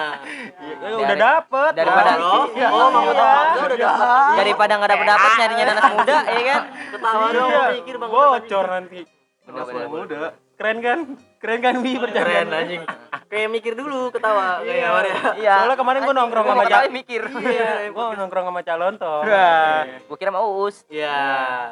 Ya, 0.55 0.73
Dari- 0.77 1.01
udah 1.01 1.17
dapet. 1.17 1.71
daripada- 1.73 2.13
Oh, 2.19 2.45
Iya. 2.47 2.69
oh, 2.69 2.87
mau 2.91 3.01
Iya. 3.03 3.25
tahu 3.49 3.65
udah 3.65 3.79
dapet. 3.79 4.33
daripada 4.37 4.73
nggak 4.75 4.91
dapet 4.91 5.07
dapet 5.07 5.29
nyarinya 5.35 5.65
anak 5.67 5.85
muda 5.91 6.17
ya 6.29 6.41
kan 6.45 6.61
Ketawa 6.93 7.27
dong, 7.31 7.49
Iya, 7.49 7.63
mikir 7.73 7.95
bang. 7.97 8.09
bocor 8.11 8.65
nanti. 8.69 8.99
Anak 9.43 9.65
muda. 9.89 10.17
Keren 10.59 10.83
kan? 10.83 10.99
Keren 11.39 11.59
kan 11.63 11.73
Bi 11.79 11.95
Keren 11.95 12.03
bercanda 12.03 12.55
anjing. 12.59 12.83
Kayak 13.25 13.47
mikir 13.49 13.73
dulu 13.73 14.11
ketawa 14.11 14.59
kayak 14.59 14.75
Iya. 14.75 14.87
Maria. 14.91 15.15
iya 15.37 15.53
Soalnya 15.57 15.77
kemarin 15.77 15.99
gua 16.03 16.13
nongkrong 16.13 16.45
sama 16.45 16.63
Ja- 16.67 16.91
mikir 16.91 17.21
Iya, 17.31 17.87
gua 17.89 18.11
nongkrong 18.11 18.43
sama 18.43 18.61
calon 18.61 18.93
toh. 18.95 19.23
Wah, 19.23 19.87
gua 20.03 20.17
kira 20.19 20.29
mau 20.29 20.51
us 20.61 20.83
Iya, 20.85 21.15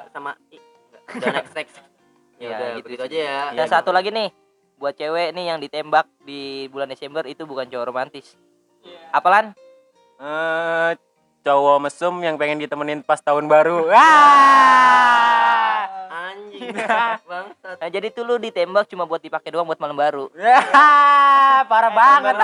sama 0.07 0.39
udah 1.09 1.29
next 1.35 1.51
next. 1.53 1.75
Ya 2.37 2.45
Ya, 2.45 2.47
udah, 2.53 2.67
gitu 2.71 2.85
begitu 2.85 3.03
aja 3.03 3.17
ya. 3.19 3.41
dan 3.51 3.67
satu 3.67 3.91
lagi 3.91 4.07
nih 4.07 4.29
buat 4.77 4.93
cewek 4.93 5.33
nih 5.33 5.45
yang 5.47 5.59
ditembak 5.59 6.07
di 6.21 6.41
bulan 6.67 6.87
Desember 6.87 7.25
itu 7.25 7.43
bukan 7.43 7.65
cowok 7.65 7.85
romantis 7.85 8.39
Iya. 8.81 9.03
apalan 9.11 9.51
Eh, 10.15 10.91
cowok 11.43 11.77
mesum 11.79 12.17
yang 12.19 12.35
pengen 12.35 12.57
ditemenin 12.57 13.01
pas 13.01 13.19
tahun 13.19 13.45
baru. 13.45 13.85
Ah! 13.91 15.46
Anjing. 16.27 16.69
Bangsat. 17.29 17.75
nah 17.79 17.89
jadi 17.89 18.07
tuh 18.09 18.23
lu 18.23 18.35
ditembak 18.37 18.85
cuma 18.85 19.03
buat 19.03 19.19
dipakai 19.19 19.47
doang 19.47 19.63
buat 19.63 19.77
malam 19.77 19.95
baru 19.95 20.27
parah 21.71 21.91
banget. 21.91 22.35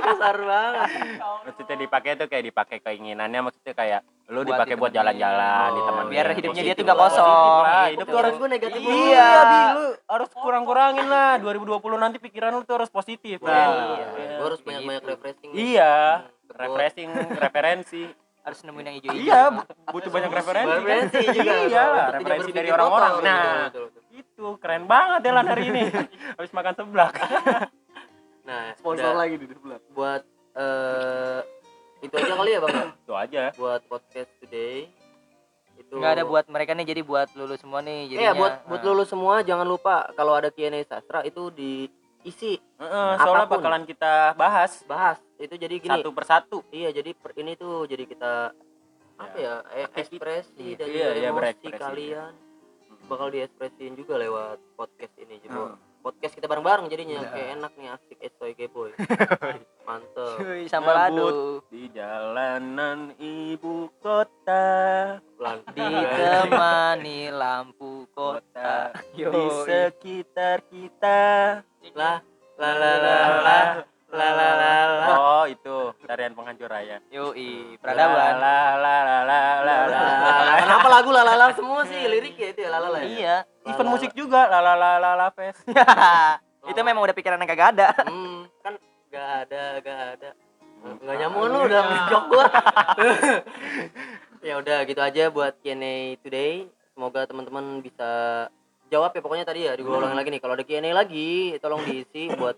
Besar 0.00 0.36
banget. 0.38 0.88
Maksudnya 1.46 1.76
dipakai 1.76 2.10
tuh 2.14 2.26
kayak 2.26 2.44
dipakai 2.46 2.78
keinginannya 2.78 3.40
maksudnya 3.42 3.74
kayak 3.74 4.00
lu 4.28 4.44
dipakai 4.44 4.76
buat 4.76 4.92
jalan-jalan, 4.92 5.40
Oh, 5.64 5.74
ditemenin. 5.74 6.10
biar 6.10 6.26
hidupnya 6.30 6.62
dia 6.62 6.74
tuh 6.74 6.84
lah, 6.84 6.96
kosong 7.00 7.24
lah, 7.64 7.72
gitu. 7.88 7.92
hidup 7.96 8.04
tuh 8.04 8.12
Orang 8.12 8.20
harus 8.20 8.36
gue 8.36 8.48
negatif. 8.50 8.78
Iya, 8.78 9.28
Bi, 9.40 9.60
lu 9.72 9.84
harus 10.04 10.30
kurang-kurangin 10.30 11.06
lah. 11.08 11.30
2020 11.38 11.96
nanti 11.96 12.16
pikiran 12.20 12.50
lu 12.52 12.60
tuh 12.62 12.76
harus 12.76 12.92
positif. 12.92 13.40
Kan? 13.40 13.56
iya. 13.96 14.06
Gue 14.36 14.46
harus 14.46 14.60
Kayak 14.60 14.68
banyak-banyak 14.68 15.04
refreshing. 15.08 15.50
Iya, 15.56 15.94
Kebot. 16.44 16.60
refreshing, 16.60 17.10
referensi. 17.40 18.02
Harus 18.48 18.60
nemuin 18.60 18.84
yang 18.84 18.96
hijau 18.96 19.12
Iya, 19.12 19.40
bu- 19.50 19.66
butuh 19.90 20.10
banyak 20.10 20.30
referensi. 20.32 20.66
kan? 20.66 20.78
Referensi 20.78 21.22
juga. 21.30 21.52
Iya 21.62 21.84
referensi 22.10 22.50
dari 22.50 22.68
orang-orang. 22.70 23.12
Nah, 23.20 23.38
Betul, 23.38 23.60
betul, 23.60 23.84
betul. 23.86 24.02
itu 24.14 24.46
keren 24.56 24.84
banget 24.84 25.20
Delan 25.22 25.46
hari 25.46 25.64
ini. 25.66 25.82
Habis 26.36 26.52
makan 26.52 26.74
seblak. 26.74 27.12
Nah, 28.44 28.72
sponsor 28.74 29.12
lagi 29.12 29.36
di 29.36 29.44
sebelah 29.44 29.76
buat 29.92 30.22
eh 30.54 31.40
itu 32.00 32.14
aja 32.14 32.32
kali 32.32 32.50
ya 32.50 32.58
bang 32.58 32.72
ya? 32.72 32.86
Itu 33.02 33.12
aja. 33.12 33.42
buat 33.54 33.80
podcast 33.84 34.30
today 34.40 34.88
itu 35.76 35.92
nggak 35.92 36.12
ada 36.12 36.24
buat 36.24 36.48
mereka 36.48 36.72
nih 36.72 36.86
jadi 36.86 37.02
buat 37.02 37.28
lulu 37.32 37.54
semua 37.54 37.78
nih 37.80 38.08
Iya 38.08 38.32
jadinya 38.32 38.32
buat 38.34 38.54
buat 38.66 38.80
Nah. 38.80 38.86
lulus 38.88 39.08
semua 39.08 39.34
jangan 39.40 39.62
lupa 39.62 40.08
kalau 40.12 40.32
ada 40.32 40.48
Q&A 40.48 40.74
sastra 40.82 41.22
itu 41.22 41.52
diisi 41.52 42.56
Heeh, 42.56 43.10
soalnya 43.16 43.44
Apa 43.44 43.52
pun. 43.52 43.60
bakalan 43.60 43.84
kita 43.84 44.32
bahas 44.34 44.80
bahas 44.82 45.20
itu 45.38 45.54
jadi 45.54 45.74
gini. 45.76 45.92
Satu 45.94 46.10
persatu. 46.10 46.58
iya 46.68 46.90
jadi 46.90 47.10
per, 47.12 47.30
ini 47.34 47.54
tuh 47.54 47.84
jadi 47.84 48.04
kita 48.04 48.32
apa 49.16 49.36
ya. 49.36 49.54
eh, 49.72 49.86
ekspresi 49.92 50.74
dan 50.74 50.86
Iya, 50.86 51.06
iya, 51.12 51.28
emosi 51.28 51.38
berekspresi. 51.64 51.78
kalian. 51.78 52.32
Bakal 53.08 53.28
diekspresiin 53.30 53.94
juga 53.94 54.14
lewat 54.16 54.58
podcast 54.74 55.14
ini 55.16 55.38
juga 55.38 55.72
Hmm. 55.72 55.76
podcast 55.98 56.34
kita 56.34 56.46
bareng-bareng 56.46 56.86
jadinya 56.86 57.18
Nah. 57.20 57.30
kayak 57.30 57.48
enak 57.56 57.72
nih 57.74 57.88
asik 57.90 58.18
estoy 58.20 58.52
boy 58.68 58.90
mantep. 59.88 60.36
Cuy, 60.36 60.62
sambal 60.66 60.96
adu 61.00 61.26
Di 61.66 61.88
jalanan 61.88 63.16
ibu 63.16 63.88
kota, 63.98 64.66
ditemani 65.72 67.30
lampu 67.30 68.04
kota. 68.12 68.92
Di 69.10 69.24
Yo, 69.24 69.64
sekitar 69.64 70.62
kita. 70.68 71.20
lah 71.94 72.20
la 72.54 72.70
la 72.74 72.92
la 72.96 73.16
la 73.40 73.60
la 74.08 74.28
la 74.30 74.48
la 74.54 74.72
la 74.88 75.06
Oh, 75.10 75.44
itu 75.44 75.76
tarian 76.02 76.32
penghancur 76.32 76.66
raya. 76.66 76.96
yoi 77.08 77.76
peradaban 77.76 78.40
La 78.40 78.58
la 78.74 78.96
la 79.04 79.18
la 79.22 79.40
la 79.60 79.76
la. 79.86 80.02
Kenapa 80.58 80.88
lagu 80.88 81.10
lalala 81.10 81.46
semua 81.52 81.84
sih 81.84 82.00
liriknya 82.00 82.46
itu 82.50 82.60
ya 82.62 82.70
lalala 82.70 82.98
ya? 82.98 83.06
iya 83.06 83.36
Event 83.64 83.90
musik 83.90 84.10
juga 84.12 84.48
la 84.48 84.58
la 84.58 84.74
la 84.74 84.90
la 84.96 85.10
la 85.14 85.28
fest. 85.28 85.60
itu 86.70 86.80
memang 86.80 87.00
udah 87.00 87.12
pikiran 87.12 87.36
yang 87.36 87.48
kagak 87.48 87.68
ada 87.74 87.88
Hmm, 88.04 88.48
kan 88.60 88.74
gak 89.08 89.28
ada, 89.44 89.62
gak 89.80 90.00
ada. 90.16 90.30
Nggak 90.78 91.16
nyambung 91.18 91.44
lu 91.46 91.58
udah 91.64 91.80
jok 92.08 92.24
gua. 92.28 92.46
ya 94.46 94.54
udah 94.56 94.78
gitu 94.84 95.00
aja 95.00 95.22
buat 95.28 95.52
Q&A 95.58 96.16
today. 96.22 96.64
Semoga 96.94 97.26
teman-teman 97.26 97.80
bisa 97.80 98.08
jawab 98.88 99.12
ya 99.12 99.20
pokoknya 99.20 99.44
tadi 99.44 99.66
ya 99.66 99.74
Hmm. 99.74 100.14
lagi 100.14 100.30
nih. 100.30 100.40
Kalau 100.40 100.54
ada 100.54 100.64
Q&A 100.64 100.90
lagi 100.92 101.30
tolong 101.58 101.82
diisi 101.82 102.30
buat 102.32 102.56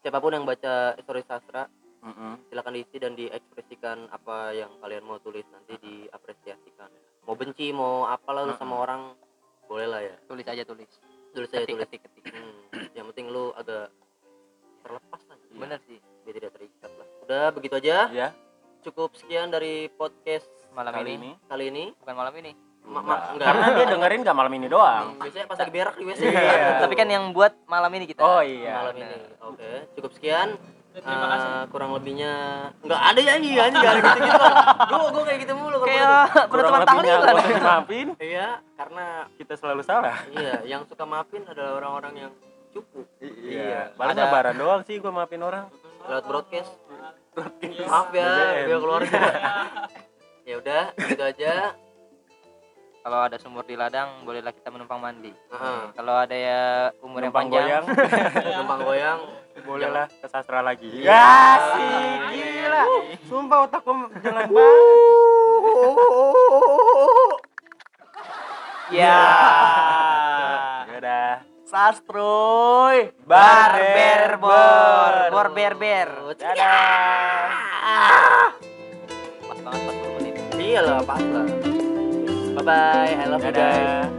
siapa 0.00 0.18
pun 0.18 0.32
yang 0.32 0.48
baca 0.48 0.96
story 1.04 1.22
sastra 1.28 1.68
Mm-mm. 2.00 2.48
silakan 2.48 2.72
diisi 2.72 2.96
dan 2.96 3.12
diekspresikan 3.12 4.08
apa 4.08 4.56
yang 4.56 4.72
kalian 4.80 5.04
mau 5.04 5.20
tulis 5.20 5.44
nanti 5.52 5.76
diapresiasikan. 5.84 6.88
Mau 7.28 7.36
benci, 7.36 7.68
mau 7.76 8.08
apalah 8.08 8.48
lu 8.48 8.56
sama 8.56 8.80
orang 8.80 9.12
boleh 9.68 9.86
lah 9.86 10.00
ya. 10.00 10.16
tulis 10.24 10.48
aja 10.48 10.64
tulis. 10.64 10.88
Tulis 11.36 11.52
aja 11.52 11.62
ketik 11.62 11.76
tulis. 11.76 11.84
ketik 11.84 12.00
ketik 12.08 12.24
Hmm, 12.32 12.88
yang 12.96 13.04
penting 13.12 13.28
lu 13.28 13.52
agak 13.52 13.92
terlepas 14.80 15.22
lah. 15.28 15.36
Bener 15.52 15.78
sih. 15.84 16.00
Biar 16.24 16.34
tidak 16.40 16.52
terikat 16.56 16.92
lah. 16.96 17.06
Udah 17.28 17.44
begitu 17.52 17.74
aja. 17.76 17.96
Ya, 18.08 18.28
cukup 18.80 19.12
sekian 19.20 19.52
dari 19.52 19.92
podcast 19.92 20.48
malam 20.72 20.96
kali 20.96 21.20
ini 21.20 21.36
ini. 21.36 21.48
kali 21.52 21.64
ini. 21.68 21.84
Bukan 22.00 22.16
malam 22.16 22.34
ini 22.40 22.69
Ma- 22.82 23.00
ma- 23.00 23.30
enggak. 23.30 23.46
Karena 23.46 23.66
dia 23.70 23.86
dengerin 23.88 24.20
gak 24.22 24.34
malam 24.34 24.52
ini 24.52 24.66
doang. 24.66 25.04
Hmm, 25.10 25.22
biasanya 25.22 25.46
pas 25.46 25.56
lagi 25.56 25.70
berak 25.70 25.94
di 25.94 26.04
WC 26.04 26.20
Iya. 26.22 26.80
tapi 26.80 26.94
kan 26.94 27.06
yang 27.06 27.24
buat 27.30 27.52
malam 27.64 27.90
ini 27.92 28.04
kita. 28.04 28.20
Oh 28.20 28.40
iya. 28.40 28.82
malam 28.82 28.96
ini. 28.96 29.18
Oke 29.40 29.70
cukup 29.94 30.10
sekian. 30.12 30.48
Terima 30.90 31.22
kasih. 31.28 31.50
Eh, 31.52 31.64
kurang 31.70 31.90
lebihnya 31.94 32.32
nggak 32.82 32.98
ada 33.04 33.20
ya 33.20 33.34
iya 33.38 33.60
anjing 33.62 33.78
nggak 33.78 33.94
ada 33.94 34.10
gitu 34.10 34.20
gitu 34.26 34.46
gue 34.90 35.00
gue 35.08 35.22
kayak 35.22 35.38
gitu 35.38 35.52
mulu 35.54 35.76
kayak 35.80 36.18
Kurang 36.50 36.66
penutupan 36.66 36.82
tahlilan 36.82 37.34
maafin, 37.62 38.08
iya 38.18 38.48
karena 38.74 39.06
kita 39.38 39.54
selalu 39.54 39.82
salah. 39.82 40.18
iya 40.28 40.58
yang 40.66 40.82
suka 40.84 41.06
maafin 41.06 41.46
adalah 41.46 41.78
orang-orang 41.78 42.14
yang 42.20 42.32
cukup. 42.70 43.06
Iya. 43.22 43.94
Paling 43.94 44.14
Ada- 44.14 44.24
lebaran 44.26 44.56
doang 44.56 44.82
sih 44.82 44.98
gua 44.98 45.14
maafin 45.14 45.38
orang. 45.40 45.70
lewat 46.02 46.24
broadcast. 46.26 46.72
Maaf 47.86 48.10
ya 48.10 48.30
biar 48.66 48.78
keluarga 48.80 49.20
ya 50.48 50.54
udah 50.58 50.84
gitu 50.98 51.22
aja 51.22 51.52
kalau 53.00 53.18
ada 53.24 53.36
sumur 53.40 53.64
di 53.64 53.74
ladang 53.74 54.22
bolehlah 54.22 54.52
kita 54.52 54.68
menumpang 54.68 55.00
mandi 55.00 55.32
Heeh. 55.32 55.80
kalau 55.96 56.14
ada 56.14 56.36
ya 56.36 56.62
umur 57.00 57.24
yang 57.24 57.32
Numpang 57.32 57.48
panjang 57.48 57.64
goyang, 57.64 57.84
numpang 58.60 58.80
goyang 58.84 59.20
bolehlah 59.60 60.06
ke 60.08 60.24
sastra 60.24 60.64
lagi. 60.64 60.88
Iya. 60.88 61.04
Ya 61.04 61.28
sih, 61.68 62.00
gila. 62.32 62.82
Sumpah 63.28 63.58
otak 63.68 63.84
gua 63.84 64.08
jalan 64.18 64.44
banget. 64.48 64.96
ya 68.90 69.20
Ya 70.88 70.94
udah. 70.96 71.30
Sastroy 71.68 73.14
barber 73.22 74.40
bor 74.42 75.14
bor 75.30 75.48
berber 75.54 76.08
Dadah. 76.34 77.62
pas 79.44 79.58
banget 79.60 79.80
40 79.86 80.16
menit 80.18 80.34
Iya 80.58 80.80
lah, 80.82 80.98
pas 81.06 81.22
lah. 81.22 81.69
Bye 82.60 82.66
bye, 82.66 83.22
I 83.22 83.24
love 83.24 83.42
you 83.42 83.52
guys. 83.52 84.04
Dadah. 84.04 84.09